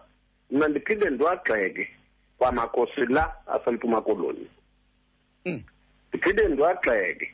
[0.51, 1.89] mna ndiphinde ndiwagxeke.
[2.43, 4.47] Kwamakosi la asempuma koloni.
[5.45, 5.63] Mm.
[6.09, 7.33] ndiphinde ndiwagxeke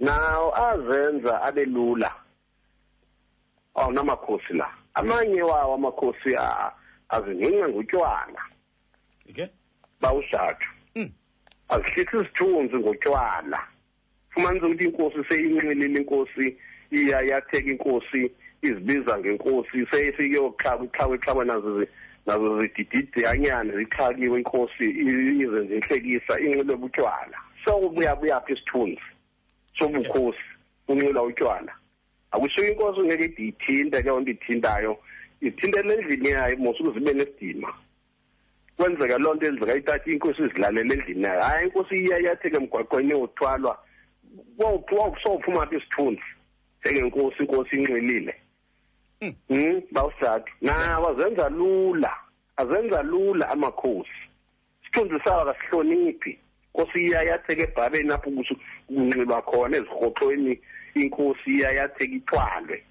[0.00, 2.10] nawo azenza abe lula.
[3.74, 4.68] Awunamakhosi la.
[4.94, 6.72] Amanye wawo amakhosi a-
[7.08, 8.42] azingenca ngotywala.
[9.30, 9.46] Okay
[10.00, 10.66] bawushatu
[10.96, 11.10] Mm.
[11.68, 13.60] azihlisi isithunzi ngotywala.
[14.30, 16.56] Fumanise ukuthi inkosi seyinqilile inkosi
[16.90, 18.30] iya yatheka inkosi
[18.62, 21.88] izibiza ngenkosi seyisiyoxhakwa ixhakwe ixhakwe nazo zi-
[22.26, 29.02] nazo zidididanyana zixhakiwe inkosi i- izenze inhlekisa inxilwe butywala sokubuya buyaphi isithunzi?
[29.78, 30.38] Sobukhosi
[30.88, 31.72] unxilwa utywala.
[32.32, 34.98] Akusho inkosi ngeke ide ithinte ke onto ithintayo.
[35.40, 37.74] Ithintele endlini yayo mos ukuze ibe nesidima.
[38.76, 41.40] Kwenzeka loo nto enzeka ithatha inkosi izilalele endlini yayo.
[41.40, 43.78] Hayi inkosi iya yatheke emgwaqweni yothwalwa
[45.22, 46.22] sowuphuma phi isithunzi?
[46.84, 48.34] Njengenkosi inkosi inxilile
[49.22, 49.34] Mm.
[49.50, 52.12] um bawusathu nawo azenza lula.
[52.56, 54.10] Azenza lula amakhosi.
[54.82, 56.38] Isithunzi sawo akasihloniphi
[56.74, 60.60] inkosi iya yatheka ebhabeni apho kusu- kunxilwa khona ezirhoxweni.
[60.94, 62.82] Inkosi iya yatheka ithwalwe.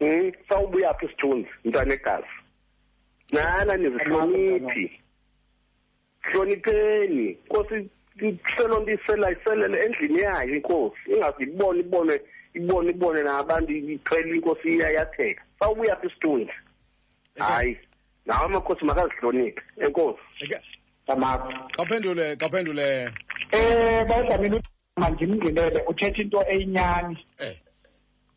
[0.00, 2.34] Um sawubuya phi isithunzi mntwana egazi.
[3.32, 5.00] Nana nizihloniphi.
[6.22, 11.12] Hlonipheni inkosi hlelo nto isela iselele endlini yayo inkosi.
[11.12, 12.20] Ingaze ibone
[12.54, 15.42] ibone ibone ibone nabantu iqhela inkosi iyayatheka.
[15.58, 16.52] Sawubuya phi isithunzi
[17.38, 17.78] hayi
[18.26, 20.22] nawo amakhosi makazihloniphe enkosi.
[20.44, 20.60] Okay
[21.06, 23.12] tamako kaphendule kaphendule.
[23.52, 24.60] Eh bawudlamini
[24.96, 27.18] mandimngqinele uthetha into eyinyani.
[27.38, 27.56] Eh.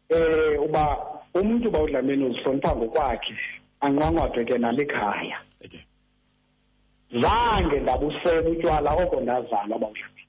[0.09, 0.97] Eh uba
[1.33, 3.35] umuntu bawudlamini uzihlonipha ngokwakhe
[3.81, 5.83] anqwanqwadwe ke nalikhaya okay
[7.21, 10.27] zange ndabusela utywala oko ndazalwa bawudlamini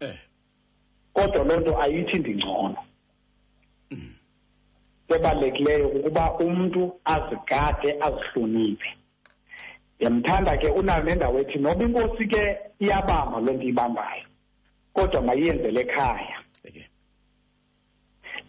[0.00, 0.18] eh.
[1.12, 2.76] Kodwa loo nto ayithi ndingcono.
[5.16, 8.90] Ebalulekileyo kukuba umntu azigade azihloniphe.
[9.96, 12.42] Ndiyamthanda ke unayo nendawo ethi noba inkosi ke
[12.80, 14.26] iyabamba loo nto ibambayo
[14.94, 16.36] kodwa mayiyenzele ekhaya.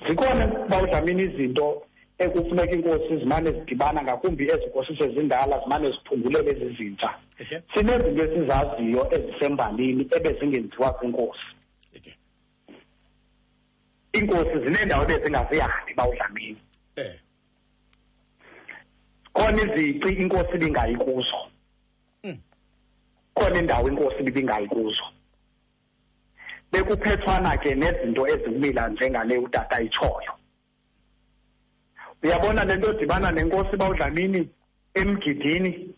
[0.08, 1.86] Zikhona bawudlamini izinto
[2.18, 7.12] ekufuneka iinkosi zimane zidibana ngakumbi ezi nkosi sezindala zimane ziphungulele ezi zintsha.
[7.42, 11.55] Okay sinezinto esizaziyo ezisembalini ebezingenziwa ziinkosi okay
[14.16, 16.62] iinkosi zineendawo ebezingazihambi bawudlamini
[16.96, 17.20] eh.
[19.34, 21.40] Khona izici inkosi ibingayi kuzo.
[22.24, 22.38] Mm.
[23.36, 25.06] khona indawo inkosi ibingayi kuzo.
[26.72, 30.34] Bekuphethwana ke nezinto ezikumila njengale utata itshoyo.
[32.24, 34.50] Uyabona le nto odibana nenkosi bawudlamini
[34.94, 35.96] emgidini?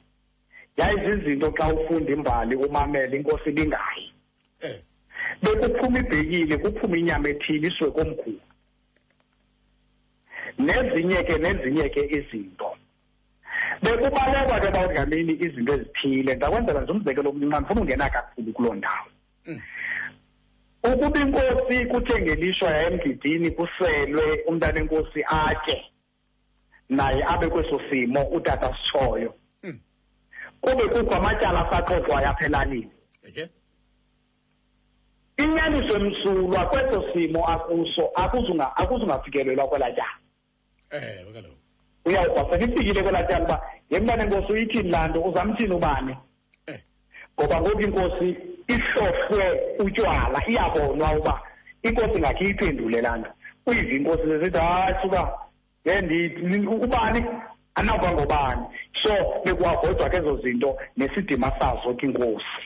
[0.78, 4.14] Yayizizinto xa ufunda imbali umamele inkosi ibingayi.
[4.62, 4.82] Eh.
[5.44, 8.42] Bekuphuma ibhekile kuphuma inyama ethile iswe komkhulu.
[10.58, 12.70] Nezinye ke nezinye ke izinto.
[13.84, 19.10] Bekubalekwa ke bawudlamini izinto ezithile ndakwenzela nje umzekelo omncinane ndifuna ungena kakhulu kuloo ndawo.
[19.46, 19.62] Mm.
[20.84, 25.84] ukuba inkosi kuthe ngelishwa yayemgidini kuselwe umntana enkosi atye
[26.90, 29.34] naye abe kweso simo utata sitshoyo
[29.64, 29.80] Mm.
[30.62, 32.30] kube kukho amatyala asaxoxwayo
[33.28, 33.48] okay
[35.38, 40.18] inyaniso emsulwa kweso simo akuso akuzunga akuzungafikelelwa kwelaa tyala
[40.90, 41.58] eh kaloku
[42.06, 46.16] uyawukwasela ifikile kwelaa tyala uba yemntana enkosi uyithini laa nto uzamthini ubani?
[46.68, 46.80] Eh.
[47.40, 48.38] Ngoba ngoku inkosi
[48.68, 49.46] ihlohlwe
[49.80, 51.42] utywala iyabonwa uba
[51.84, 53.32] inkosi ngakhe iyiphendule laa nto.
[53.66, 55.22] Uyiva inkosi zesithi hayi suka
[55.86, 57.26] ye ndithi ubani?
[57.76, 58.66] Anawuva ngobani?
[59.04, 59.14] So
[59.46, 62.62] bekuwagodwa ke ezo zinto nesidima sazo ke inkosi.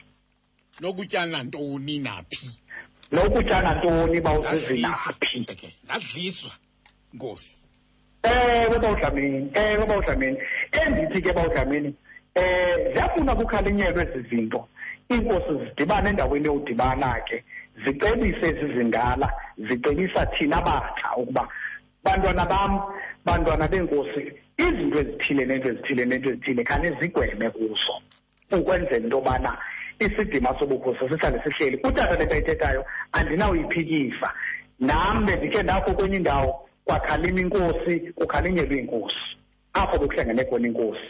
[0.81, 2.60] Nokutyana ntoni naphi?
[3.11, 4.21] Ngadliswa.
[4.21, 6.51] bawuzizinaphi okay ngadliswa
[7.13, 7.67] nkosi.
[8.23, 10.37] Ewe bawudlamini ewe bawudlamini
[10.81, 11.93] endithi ke bawudlamini
[12.35, 14.67] eh ziyafuna kukhalinyelwe ezi zinto.
[15.11, 17.43] Iinkosi zidibane endaweni yodibana ke
[17.85, 19.27] zicebise ezizindala
[19.57, 21.47] zicebisa thina batsha ukuba
[22.03, 22.81] bantwana bam
[23.25, 24.21] bantwana beenkosi
[24.57, 27.95] izinto ezithile nento ezithile nento ezithile khane zigweme kuzo
[28.51, 29.57] ukwenzela into yobana
[30.05, 34.29] isidima sobukhosi sihlale sihleli utata le nto ayithethayo andinawuyiphikisa.
[34.79, 39.25] Nam bendikhe ndakho kwenye indawo kwakhalima inkosi kukhalinyelwe iinkosi
[39.73, 41.09] apho bekuhlangene khona inkosi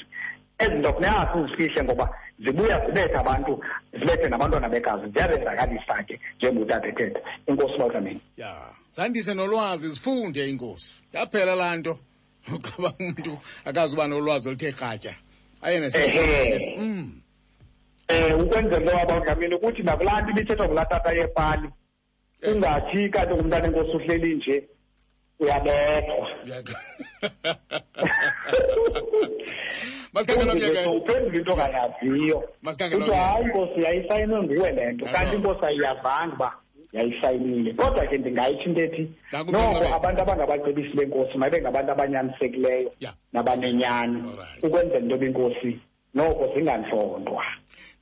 [0.59, 2.05] ezi nto funeka sizifihle ngoba
[2.39, 3.63] zibuya zibethe abantu
[3.93, 8.51] zibethe nabantwana begazi ziyabenzakalisa ke njengotata ethetha inkosi bawudlamini ya
[8.91, 11.03] zandise nolwazi zifunde inkosi.
[11.13, 11.99] Yaphela laa nto.
[12.55, 15.15] Uqaba umntu akazi uba nolwazi oluthe kratya.
[15.61, 16.49] Aye Ehe.
[16.49, 17.21] nesi mm.
[18.11, 21.69] Um ukwenzela into wabawudlamini ukuthi nakulaa nto ibithethwa ngulaa tata yepali
[22.51, 24.63] ungathi kanti ngumntana enkosi uhleli nje
[25.39, 26.27] uyabethwa
[30.13, 33.33] masikhangela omnyaka uphendula into ongayaziyo Masikhangela kuthiwa omnyaka.
[33.33, 35.37] hayi inkosi yayisayinwe nguwe le nto kanti Yabo.
[35.37, 36.49] inkosi ayiyazanga uba
[36.93, 39.93] yayisayinile kodwa ke ndingayitsho into ethi Naku noko Nqabeni.
[39.93, 43.15] abantu abangabacebisi benkosi mabe ngabantu abanyanisekileyo Yeah.
[43.33, 44.63] nabanenyani Alright.
[44.63, 45.79] ukwenzela into benkosi
[46.13, 47.43] noko zingantlondwa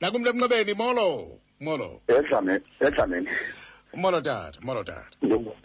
[0.00, 2.00] nakumntu emnqabeni molo molo.
[2.08, 3.28] Edlameni edlameni.
[3.94, 5.04] Molo tata molo tata.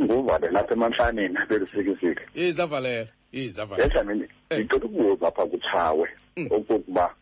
[0.02, 4.60] Nguvale lapha emanhlaneni belusikisike izavalela izavalela edlameni Eh.
[4.60, 6.48] ngicela ukubuza apha kutshawe Mm.
[6.52, 7.16] okokuba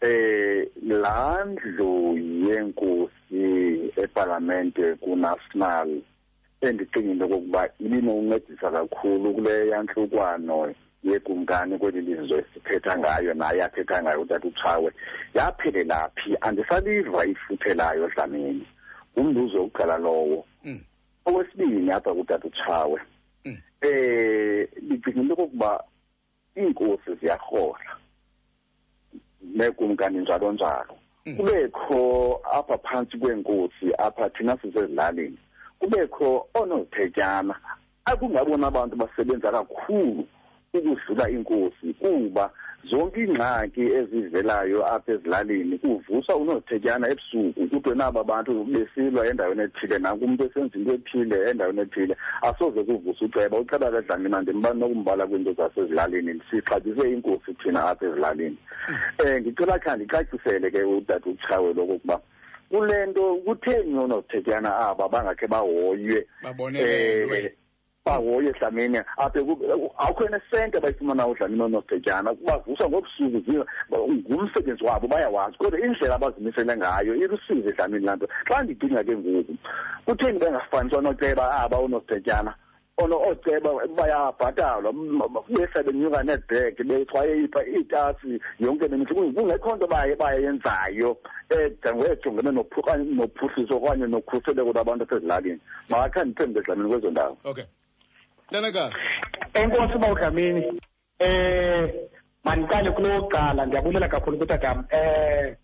[0.00, 2.16] eh laa ndlu
[2.48, 6.00] yenkosi epalamente kunational
[6.60, 14.20] endicinga into okokuba ibinokuncedisa kakhulu kule yantlukwano yekumkani kweli lizwe sithetha ngayo naye athetha ngayo
[14.20, 14.92] utata utshawe
[15.34, 18.66] yaphelela phi andisaliva ifuthe layo dlamini.
[19.18, 20.46] Ngumbuzo wokuqala lowo.
[20.64, 20.80] Mm.
[21.24, 23.00] okwesibini apha kutata utshawe
[23.44, 23.56] Mm.
[23.80, 25.84] eh ndicinga into okokuba
[26.56, 27.96] iinkosi ziyarhola
[29.42, 30.94] nekumkani njalo njalo.
[31.26, 31.36] Mm.
[31.36, 35.38] kubekho apha phantsi kweenkosi apha thina sisezilalini
[35.78, 37.54] kubekho oonozithetyana
[38.04, 40.26] akungabona abantu basebenza kakhulu.
[40.74, 42.50] Ukudlula iinkosi kuba
[42.90, 47.68] zonke iingxaki ezivelayo apha ezilalini kuvuswa unozithetyana ebusuku.
[47.68, 53.24] Kuthiwe naba bantu besilwa endaweni ethile nanku umntu esenza into ethile endaweni ethile asoze kuvusa
[53.24, 53.58] uceba.
[53.58, 58.58] Uceba ke dlamina ndimba nokumbala kwiinto zasezilalini sixatyise iinkosi thina apha ezilalini.
[59.24, 62.20] Um ndicela khe ndicacisele ke utata utshawe lokokuba
[62.70, 66.26] kule nto kutheni oonozithetyana aba bangakhe bahoywe?
[66.78, 67.52] Eh
[68.10, 73.64] bahoye dlamini apha ku- awukho nesente abayifumana udlamini oonosetyana bavuswa ngobusuku zi-
[74.30, 75.56] ngumsebenzi wabo bayawazi.
[75.58, 78.28] Kodwa indlela abazimisele ngayo ilusizi dlamini laa nto.
[78.48, 79.54] Xa ndidinga ke ngoku
[80.06, 82.54] kutheni bengafaniswa nooceba aba oonosetyana
[82.98, 84.90] ono ooceba bayabhatalwa.
[84.92, 91.16] M- m- behla benyuka neebheg bexwaye ipha iitasi yonke nemihla Kunge- kungekho nto baye bayenzayo
[91.50, 95.60] ejongene nophu- nophuhliso okanye nokhuseleko lwabantu asezilalini.
[95.88, 97.36] Makakhe ndiphendule dlamini kwezo ndawo.
[97.44, 97.64] Okay.
[98.50, 98.98] Ntanakazi
[99.54, 100.80] enkosi bawudlamini
[101.18, 101.94] eh
[102.44, 103.66] mandiqale kulokuqala.
[103.66, 105.56] Ndiyabulela kakhulu kutatam eh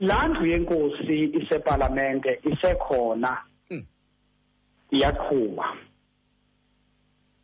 [0.00, 3.38] laa ndlu yenkosi isepalamente isekhona.
[3.70, 3.84] Mm.
[4.90, 5.66] iyaqhuba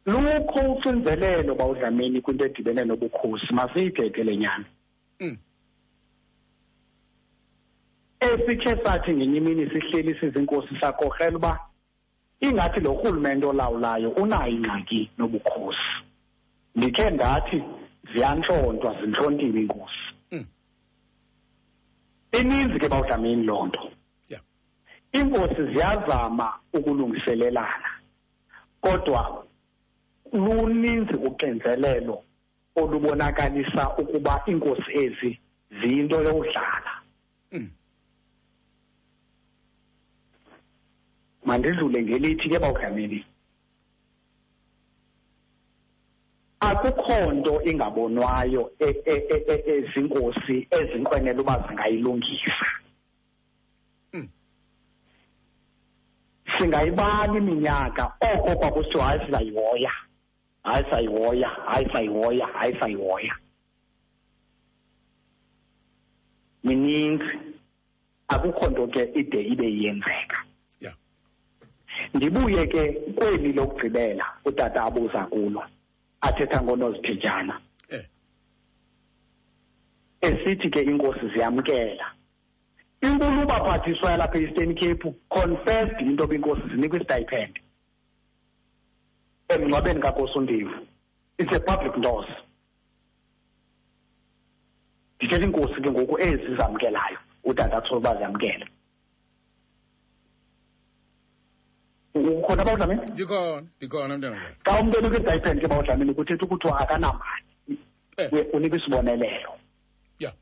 [0.06, 4.64] lukho ucinzelelo bawudlamini kwinto edibene nobukhosi masiyithethe le nyani.
[5.20, 5.36] Mm.
[8.20, 11.69] esikhe sathi ngenye imini sihleli sizinkosi sakorhela uba
[12.40, 15.92] ingathi lo rhulumente olawulayo unayo ingxaki nobukhosi.
[16.74, 17.62] Ndikhe ndathi
[18.12, 20.04] ziyantlontwa zintlontiwe iinkosi.
[20.32, 20.46] Mm.
[22.32, 23.90] ininzi ke bawudlamini loo nto.
[25.14, 27.90] Iinkosi ziyazama ukulungiselelana
[28.80, 29.44] kodwa
[30.32, 32.22] luninzi uxinzelelo
[32.76, 35.40] olubonakalisa ukuba iinkosi ezi
[35.80, 36.92] ziyinto yokudlala.
[37.52, 37.70] Mm.
[41.50, 43.24] Mandidlule ngelithi ke bawudlamini
[46.60, 52.66] akukho nto ingabonwayo e- e- e- e- ezinkosi ezinqwenela uba zingayilungisa
[54.14, 54.28] Mm.
[56.58, 59.92] singayibala iminyaka oko kwakusithiwa hayi sizayihoya
[60.62, 63.34] hayi sayihoya hayi sayihoya hayi sayihoya
[66.64, 67.32] mininzi
[68.28, 70.49] akukho nto ke ide ibe iyenzeka Yeah.
[72.14, 75.62] Ndibuye ke kweli lokugqibela utata abuza kulo
[76.20, 77.60] athetha ngonozithetjana
[77.90, 78.04] Eh.
[80.20, 82.06] esithi ke inkosi ziyamkela.
[83.02, 87.60] Inkulu baphathiswa yalapha e-eastern cape confessed into yoba inkosi zinikwa istipend
[89.48, 90.74] emngcwabeni kakosundivu
[91.38, 92.26] it's a public ntos
[95.18, 98.66] ndithetha iinkosi ke ngoku ezi zamkelayo utata atsho uba ziyamkela
[102.14, 107.44] ukhona bawudlamini ndikhona ndikhona mntanakazi xa umntu enikwa istipend ke bawudlamini kuthetha ukuthi akanamali
[108.16, 108.46] Eh.
[108.52, 109.52] Unikwa isibonelelo
[110.18, 110.34] Yeah.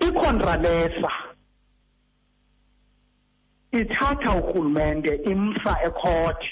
[0.00, 1.12] icontralesa
[3.72, 6.50] ithatha urhulumente imsa ekhoti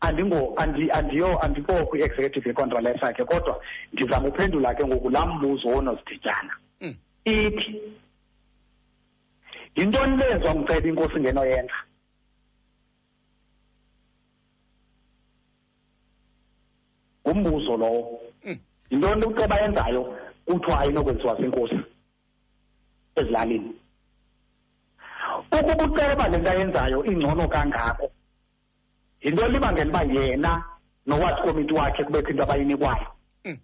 [0.00, 3.62] andingo andi andiyo andiko kwi-executive yecontralesa ke kodwa
[3.92, 6.96] ndizama uphendula ke ngoku laa mbuzo wonozithityana Mm.
[7.24, 7.80] ithi
[9.76, 11.78] yintoni lezwa mceba inkosi ngenoyenza
[17.28, 18.20] ngumbuzo lowo.
[18.44, 18.58] Mm.
[18.90, 21.78] yintoni uceba yenzayo kuthiwa ayinokwenziwa ziinkosi
[23.16, 23.72] ezilalini.
[25.52, 28.10] Ukuba uceba le nto ayenzayo ingcono kangako
[29.22, 30.64] yinto libangela uba yena
[31.06, 33.06] nowathi komiti wakhe kubekho into abayinikwayo?
[33.44, 33.58] Mm.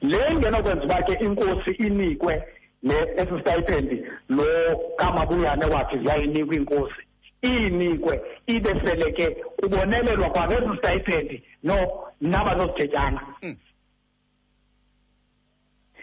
[0.00, 2.34] le ngenokwenza uba ke inkosi inikwe
[2.82, 4.44] le esistipend lo
[4.96, 7.02] kamabuyane wathi ziyayinikwa inkosi
[7.42, 11.76] inikwe ibe sele ke kubonelelwa kwangezi stipend no
[12.20, 13.56] nabazozityetyana Mm.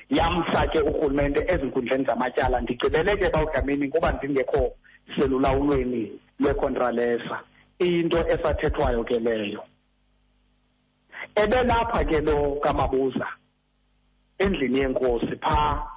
[0.09, 4.75] yamsa ke urhulumente ezinkundleni zamatyala ndigqibele ke bawudlamini kuba ndingekho
[5.15, 7.39] selulawulweni lwecontralesa
[7.79, 9.63] into esathethwayo ke leyo.
[11.35, 13.27] Ebelapha ke lo kamabuza
[14.37, 15.94] endlini yenkosi phaa.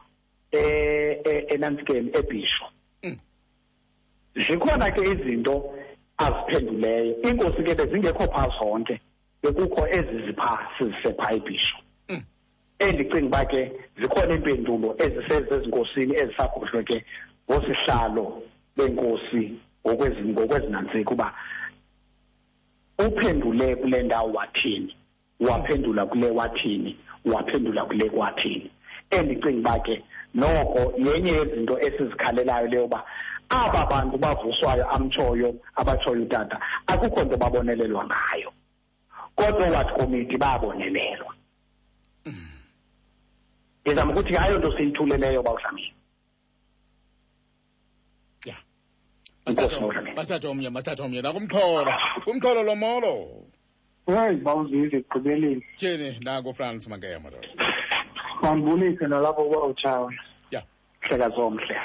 [0.52, 2.64] E- e- enantsikeni ebhisho
[3.02, 3.16] Mm.
[4.34, 5.74] zikhona ke izinto
[6.18, 9.00] aziphenduleyo inkosi ke bezingekho phaa zonke
[9.42, 11.76] bekukho ezi ziphaa sizise phaa ebhisho
[12.08, 12.22] Mm.
[12.78, 17.04] endicinga uba ke zikhona iimpendulo ezisezezinkosini ezisakhohlwe ke
[17.50, 18.42] ngosihlalo
[18.76, 19.42] benkosi
[19.86, 21.34] ngokwezi- ngokwezinantsika uba
[23.06, 24.96] uphendule kule ndawo wathini
[25.40, 28.70] waphendula kule wathini waphendula kule kwathini
[29.10, 33.04] endicinga uba ke noko yenye yezinto esizikhalelayo leyo uba
[33.48, 38.52] aba bantu bavuswayo amtshoyo abatshoyo utata akukho nto babonelelwa ngayo.
[39.36, 41.34] Kodwa wathi komiti bayabonelelwa
[43.88, 45.92] ndizama ukuthi ayo nto siyithuleleyo bawudlamini
[48.44, 48.56] ya.
[49.46, 50.16] Inkosi Mawudlamini.
[50.16, 51.92] masithathe omnye masithathe omnye nakumxholo
[52.24, 53.14] kumxholo lomolo
[54.06, 55.64] hayi bawuzive ekugqibeleni.
[55.76, 57.48] Tyheni nako france makeya madoda
[58.42, 60.14] mandibulise nalapho kwawutshawe
[60.50, 60.62] ya.
[61.00, 61.76] Hleka zomhle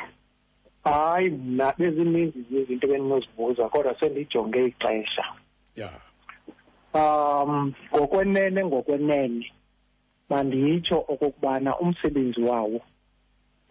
[0.83, 5.25] hayi mna bezininzi zezinto bendinozibuza kodwa sendijonge ixesha.
[5.75, 5.89] Ya.
[6.93, 9.51] Um ngokwenene ngokwenene
[10.29, 12.81] manditsho okokubana umsebenzi wawo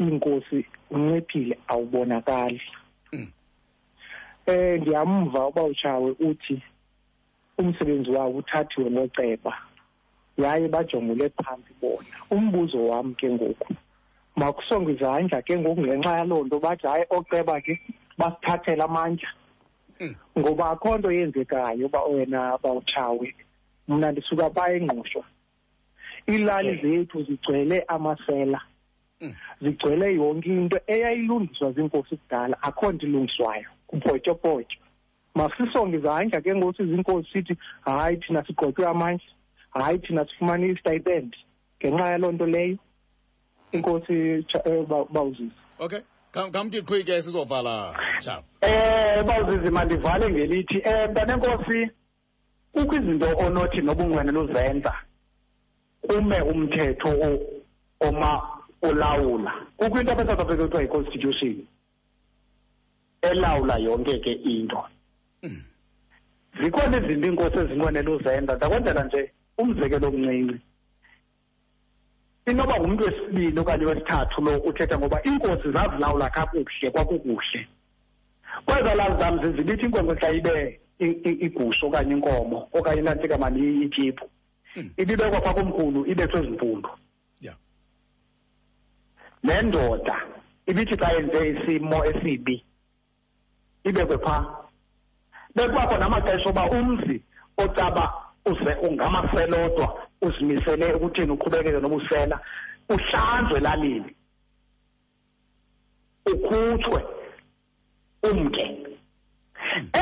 [0.00, 2.62] iinkosi unciphile awubonakali.
[3.12, 3.32] Mm.
[4.46, 6.62] eh ndiyamva uba utshawe uthi
[7.59, 9.52] umsebenzi wawo uthathiwe ngoceba.
[10.38, 12.09] Yaye bajongule phantsi bona.
[12.30, 13.74] Umbuzo wam ke ngoku
[14.36, 17.80] makusongwe izandla ke ngoku ngenxa yaloo nto bathi hayi oceba ke
[18.18, 19.28] basithathela amandla.
[20.00, 20.14] Mm.
[20.38, 23.34] ngoba akho nto yenzekayo uba wena bawutshawe
[23.88, 25.24] mna ndisuka phaa engqushwa
[26.28, 28.60] iilali zethu zigcwele amasela.
[29.20, 29.34] Mm.
[29.60, 33.68] zigcwele yonke into eyayilungiswa ziinkosi kudala akho nto ilungiswayo.
[33.86, 34.78] Kupotyopotyo
[35.34, 39.26] masisonge izandla ke ngoku siziinkosi sithi hayi thina sigqotywe amandla.
[39.72, 41.34] Hayi thina sifumane istipend.
[41.80, 42.78] Ngenxa yaloo nto leyo
[43.72, 46.00] inkosi Tsha- eh, Ba- bawuzisa okay.
[46.32, 51.90] Kham- khamthi qhwi ke sizovala tshaw Eh bawuzizi mandivale ngelithi eh mntanenkosi
[52.72, 54.92] kukho izinto onothi nobungwene luzenza
[56.08, 57.62] kume umthetho o-
[58.08, 58.42] oma
[58.82, 59.52] olawula.
[59.76, 61.66] Kukho into apha eSouth Africa kuthiwa yi-constitution
[63.22, 64.82] elawula yonke ke into.
[65.42, 65.62] Mm.
[66.62, 70.60] zikhona izinto iinkosi ezinqwenela uzenza ndakwenzela nje umzekelo omncinci.
[72.46, 77.68] Inoba ngumntu wesibini okanye wesithathu lo uthetha ngoba iinkosi zazilawula kakuhle kwakukuhle.
[78.66, 83.84] Kweza lazi zam zizibithi inkwenkwe xa ibe i- i- igusha okanye inkomo okanye inantsika mani
[83.84, 84.26] ityiphu
[84.76, 84.90] Mm.
[84.96, 86.90] ibibekwa phaa komkhulu ibethwe ezimpundu
[87.40, 87.54] ya
[89.42, 90.16] le ndoda
[90.66, 92.64] ibithi xa yenze isimo esibi
[93.84, 94.46] ibekwe phaa.
[95.54, 97.22] Bekubakho namaxesha oba umzi
[97.58, 99.86] ocaba uze ungamaselodwa
[100.27, 102.36] uzimisele ekutheni uqhubekeke nobusela
[102.94, 104.12] uhlanjwe elalini
[106.32, 107.01] ukhutshwe
[108.28, 108.66] umke.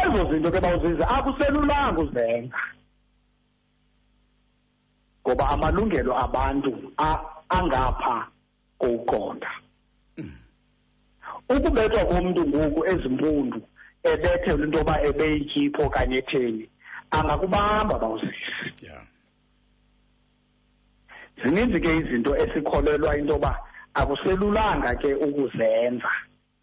[0.00, 2.60] Ezo zinto ke bawuziza akuselulanga uzenza.
[5.22, 6.72] Ngoba amalungelo abantu
[7.56, 8.16] angapha
[8.78, 9.50] kokuqonda
[11.56, 13.60] ukubethwa komntu ngoku ezimpundu
[14.10, 16.66] ebethelwe into yoba ebeyityipho okanye etheni
[17.10, 19.02] angakubamba bawuzisi ya
[21.44, 23.58] zininzi ke izinto esikholelwa into yoba
[23.94, 26.10] akuselulanga ke ukuzenza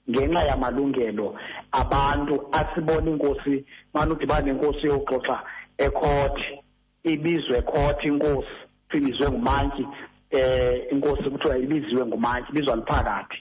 [0.10, 1.36] ngenxa yamalungelo
[1.72, 5.38] abantu asibona inkosi mane udibane nenkosi yoxoxa
[5.78, 6.60] ekhothi
[7.04, 8.58] ibizwe ekhothi inkosi
[8.94, 9.88] ibizwe ngumantyi
[10.32, 13.38] eh inkosi kuthiwa ibiziwe ngumantyi ibizwa liphakathi.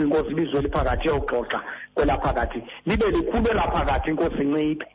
[0.00, 1.60] Inkosi ibizwe liphakathi iyoxoxa
[1.94, 4.86] kwelaphakathi libe likhulu elaphakathi inkosi inciphe.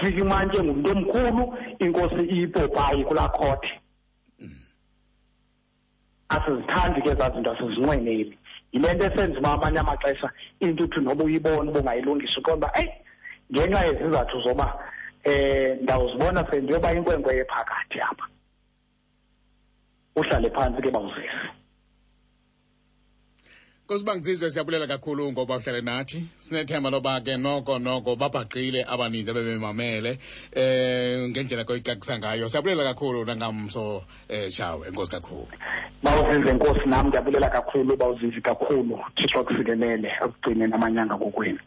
[0.00, 1.42] Fika imantyi engumntu omkhulu
[1.78, 3.72] inkosi iyipopayi kulaa khothi
[6.34, 8.38] asizithandi ke ezaa zinto asizinqweneli.
[8.72, 10.28] Yile nto esenza uba amanye amaxesha
[10.60, 12.92] into uthi noba uyibona uba ungayilungisa uqonda uba eyi
[13.52, 14.66] ngenxa yezizathu zoba
[15.26, 18.26] um ndawuzibona sendiyoba inkwenkwe ephakathi apha
[20.16, 20.90] uhlale phantsi ke
[23.86, 26.24] bawuzisi nkosibangizizwe siyabulela kakhulu ngoba uhlale nathi.
[26.38, 30.18] Sinethemba loba ke noko noko babhaqile abaninzi abebemamele
[30.52, 32.48] eh ngendlela koyicacisa ngayo.
[32.48, 35.48] Siyabulela kakhulu nangamso eh shawe enkosi kakhulu.
[36.02, 38.98] Bawuzize nkosi nam ndiyabulela kakhulu bawuzizi kakhulu.
[39.16, 41.60] Thixo akusikelele ekugcineni namanyanga kokwenu